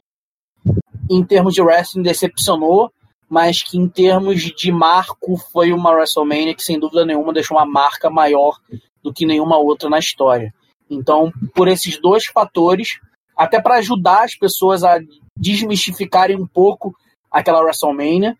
em 1.10 1.24
termos 1.24 1.54
de 1.54 1.62
wrestling, 1.62 2.02
decepcionou, 2.02 2.90
mas 3.28 3.62
que, 3.62 3.78
em 3.78 3.88
termos 3.88 4.40
de 4.42 4.70
marco, 4.70 5.36
foi 5.52 5.72
uma 5.72 5.90
WrestleMania 5.90 6.54
que, 6.54 6.62
sem 6.62 6.78
dúvida 6.78 7.04
nenhuma, 7.04 7.32
deixou 7.32 7.56
uma 7.56 7.66
marca 7.66 8.08
maior 8.08 8.58
do 9.02 9.12
que 9.12 9.26
nenhuma 9.26 9.58
outra 9.58 9.88
na 9.88 9.98
história. 9.98 10.54
Então, 10.88 11.32
por 11.54 11.66
esses 11.66 11.98
dois 11.98 12.26
fatores, 12.26 13.00
até 13.36 13.60
para 13.60 13.78
ajudar 13.78 14.24
as 14.24 14.36
pessoas 14.36 14.84
a 14.84 14.98
desmistificarem 15.36 16.36
um 16.36 16.46
pouco 16.46 16.94
aquela 17.30 17.60
WrestleMania, 17.60 18.36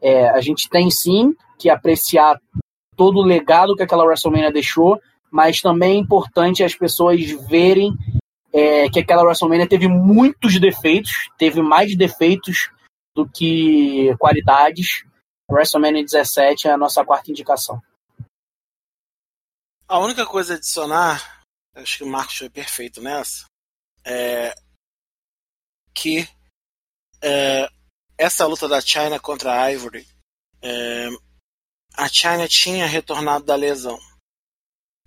é, 0.00 0.28
a 0.28 0.40
gente 0.40 0.68
tem 0.68 0.90
sim 0.90 1.34
que 1.58 1.68
apreciar 1.70 2.40
todo 2.96 3.18
o 3.18 3.24
legado 3.24 3.74
que 3.74 3.82
aquela 3.82 4.04
WrestleMania 4.04 4.52
deixou, 4.52 5.00
mas 5.30 5.60
também 5.60 5.96
é 5.96 6.00
importante 6.00 6.62
as 6.62 6.74
pessoas 6.74 7.20
verem 7.48 7.92
é, 8.52 8.88
que 8.88 9.00
aquela 9.00 9.24
WrestleMania 9.24 9.68
teve 9.68 9.88
muitos 9.88 10.60
defeitos, 10.60 11.10
teve 11.36 11.60
mais 11.60 11.96
defeitos 11.96 12.70
do 13.14 13.28
que 13.28 14.14
qualidades. 14.18 15.04
WrestleMania 15.50 16.04
17 16.04 16.68
é 16.68 16.72
a 16.72 16.78
nossa 16.78 17.04
quarta 17.04 17.30
indicação. 17.30 17.82
A 19.88 19.98
única 19.98 20.24
coisa 20.24 20.54
a 20.54 20.56
adicionar, 20.56 21.42
acho 21.74 21.98
que 21.98 22.04
o 22.04 22.06
Marcos 22.06 22.38
foi 22.38 22.48
perfeito 22.48 23.02
nessa, 23.02 23.44
é 24.04 24.54
que 25.94 26.28
é, 27.22 27.68
essa 28.16 28.46
luta 28.46 28.68
da 28.68 28.80
China 28.80 29.18
contra 29.18 29.62
a 29.62 29.68
Ivory, 29.72 30.06
é, 30.62 31.08
a 31.94 32.08
China 32.08 32.48
tinha 32.48 32.86
retornado 32.86 33.44
da 33.44 33.54
lesão 33.54 33.98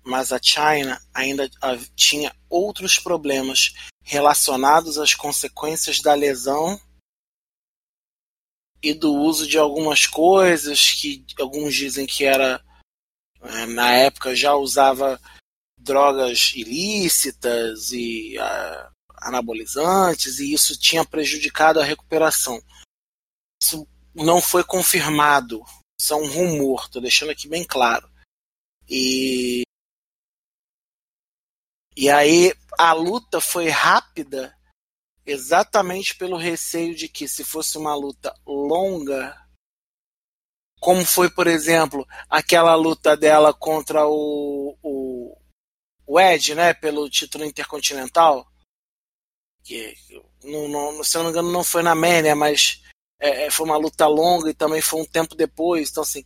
mas 0.08 0.32
a 0.32 0.40
China 0.42 0.98
ainda 1.12 1.50
tinha 1.94 2.34
outros 2.48 2.98
problemas 2.98 3.74
relacionados 4.02 4.96
às 4.98 5.12
consequências 5.12 6.00
da 6.00 6.14
lesão 6.14 6.80
e 8.82 8.94
do 8.94 9.12
uso 9.12 9.46
de 9.46 9.58
algumas 9.58 10.06
coisas 10.06 10.92
que 10.92 11.22
alguns 11.38 11.74
dizem 11.74 12.06
que 12.06 12.24
era 12.24 12.64
é, 13.42 13.66
na 13.66 13.92
época 13.92 14.34
já 14.34 14.54
usava 14.54 15.20
drogas 15.78 16.52
ilícitas 16.54 17.92
e 17.92 18.38
uh, 18.38 18.90
anabolizantes 19.16 20.38
e 20.38 20.54
isso 20.54 20.78
tinha 20.78 21.04
prejudicado 21.04 21.80
a 21.80 21.84
recuperação. 21.84 22.62
Isso 23.68 23.86
não 24.14 24.40
foi 24.40 24.64
confirmado, 24.64 25.62
isso 26.00 26.14
é 26.14 26.16
um 26.16 26.26
rumor, 26.26 26.84
estou 26.84 27.02
deixando 27.02 27.30
aqui 27.30 27.46
bem 27.46 27.64
claro. 27.64 28.10
E 28.88 29.62
e 31.94 32.08
aí 32.08 32.54
a 32.78 32.94
luta 32.94 33.40
foi 33.40 33.68
rápida 33.68 34.56
exatamente 35.26 36.16
pelo 36.16 36.38
receio 36.38 36.94
de 36.94 37.08
que 37.08 37.28
se 37.28 37.44
fosse 37.44 37.76
uma 37.76 37.94
luta 37.94 38.34
longa, 38.46 39.36
como 40.80 41.04
foi, 41.04 41.28
por 41.28 41.46
exemplo, 41.46 42.06
aquela 42.30 42.74
luta 42.74 43.14
dela 43.16 43.52
contra 43.52 44.06
o, 44.06 44.78
o, 44.82 45.36
o 46.06 46.18
Ed, 46.18 46.54
né, 46.54 46.72
pelo 46.72 47.10
título 47.10 47.44
intercontinental, 47.44 48.50
que 49.62 49.94
não, 50.42 50.68
não, 50.68 51.04
se 51.04 51.18
não 51.18 51.24
me 51.24 51.30
engano 51.30 51.52
não 51.52 51.64
foi 51.64 51.82
na 51.82 51.94
Mania, 51.94 52.34
mas 52.34 52.80
é, 53.20 53.46
é, 53.46 53.50
foi 53.50 53.66
uma 53.66 53.76
luta 53.76 54.06
longa 54.06 54.50
e 54.50 54.54
também 54.54 54.80
foi 54.80 55.00
um 55.00 55.06
tempo 55.06 55.34
depois, 55.34 55.90
então 55.90 56.02
assim, 56.02 56.24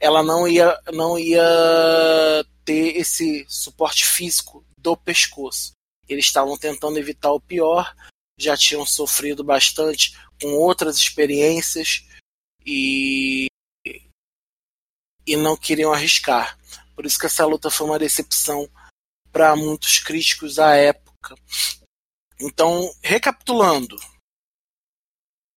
ela 0.00 0.22
não 0.22 0.48
ia, 0.48 0.76
não 0.92 1.18
ia 1.18 1.42
ter 2.64 2.96
esse 2.96 3.46
suporte 3.48 4.04
físico 4.04 4.64
do 4.76 4.96
pescoço. 4.96 5.72
Eles 6.08 6.26
estavam 6.26 6.58
tentando 6.58 6.98
evitar 6.98 7.32
o 7.32 7.40
pior, 7.40 7.94
já 8.38 8.56
tinham 8.56 8.84
sofrido 8.84 9.44
bastante 9.44 10.18
com 10.40 10.48
outras 10.54 10.96
experiências 10.96 12.04
e 12.66 13.46
e 15.24 15.36
não 15.36 15.56
queriam 15.56 15.92
arriscar. 15.92 16.58
Por 16.96 17.06
isso 17.06 17.18
que 17.18 17.26
essa 17.26 17.46
luta 17.46 17.70
foi 17.70 17.86
uma 17.86 17.98
decepção 17.98 18.68
para 19.30 19.54
muitos 19.56 19.98
críticos 19.98 20.58
à 20.58 20.74
época. 20.74 21.36
Então, 22.40 22.92
recapitulando: 23.02 23.96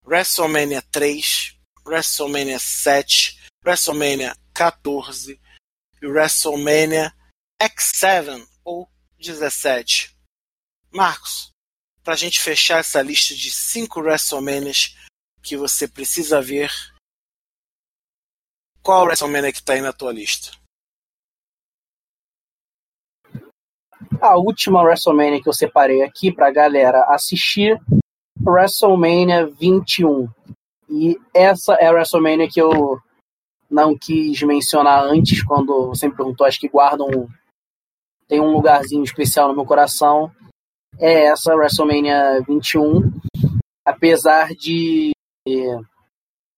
WrestleMania 0.06 0.84
3, 0.92 1.58
WrestleMania 1.84 2.60
7, 2.60 3.40
WrestleMania 3.66 4.36
14 4.54 5.42
e 6.02 6.08
WrestleMania 6.08 7.12
X7 7.60 8.48
ou 8.64 8.88
17. 9.18 10.16
Marcos, 10.94 11.52
para 12.04 12.14
a 12.14 12.18
gente 12.18 12.40
fechar 12.40 12.80
essa 12.80 13.02
lista 13.02 13.34
de 13.34 13.50
cinco 13.52 14.00
WrestleManias 14.00 14.96
que 15.42 15.58
você 15.58 15.88
precisa 15.88 16.40
ver, 16.40 16.72
qual 18.84 19.06
WrestleMania 19.06 19.52
que 19.52 19.60
está 19.60 19.74
aí 19.74 19.82
na 19.82 19.92
tua 19.92 20.14
lista? 20.14 20.52
A 24.22 24.38
última 24.38 24.84
WrestleMania 24.84 25.42
que 25.42 25.50
eu 25.50 25.54
separei 25.54 26.04
aqui 26.04 26.32
para 26.32 26.48
a 26.48 26.52
galera 26.52 27.04
assistir, 27.10 27.80
WrestleMania 28.46 29.48
21. 29.48 30.28
E 30.90 31.18
essa 31.34 31.74
é 31.76 31.88
a 31.88 31.92
WrestleMania 31.92 32.48
que 32.48 32.62
eu 32.62 33.00
não 33.70 33.98
quis 33.98 34.42
mencionar 34.44 35.04
antes, 35.04 35.44
quando 35.44 35.88
você 35.88 36.08
me 36.08 36.16
perguntou, 36.16 36.46
acho 36.46 36.60
que 36.60 36.70
guardam 36.70 37.28
tem 38.28 38.40
um 38.40 38.52
lugarzinho 38.52 39.04
especial 39.04 39.48
no 39.48 39.56
meu 39.56 39.66
coração, 39.66 40.32
é 40.98 41.26
essa 41.28 41.54
WrestleMania 41.56 42.42
21. 42.48 43.12
Apesar 43.86 44.50
de 44.56 45.12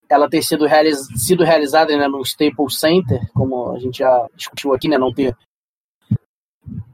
ela 0.10 0.30
ter 0.30 0.42
sido, 0.42 0.66
realiz 0.66 0.98
sido 1.18 1.44
realizada 1.44 1.96
né, 1.98 2.08
no 2.08 2.22
Staples 2.22 2.80
Center, 2.80 3.20
como 3.34 3.72
a 3.72 3.80
gente 3.80 3.98
já 4.00 4.28
discutiu 4.34 4.74
aqui, 4.74 4.88
né, 4.88 4.98
não 4.98 5.14
ter 5.14 5.36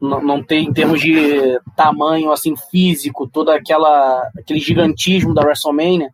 não, 0.04 0.22
não 0.22 0.46
em 0.50 0.74
termos 0.74 1.00
de 1.00 1.58
tamanho 1.78 2.30
assim 2.34 2.56
físico, 2.58 3.26
todo 3.26 3.50
aquela 3.50 4.30
aquele 4.38 4.60
gigantismo 4.60 5.34
da 5.34 5.42
WrestleMania, 5.42 6.14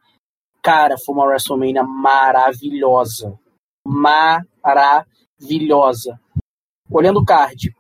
cara, 0.61 0.95
foi 0.95 1.16
uma 1.16 1.26
WrestleMania 1.26 1.82
maravilhosa. 1.84 3.36
Maravilhosa. 4.64 6.22
Olhando 6.88 7.20
o 7.20 7.26
card, 7.26 7.74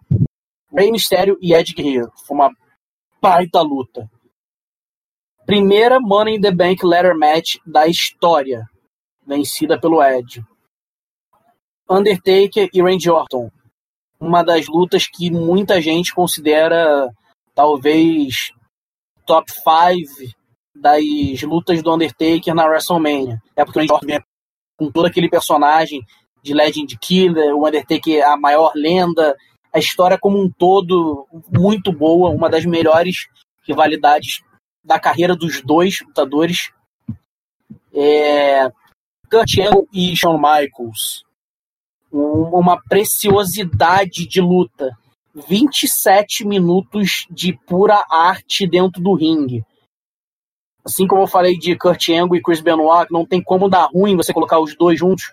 Rey 0.73 0.91
Mysterio 0.91 1.37
e 1.39 1.53
Ed 1.53 1.75
Guerreiro. 1.75 2.11
Foi 2.25 2.35
uma 2.35 2.51
baita 3.21 3.61
luta. 3.61 4.09
Primeira 5.45 5.99
Money 5.99 6.37
in 6.37 6.41
the 6.41 6.49
Bank 6.51 6.83
Ladder 6.83 7.15
Match 7.15 7.57
da 7.65 7.85
história, 7.85 8.67
vencida 9.25 9.79
pelo 9.79 10.01
Ed. 10.01 10.43
Undertaker 11.87 12.67
e 12.73 12.81
Randy 12.81 13.11
Orton. 13.11 13.51
Uma 14.19 14.43
das 14.43 14.67
lutas 14.67 15.07
que 15.07 15.31
muita 15.31 15.81
gente 15.81 16.13
considera 16.13 17.09
talvez 17.55 18.51
top 19.25 19.51
5 19.51 20.33
das 20.75 21.41
lutas 21.43 21.81
do 21.81 21.93
Undertaker 21.93 22.53
na 22.53 22.65
WrestleMania. 22.65 23.41
É 23.55 23.63
porque 23.63 23.79
a 23.79 23.81
gente 23.83 24.05
vem 24.05 24.19
com 24.77 24.91
todo 24.91 25.05
aquele 25.05 25.29
personagem 25.29 26.01
de 26.41 26.53
Legend 26.53 26.97
Killer, 26.99 27.55
o 27.55 27.67
Undertaker 27.67 28.25
a 28.27 28.37
maior 28.37 28.71
lenda, 28.75 29.35
a 29.73 29.79
história 29.79 30.17
como 30.17 30.41
um 30.41 30.49
todo 30.49 31.27
muito 31.49 31.91
boa, 31.91 32.29
uma 32.29 32.49
das 32.49 32.65
melhores 32.65 33.27
rivalidades 33.67 34.41
da 34.83 34.99
carreira 34.99 35.35
dos 35.35 35.61
dois 35.61 35.99
lutadores. 36.01 36.71
É, 37.93 38.69
Kurt 39.29 39.59
Angle 39.59 39.87
e 39.93 40.15
Shawn 40.15 40.37
Michaels. 40.37 41.23
Uma 42.11 42.81
preciosidade 42.81 44.27
de 44.27 44.41
luta. 44.41 44.97
27 45.47 46.45
minutos 46.45 47.25
de 47.29 47.53
pura 47.67 48.03
arte 48.09 48.67
dentro 48.67 49.01
do 49.01 49.13
ringue. 49.13 49.63
Assim 50.83 51.05
como 51.05 51.21
eu 51.21 51.27
falei 51.27 51.57
de 51.57 51.77
Kurt 51.77 52.09
Angle 52.09 52.37
e 52.37 52.41
Chris 52.41 52.61
Benoit, 52.61 53.11
não 53.11 53.25
tem 53.25 53.43
como 53.43 53.69
dar 53.69 53.89
ruim 53.93 54.15
você 54.15 54.33
colocar 54.33 54.59
os 54.59 54.75
dois 54.75 54.97
juntos. 54.97 55.31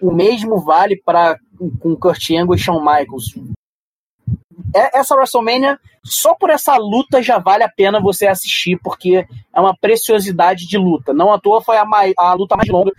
O 0.00 0.12
mesmo 0.12 0.60
vale 0.60 0.96
para 1.04 1.36
com 1.80 1.96
Kurt 1.96 2.30
Angle 2.30 2.54
e 2.54 2.58
Shawn 2.58 2.80
Michaels. 2.80 3.34
É, 4.74 4.98
essa 4.98 5.16
WrestleMania, 5.16 5.78
só 6.04 6.34
por 6.34 6.50
essa 6.50 6.76
luta 6.76 7.22
já 7.22 7.38
vale 7.38 7.64
a 7.64 7.68
pena 7.68 8.00
você 8.00 8.26
assistir, 8.26 8.78
porque 8.82 9.26
é 9.52 9.60
uma 9.60 9.76
preciosidade 9.76 10.66
de 10.66 10.76
luta. 10.76 11.12
Não 11.12 11.32
à 11.32 11.40
toa 11.40 11.62
foi 11.62 11.76
a, 11.76 11.84
a 12.18 12.34
luta 12.34 12.56
mais 12.56 12.68
longa 12.68 12.92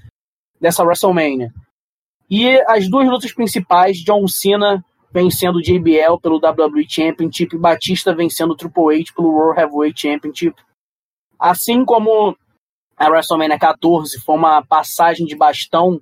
dessa 0.59 0.83
WrestleMania. 0.83 1.53
E 2.29 2.61
as 2.67 2.89
duas 2.89 3.07
lutas 3.07 3.33
principais, 3.33 3.97
John 3.97 4.27
Cena 4.27 4.83
vencendo 5.11 5.57
o 5.57 5.61
JBL 5.61 6.19
pelo 6.21 6.37
WWE 6.37 6.85
Championship, 6.87 7.57
Batista 7.57 8.13
vencendo 8.13 8.51
o 8.51 8.55
Triple 8.55 9.01
H 9.01 9.11
pelo 9.15 9.29
World 9.29 9.59
Heavyweight 9.59 9.99
Championship. 9.99 10.55
Assim 11.39 11.83
como 11.83 12.37
a 12.95 13.09
WrestleMania 13.09 13.57
14 13.57 14.19
foi 14.19 14.35
uma 14.35 14.63
passagem 14.63 15.25
de 15.25 15.35
bastão 15.35 15.99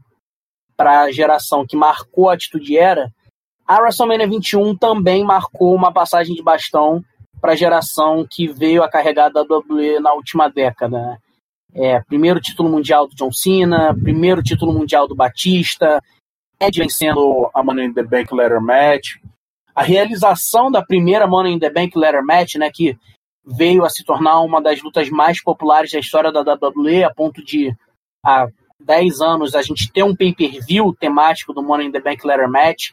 para 0.76 1.02
a 1.02 1.12
geração 1.12 1.66
que 1.66 1.78
marcou 1.78 2.30
a 2.30 2.34
atitude 2.34 2.78
era, 2.78 3.10
a 3.68 3.82
WrestleMania 3.82 4.28
21 4.28 4.76
também 4.76 5.24
marcou 5.24 5.76
uma 5.76 5.92
passagem 5.92 6.36
de 6.36 6.44
bastão 6.44 7.04
para 7.40 7.54
a 7.54 7.56
geração 7.56 8.26
que 8.30 8.48
veio 8.48 8.84
a 8.84 8.90
carregar 8.90 9.30
da 9.30 9.42
WWE 9.42 10.00
na 10.00 10.14
última 10.14 10.50
década. 10.50 11.20
É, 11.74 12.00
primeiro 12.02 12.40
título 12.40 12.70
mundial 12.70 13.08
do 13.08 13.16
John 13.16 13.32
Cena, 13.32 13.94
primeiro 13.94 14.42
título 14.42 14.74
mundial 14.74 15.08
do 15.08 15.16
Batista, 15.16 16.02
Ed 16.60 16.80
vencendo 16.80 17.50
a 17.54 17.64
Money 17.64 17.86
in 17.86 17.94
the 17.94 18.04
Bank 18.04 18.34
Ladder 18.34 18.62
Match, 18.62 19.18
a 19.76 19.84
realização 19.84 20.72
da 20.72 20.84
primeira 20.84 21.28
Money 21.28 21.54
in 21.54 21.60
the 21.60 21.70
Bank 21.70 21.98
Ladder 21.98 22.24
Match, 22.24 22.56
né, 22.56 22.72
que 22.74 22.98
veio 23.46 23.86
a 23.86 23.90
se 23.90 24.04
tornar 24.04 24.42
uma 24.42 24.62
das 24.62 24.82
lutas 24.82 25.10
mais 25.10 25.42
populares 25.42 25.92
da 25.92 26.00
história 26.00 26.32
da 26.32 26.42
WWE, 26.42 27.04
a 27.04 27.14
ponto 27.14 27.44
de 27.44 27.76
há 28.26 28.48
10 28.80 29.22
anos 29.22 29.56
a 29.56 29.62
gente 29.62 29.92
ter 29.92 30.04
um 30.04 30.16
pay-per-view 30.16 30.96
temático 31.00 31.54
do 31.54 31.64
Money 31.64 31.88
in 31.88 31.92
the 31.92 32.02
Bank 32.02 32.26
Ladder 32.26 32.50
Match. 32.50 32.92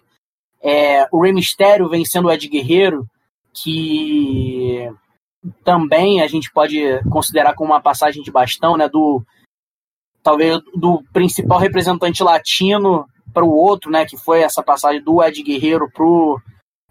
É, 0.62 1.06
o 1.12 1.20
Rey 1.20 1.32
Mysterio 1.32 1.88
vencendo 1.88 2.26
o 2.26 2.32
Ed 2.32 2.48
Guerreiro, 2.48 3.06
que 3.52 4.90
também 5.62 6.22
a 6.22 6.26
gente 6.26 6.50
pode 6.52 6.80
considerar 7.10 7.54
como 7.54 7.72
uma 7.72 7.80
passagem 7.80 8.22
de 8.22 8.30
bastão, 8.30 8.76
né, 8.76 8.88
do 8.88 9.22
talvez 10.22 10.58
do 10.74 11.02
principal 11.12 11.58
representante 11.58 12.22
latino 12.22 13.06
para 13.32 13.44
o 13.44 13.54
outro, 13.54 13.90
né, 13.90 14.06
que 14.06 14.16
foi 14.16 14.40
essa 14.40 14.62
passagem 14.62 15.02
do 15.02 15.22
Ed 15.22 15.42
Guerreiro 15.42 15.90
pro 15.92 16.40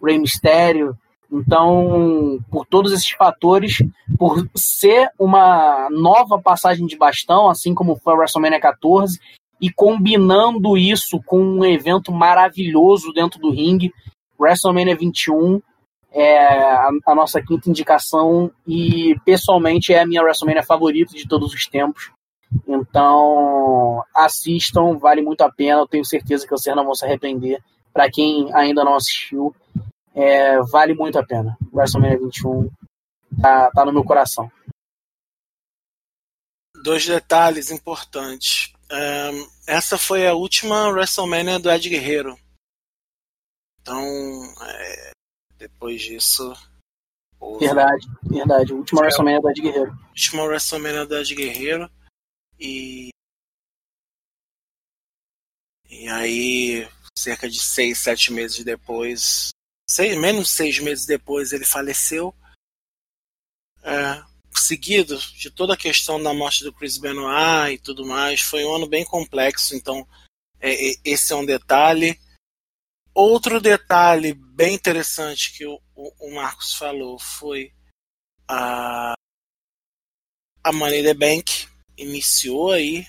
Rey 0.02 0.18
Mysterio. 0.18 0.96
Então, 1.32 2.38
por 2.48 2.64
todos 2.64 2.92
esses 2.92 3.10
fatores, 3.10 3.78
por 4.16 4.48
ser 4.54 5.08
uma 5.18 5.88
nova 5.90 6.40
passagem 6.40 6.86
de 6.86 6.96
bastão, 6.96 7.48
assim 7.48 7.74
como 7.74 7.96
foi 7.96 8.12
a 8.12 8.16
WrestleMania 8.16 8.60
14, 8.60 9.18
e 9.60 9.70
combinando 9.70 10.76
isso 10.76 11.20
com 11.24 11.40
um 11.40 11.64
evento 11.64 12.12
maravilhoso 12.12 13.12
dentro 13.12 13.40
do 13.40 13.50
ringue, 13.50 13.92
WrestleMania 14.38 14.96
21 14.96 15.60
é 16.14 16.38
a, 16.38 16.90
a 17.06 17.14
nossa 17.14 17.42
quinta 17.42 17.68
indicação 17.68 18.50
e 18.66 19.16
pessoalmente 19.24 19.92
é 19.92 20.00
a 20.00 20.06
minha 20.06 20.22
WrestleMania 20.22 20.62
favorita 20.62 21.12
de 21.12 21.26
todos 21.26 21.52
os 21.52 21.66
tempos. 21.66 22.12
Então, 22.68 24.00
assistam, 24.14 24.96
vale 24.96 25.22
muito 25.22 25.40
a 25.42 25.50
pena. 25.50 25.80
Eu 25.80 25.88
tenho 25.88 26.04
certeza 26.04 26.44
que 26.44 26.52
vocês 26.52 26.74
não 26.76 26.84
vão 26.84 26.94
se 26.94 27.04
arrepender. 27.04 27.60
Para 27.92 28.08
quem 28.08 28.48
ainda 28.54 28.84
não 28.84 28.94
assistiu, 28.94 29.54
é, 30.14 30.60
vale 30.62 30.94
muito 30.94 31.18
a 31.18 31.26
pena. 31.26 31.56
WrestleMania 31.72 32.20
21 32.20 32.70
tá, 33.42 33.70
tá 33.72 33.84
no 33.84 33.92
meu 33.92 34.04
coração. 34.04 34.48
Dois 36.84 37.04
detalhes 37.04 37.72
importantes. 37.72 38.72
Um, 38.92 39.48
essa 39.66 39.98
foi 39.98 40.28
a 40.28 40.34
última 40.34 40.88
WrestleMania 40.90 41.58
do 41.58 41.70
Ed 41.70 41.88
Guerreiro. 41.88 42.38
Então, 43.80 44.00
é, 44.62 45.03
depois 45.68 46.02
disso. 46.02 46.54
Verdade, 47.58 48.06
verdade. 48.22 48.72
Última 48.72 49.00
é, 49.00 49.04
WrestleMania 49.04 49.40
do 49.40 49.50
Ed 49.50 49.60
Guerreiro. 49.60 49.98
Última 50.10 50.42
WrestleMania 50.44 51.06
do 51.06 51.16
Ed 51.16 51.34
Guerreiro. 51.34 51.90
E. 52.58 53.08
E 55.90 56.08
aí, 56.08 56.88
cerca 57.16 57.48
de 57.48 57.60
seis, 57.60 57.98
sete 57.98 58.32
meses 58.32 58.64
depois, 58.64 59.50
seis, 59.88 60.18
menos 60.18 60.50
seis 60.50 60.78
meses 60.78 61.06
depois, 61.06 61.52
ele 61.52 61.64
faleceu. 61.64 62.34
É, 63.82 64.22
seguido 64.58 65.16
de 65.18 65.50
toda 65.50 65.74
a 65.74 65.78
questão 65.78 66.22
da 66.22 66.32
morte 66.32 66.64
do 66.64 66.72
Chris 66.72 66.98
Benoit 66.98 67.74
e 67.74 67.78
tudo 67.78 68.04
mais, 68.06 68.40
foi 68.40 68.64
um 68.64 68.74
ano 68.74 68.86
bem 68.86 69.04
complexo, 69.04 69.74
então 69.76 70.06
é, 70.58 70.90
é, 70.90 70.94
esse 71.04 71.32
é 71.32 71.36
um 71.36 71.44
detalhe. 71.44 72.18
Outro 73.14 73.60
detalhe 73.60 74.34
bem 74.34 74.74
interessante 74.74 75.56
que 75.56 75.64
o, 75.64 75.80
o, 75.94 76.26
o 76.26 76.34
Marcos 76.34 76.74
falou 76.74 77.16
foi 77.18 77.72
a, 78.48 79.14
a 80.64 80.72
Money 80.72 81.02
the 81.04 81.14
Bank 81.14 81.68
iniciou 81.96 82.72
aí. 82.72 83.06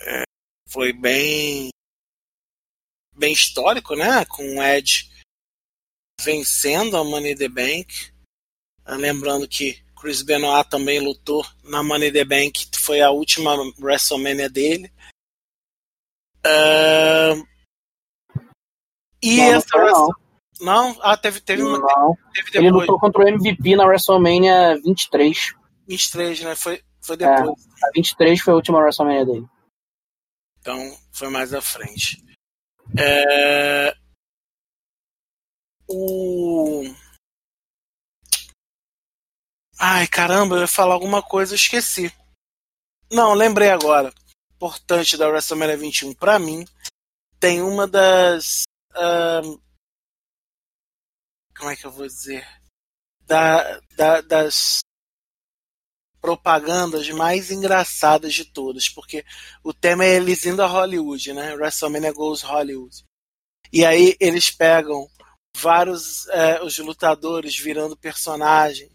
É, 0.00 0.22
foi 0.68 0.92
bem 0.92 1.70
bem 3.14 3.32
histórico, 3.32 3.94
né? 3.94 4.24
Com 4.24 4.56
o 4.56 4.62
Ed 4.62 5.08
vencendo 6.20 6.96
a 6.96 7.04
Money 7.04 7.36
the 7.36 7.48
Bank. 7.48 8.12
Ah, 8.84 8.96
lembrando 8.96 9.46
que 9.46 9.80
Chris 10.00 10.22
Benoit 10.22 10.68
também 10.68 11.00
lutou 11.00 11.44
na 11.62 11.82
Money 11.82 12.12
the 12.12 12.24
Bank, 12.24 12.68
foi 12.76 13.00
a 13.00 13.10
última 13.10 13.54
WrestleMania 13.78 14.48
dele. 14.48 14.92
Uh, 16.38 17.46
e 19.22 19.36
não, 19.38 19.44
essa 19.44 19.78
não, 19.78 20.08
não. 20.60 20.98
ah, 21.02 21.16
teve, 21.16 21.40
teve, 21.40 21.62
não. 21.62 22.16
teve 22.32 22.50
depois. 22.50 22.54
Ele 22.54 22.70
lutou 22.70 22.98
contra 22.98 23.24
o 23.24 23.28
MVP 23.28 23.76
na 23.76 23.84
WrestleMania 23.84 24.80
23. 24.82 25.54
23, 25.86 26.40
né? 26.42 26.54
Foi, 26.54 26.82
foi 27.00 27.16
depois. 27.16 27.48
É, 27.82 27.86
a 27.86 27.90
23 27.94 28.40
foi 28.40 28.52
a 28.52 28.56
última 28.56 28.78
WrestleMania 28.78 29.26
dele. 29.26 29.46
Então 30.60 30.78
foi 31.12 31.28
mais 31.30 31.54
à 31.54 31.60
frente. 31.60 32.22
É... 32.96 33.94
O. 35.88 36.82
Ai, 39.80 40.06
caramba, 40.06 40.56
eu 40.56 40.60
ia 40.62 40.66
falar 40.66 40.94
alguma 40.94 41.22
coisa, 41.22 41.52
eu 41.54 41.56
esqueci. 41.56 42.12
Não, 43.10 43.32
lembrei 43.32 43.70
agora. 43.70 44.12
Importante 44.56 45.16
da 45.16 45.28
WrestleMania 45.28 45.76
21 45.76 46.14
para 46.14 46.38
mim, 46.38 46.66
tem 47.40 47.62
uma 47.62 47.86
das. 47.86 48.64
Uh... 48.94 49.60
como 51.56 51.70
é 51.70 51.76
que 51.76 51.86
eu 51.86 51.90
vou 51.90 52.06
dizer? 52.06 52.46
Da, 53.26 53.80
da, 53.96 54.20
das 54.22 54.80
propagandas 56.20 57.08
mais 57.10 57.50
engraçadas 57.50 58.34
de 58.34 58.44
todas, 58.44 58.88
porque 58.88 59.24
o 59.62 59.72
tema 59.72 60.04
é 60.04 60.16
eles 60.16 60.44
indo 60.44 60.62
a 60.62 60.66
Hollywood, 60.66 61.32
né? 61.32 61.54
WrestleMania 61.54 62.12
Goes 62.12 62.42
Hollywood. 62.42 63.04
E 63.72 63.84
aí 63.84 64.16
eles 64.18 64.50
pegam 64.50 65.08
vários 65.56 66.26
é, 66.28 66.62
os 66.62 66.76
lutadores 66.78 67.56
virando 67.56 67.96
personagens. 67.96 68.92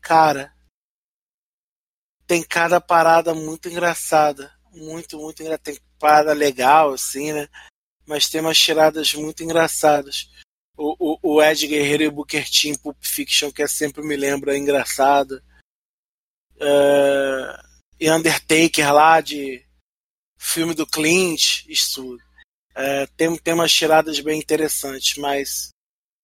Cara, 0.00 0.54
tem 2.26 2.42
cada 2.42 2.80
parada 2.80 3.34
muito 3.34 3.68
engraçada, 3.68 4.52
muito 4.72 5.18
muito 5.18 5.42
engraçada. 5.42 5.64
Tem 5.64 5.80
parada 5.98 6.32
legal 6.32 6.92
assim, 6.92 7.32
né? 7.32 7.48
Mas 8.10 8.28
tem 8.28 8.40
umas 8.40 8.58
tiradas 8.58 9.14
muito 9.14 9.44
engraçadas. 9.44 10.28
O, 10.76 10.96
o, 10.98 11.34
o 11.34 11.40
Ed 11.40 11.64
Guerreiro 11.64 12.02
e 12.02 12.08
o 12.08 12.12
Booker 12.12 12.44
T 12.50 12.68
em 12.68 12.76
Pulp 12.76 12.96
Fiction, 13.00 13.52
que 13.52 13.62
é 13.62 13.68
sempre 13.68 14.02
me 14.02 14.16
lembra, 14.16 14.52
é 14.52 14.58
engraçada 14.58 15.40
uh, 16.56 17.68
e 18.00 18.10
Undertaker 18.10 18.92
lá 18.92 19.20
de 19.20 19.64
filme 20.36 20.74
do 20.74 20.84
Clint, 20.84 21.64
isso. 21.68 22.18
É, 22.74 23.06
tem, 23.16 23.36
tem 23.38 23.54
umas 23.54 23.72
tiradas 23.72 24.18
bem 24.18 24.40
interessantes, 24.40 25.16
mas 25.16 25.68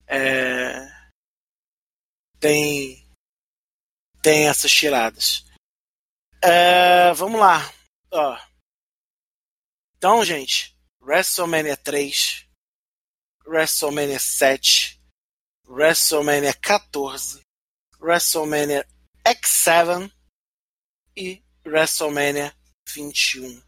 é, 0.09 0.89
tem 2.41 3.09
tem 4.21 4.49
essas 4.49 4.73
tiradas. 4.73 5.45
É, 6.43 7.13
vamos 7.15 7.39
lá. 7.39 7.73
Então, 9.97 10.25
gente, 10.25 10.76
WrestleMania 11.07 11.77
3, 11.77 12.49
WrestleMania 13.47 14.19
7, 14.19 15.01
WrestleMania 15.69 16.53
14, 16.53 17.43
WrestleMania 18.01 18.85
X7 19.25 20.11
e 21.17 21.45
WrestleMania 21.65 22.53
21. 22.93 23.63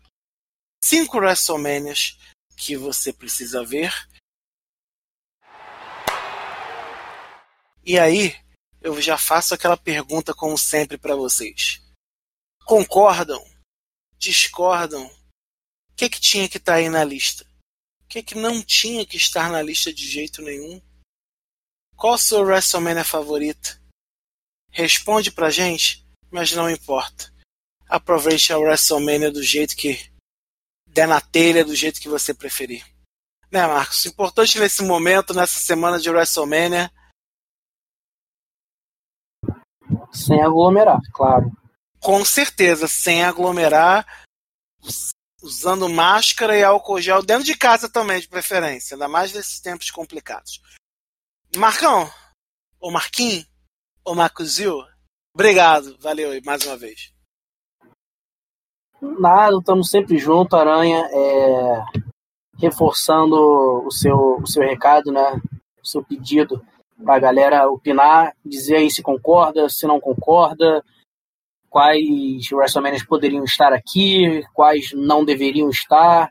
Cinco 0.82 1.19
WrestleManias 1.19 2.19
que 2.56 2.77
você 2.77 3.12
precisa 3.12 3.65
ver. 3.65 3.93
E 7.85 8.01
aí, 8.01 8.35
eu 8.81 9.01
já 9.01 9.16
faço 9.16 9.55
aquela 9.55 9.77
pergunta 9.77 10.35
como 10.35 10.59
sempre 10.59 10.98
para 10.98 11.15
vocês. 11.15 11.81
Concordam? 12.65 13.40
Discordam? 14.19 15.09
O 15.99 16.01
que, 16.07 16.11
que 16.11 16.20
tinha 16.20 16.49
que 16.49 16.59
estar 16.59 16.75
tá 16.75 16.79
aí 16.79 16.89
na 16.89 17.03
lista? 17.03 17.45
O 18.05 18.07
que, 18.09 18.23
que 18.23 18.37
não 18.37 18.62
tinha 18.62 19.05
que 19.05 19.16
estar 19.16 19.51
na 19.51 19.61
lista 19.61 19.93
de 19.93 20.07
jeito 20.07 20.41
nenhum? 20.41 20.81
Qual 21.97 22.15
a 22.15 22.19
sua 22.19 22.39
WrestleMania 22.39 23.05
favorita? 23.05 23.83
Responde 24.70 25.33
pra 25.33 25.51
gente, 25.51 26.07
mas 26.31 26.53
não 26.53 26.70
importa. 26.70 27.35
Aproveite 27.89 28.53
a 28.53 28.59
WrestleMania 28.59 29.33
do 29.33 29.43
jeito 29.43 29.77
que 29.77 29.99
der 30.87 31.09
na 31.09 31.20
telha, 31.20 31.65
do 31.65 31.75
jeito 31.75 32.01
que 32.01 32.09
você 32.09 32.33
preferir. 32.33 32.87
Né, 33.51 33.66
Marcos? 33.66 34.07
Importante 34.07 34.61
nesse 34.61 34.85
momento, 34.85 35.35
nessa 35.35 35.59
semana 35.59 35.99
de 35.99 36.09
WrestleMania. 36.09 36.93
Sem 40.12 40.41
aglomerar, 40.41 41.01
claro. 41.12 41.51
Com 41.99 42.25
certeza, 42.25 42.87
sem 42.87 43.25
aglomerar, 43.25 44.07
usando 45.43 45.89
máscara 45.89 46.56
e 46.56 46.65
álcool 46.65 47.01
gel 47.01 47.23
dentro 47.23 47.44
de 47.44 47.56
casa 47.56 47.89
também, 47.89 48.20
de 48.20 48.28
preferência, 48.28 48.94
ainda 48.94 49.09
mais 49.09 49.32
nesses 49.32 49.60
tempos 49.60 49.90
complicados. 49.90 50.60
Marcão, 51.56 52.10
ou 52.81 52.90
Marquinhos, 52.90 53.48
ô 54.05 54.15
Marcosio, 54.15 54.85
obrigado, 55.35 55.97
valeu 56.01 56.31
aí 56.31 56.43
mais 56.44 56.65
uma 56.65 56.77
vez. 56.77 57.12
Nada, 59.01 59.56
estamos 59.56 59.90
sempre 59.90 60.19
junto, 60.19 60.56
Aranha, 60.56 61.09
é, 61.12 61.85
reforçando 62.59 63.36
o 63.86 63.90
seu, 63.90 64.39
o 64.39 64.47
seu 64.47 64.62
recado, 64.62 65.12
né, 65.12 65.40
o 65.81 65.86
seu 65.86 66.02
pedido 66.02 66.60
para 67.05 67.15
a 67.15 67.20
galera 67.20 67.70
opinar, 67.70 68.35
dizer 68.44 68.77
aí 68.77 68.90
se 68.90 69.02
concorda, 69.02 69.69
se 69.69 69.86
não 69.86 70.01
concorda, 70.01 70.85
quais 71.70 72.51
WrestleManias 72.51 73.05
poderiam 73.05 73.45
estar 73.45 73.73
aqui, 73.73 74.43
quais 74.55 74.90
não 74.95 75.24
deveriam 75.24 75.69
estar, 75.69 76.31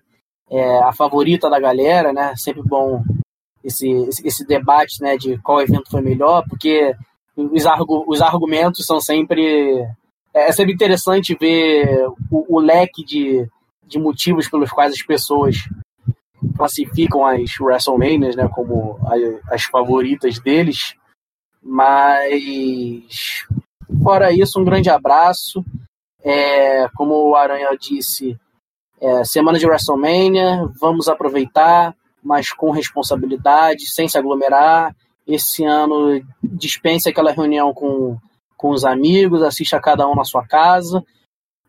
é, 0.50 0.80
a 0.80 0.94
favorita 0.94 1.50
da 1.50 1.60
galera, 1.60 2.14
né, 2.14 2.34
sempre 2.36 2.64
bom 2.64 3.04
esse, 3.64 3.88
esse, 4.24 4.46
debate, 4.46 5.02
né, 5.02 5.18
de 5.18 5.38
qual 5.40 5.62
evento 5.62 5.90
foi 5.90 6.02
melhor, 6.02 6.44
porque 6.48 6.96
os, 7.36 7.66
argu 7.66 8.06
os 8.08 8.22
argumentos 8.22 8.86
são 8.86 9.00
sempre. 9.00 9.82
É, 10.34 10.50
é 10.50 10.52
sempre 10.52 10.74
interessante 10.74 11.36
ver 11.40 12.08
o, 12.32 12.58
o 12.58 12.60
leque 12.60 13.04
de, 13.04 13.46
de 13.86 14.00
motivos 14.00 14.50
pelos 14.50 14.72
quais 14.72 14.94
as 14.94 15.02
pessoas 15.02 15.58
classificam 16.56 17.26
as 17.26 17.60
WrestleManias 17.60 18.36
né, 18.36 18.48
como 18.54 18.98
as, 19.06 19.54
as 19.54 19.64
favoritas 19.64 20.40
deles. 20.40 20.96
Mas, 21.62 23.46
fora 24.04 24.32
isso, 24.32 24.60
um 24.60 24.64
grande 24.64 24.90
abraço. 24.90 25.64
É, 26.24 26.88
como 26.90 27.30
o 27.30 27.36
Aranha 27.36 27.70
disse, 27.80 28.38
é, 29.00 29.24
semana 29.24 29.58
de 29.58 29.66
WrestleMania, 29.66 30.68
vamos 30.80 31.08
aproveitar, 31.08 31.96
mas 32.24 32.52
com 32.52 32.72
responsabilidade, 32.72 33.88
sem 33.88 34.08
se 34.08 34.18
aglomerar 34.18 34.96
esse 35.28 35.64
ano 35.66 36.22
dispense 36.42 37.10
aquela 37.10 37.32
reunião 37.32 37.74
com, 37.74 38.18
com 38.56 38.72
os 38.72 38.86
amigos, 38.86 39.44
assista 39.44 39.80
cada 39.80 40.08
um 40.08 40.16
na 40.16 40.24
sua 40.24 40.46
casa, 40.48 41.04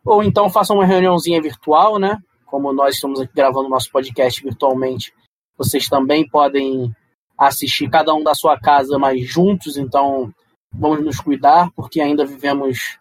ou 0.05 0.23
então 0.23 0.49
faça 0.49 0.73
uma 0.73 0.87
reuniãozinha 0.87 1.43
virtual, 1.43 1.99
né? 1.99 2.19
Como 2.47 2.73
nós 2.73 2.95
estamos 2.95 3.21
aqui 3.21 3.33
gravando 3.35 3.69
nosso 3.69 3.91
podcast 3.91 4.43
virtualmente, 4.43 5.13
vocês 5.57 5.89
também 5.89 6.27
podem 6.27 6.95
assistir 7.37 7.91
cada 7.91 8.15
um 8.15 8.23
da 8.23 8.35
sua 8.35 8.59
casa, 8.59 8.99
mas 8.99 9.21
juntos, 9.27 9.77
então 9.77 10.33
vamos 10.73 11.05
nos 11.05 11.21
cuidar, 11.21 11.71
porque 11.73 12.01
ainda 12.01 12.25
vivemos 12.25 12.99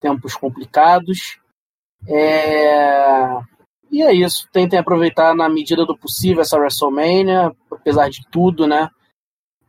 tempos 0.00 0.34
complicados. 0.34 1.38
É... 2.06 3.40
E 3.90 4.02
é 4.02 4.12
isso, 4.12 4.46
tentem 4.52 4.78
aproveitar 4.78 5.34
na 5.34 5.48
medida 5.48 5.86
do 5.86 5.96
possível 5.96 6.42
essa 6.42 6.58
WrestleMania, 6.58 7.52
apesar 7.70 8.10
de 8.10 8.20
tudo, 8.30 8.66
né? 8.66 8.90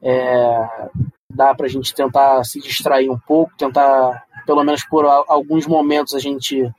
É, 0.01 0.89
dá 1.31 1.55
para 1.55 1.67
a 1.67 1.69
gente 1.69 1.93
tentar 1.93 2.43
se 2.43 2.59
distrair 2.59 3.09
um 3.09 3.17
pouco, 3.17 3.55
tentar, 3.57 4.25
pelo 4.45 4.63
menos 4.63 4.83
por 4.83 5.05
alguns 5.05 5.65
momentos, 5.65 6.13
a 6.13 6.19
gente 6.19 6.69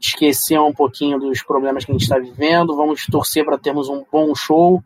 esquecer 0.00 0.58
um 0.58 0.72
pouquinho 0.72 1.18
dos 1.18 1.42
problemas 1.42 1.84
que 1.84 1.90
a 1.90 1.94
gente 1.94 2.04
está 2.04 2.18
vivendo. 2.18 2.76
Vamos 2.76 3.04
torcer 3.06 3.44
para 3.44 3.58
termos 3.58 3.88
um 3.88 4.04
bom 4.10 4.34
show 4.34 4.82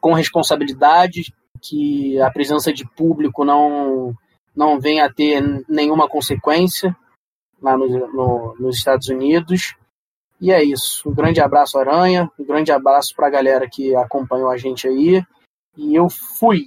com 0.00 0.12
responsabilidade, 0.12 1.32
que 1.62 2.20
a 2.20 2.30
presença 2.30 2.72
de 2.72 2.86
público 2.86 3.44
não, 3.44 4.14
não 4.54 4.80
venha 4.80 5.06
a 5.06 5.12
ter 5.12 5.42
nenhuma 5.68 6.08
consequência 6.08 6.96
lá 7.60 7.76
no, 7.76 7.86
no, 7.88 8.54
nos 8.58 8.76
Estados 8.76 9.08
Unidos. 9.08 9.74
E 10.40 10.52
é 10.52 10.62
isso. 10.62 11.08
Um 11.08 11.14
grande 11.14 11.40
abraço, 11.40 11.78
Aranha. 11.78 12.30
Um 12.38 12.44
grande 12.44 12.70
abraço 12.70 13.14
para 13.14 13.26
a 13.26 13.30
galera 13.30 13.68
que 13.68 13.94
acompanhou 13.96 14.50
a 14.50 14.56
gente 14.56 14.86
aí. 14.86 15.22
E 15.76 15.94
eu 15.94 16.08
fui. 16.10 16.66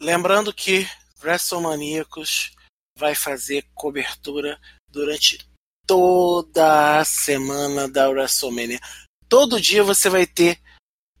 Lembrando 0.00 0.52
que 0.52 0.86
WrestleManiacos 1.22 2.54
vai 2.96 3.14
fazer 3.14 3.64
cobertura 3.74 4.58
durante 4.90 5.38
toda 5.86 7.00
a 7.00 7.04
semana 7.04 7.88
da 7.88 8.08
WrestleMania. 8.08 8.80
Todo 9.28 9.60
dia 9.60 9.82
você 9.82 10.08
vai 10.08 10.26
ter 10.26 10.58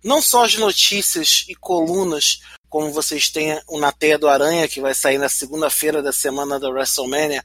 não 0.02 0.20
só 0.20 0.44
as 0.44 0.56
notícias 0.56 1.46
e 1.48 1.54
colunas, 1.54 2.40
como 2.74 2.90
vocês 2.90 3.30
têm 3.30 3.62
o 3.68 3.78
Na 3.78 3.92
Teia 3.92 4.18
do 4.18 4.28
Aranha, 4.28 4.66
que 4.66 4.80
vai 4.80 4.92
sair 4.92 5.16
na 5.16 5.28
segunda-feira 5.28 6.02
da 6.02 6.12
semana 6.12 6.58
da 6.58 6.68
WrestleMania, 6.68 7.44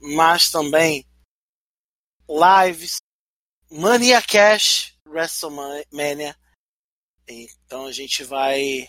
mas 0.00 0.50
também 0.50 1.06
lives, 2.26 2.96
Mania 3.70 4.22
Cash, 4.22 4.94
WrestleMania. 5.06 6.34
Então 7.28 7.84
a 7.84 7.92
gente 7.92 8.24
vai 8.24 8.88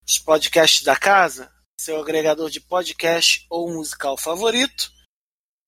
Os 0.06 0.20
podcasts 0.20 0.84
da 0.84 0.96
casa, 0.96 1.52
seu 1.80 2.00
agregador 2.02 2.50
de 2.50 2.60
podcast 2.60 3.46
ou 3.50 3.72
musical 3.72 4.18
favorito. 4.18 4.92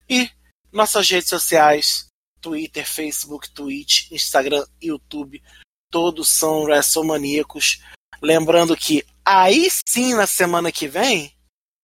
E 0.09 0.29
nossas 0.71 1.09
redes 1.09 1.29
sociais, 1.29 2.07
Twitter, 2.41 2.87
Facebook, 2.87 3.49
Twitch, 3.51 4.11
Instagram, 4.11 4.65
YouTube, 4.81 5.41
todos 5.89 6.29
são 6.29 6.63
WrestleManiacos. 6.63 7.81
Lembrando 8.21 8.75
que 8.75 9.05
aí 9.23 9.69
sim, 9.87 10.13
na 10.13 10.27
semana 10.27 10.71
que 10.71 10.87
vem, 10.87 11.35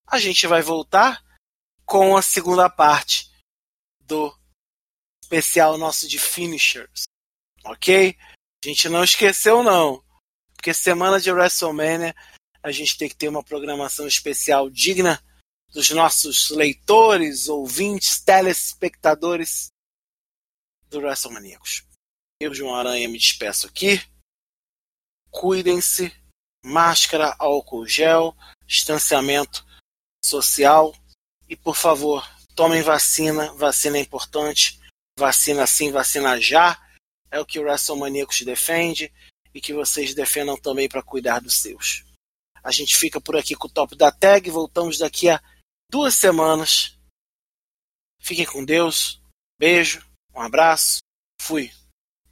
a 0.07 0.19
gente 0.19 0.45
vai 0.45 0.61
voltar 0.61 1.23
com 1.85 2.15
a 2.15 2.22
segunda 2.22 2.69
parte 2.69 3.31
do 3.99 4.34
especial 5.23 5.77
nosso 5.77 6.07
de 6.07 6.19
finishers. 6.19 7.03
Ok? 7.63 8.17
A 8.63 8.67
gente 8.67 8.89
não 8.89 9.03
esqueceu, 9.03 9.63
não. 9.63 10.03
Porque 10.55 10.73
semana 10.73 11.19
de 11.19 11.31
WrestleMania 11.31 12.15
a 12.61 12.71
gente 12.71 12.97
tem 12.97 13.09
que 13.09 13.15
ter 13.15 13.27
uma 13.27 13.43
programação 13.43 14.07
especial 14.07 14.69
digna 14.69 15.21
dos 15.73 15.89
nossos 15.91 16.49
leitores, 16.51 17.47
ouvintes, 17.47 18.19
telespectadores 18.19 19.69
do 20.89 20.99
WrestleManiacos. 20.99 21.83
Eu, 22.39 22.53
João 22.53 22.75
Aranha, 22.75 23.07
me 23.07 23.17
despeço 23.17 23.67
aqui. 23.67 24.01
Cuidem-se. 25.29 26.13
Máscara, 26.63 27.35
álcool 27.39 27.88
gel, 27.88 28.35
distanciamento 28.67 29.65
social. 30.23 30.93
E, 31.49 31.55
por 31.55 31.75
favor, 31.75 32.23
tomem 32.55 32.83
vacina. 32.83 33.51
Vacina 33.53 33.97
é 33.97 34.01
importante. 34.01 34.79
Vacina 35.17 35.65
sim, 35.65 35.91
vacina 35.91 36.39
já. 36.39 36.79
É 37.31 37.39
o 37.39 37.45
que 37.45 37.59
o 37.59 37.63
WrestleManiacos 37.63 38.41
defende 38.41 39.11
e 39.53 39.61
que 39.61 39.73
vocês 39.73 40.13
defendam 40.13 40.57
também 40.57 40.87
para 40.87 41.01
cuidar 41.01 41.39
dos 41.39 41.55
seus. 41.61 42.03
A 42.63 42.71
gente 42.71 42.95
fica 42.95 43.19
por 43.19 43.35
aqui 43.35 43.55
com 43.55 43.67
o 43.67 43.71
top 43.71 43.95
da 43.95 44.11
tag. 44.11 44.49
Voltamos 44.49 44.97
daqui 44.97 45.29
a 45.29 45.41
duas 45.89 46.13
semanas. 46.13 46.97
Fiquem 48.19 48.45
com 48.45 48.63
Deus. 48.63 49.19
Beijo, 49.57 50.05
um 50.35 50.41
abraço. 50.41 50.99
Fui. 51.41 51.71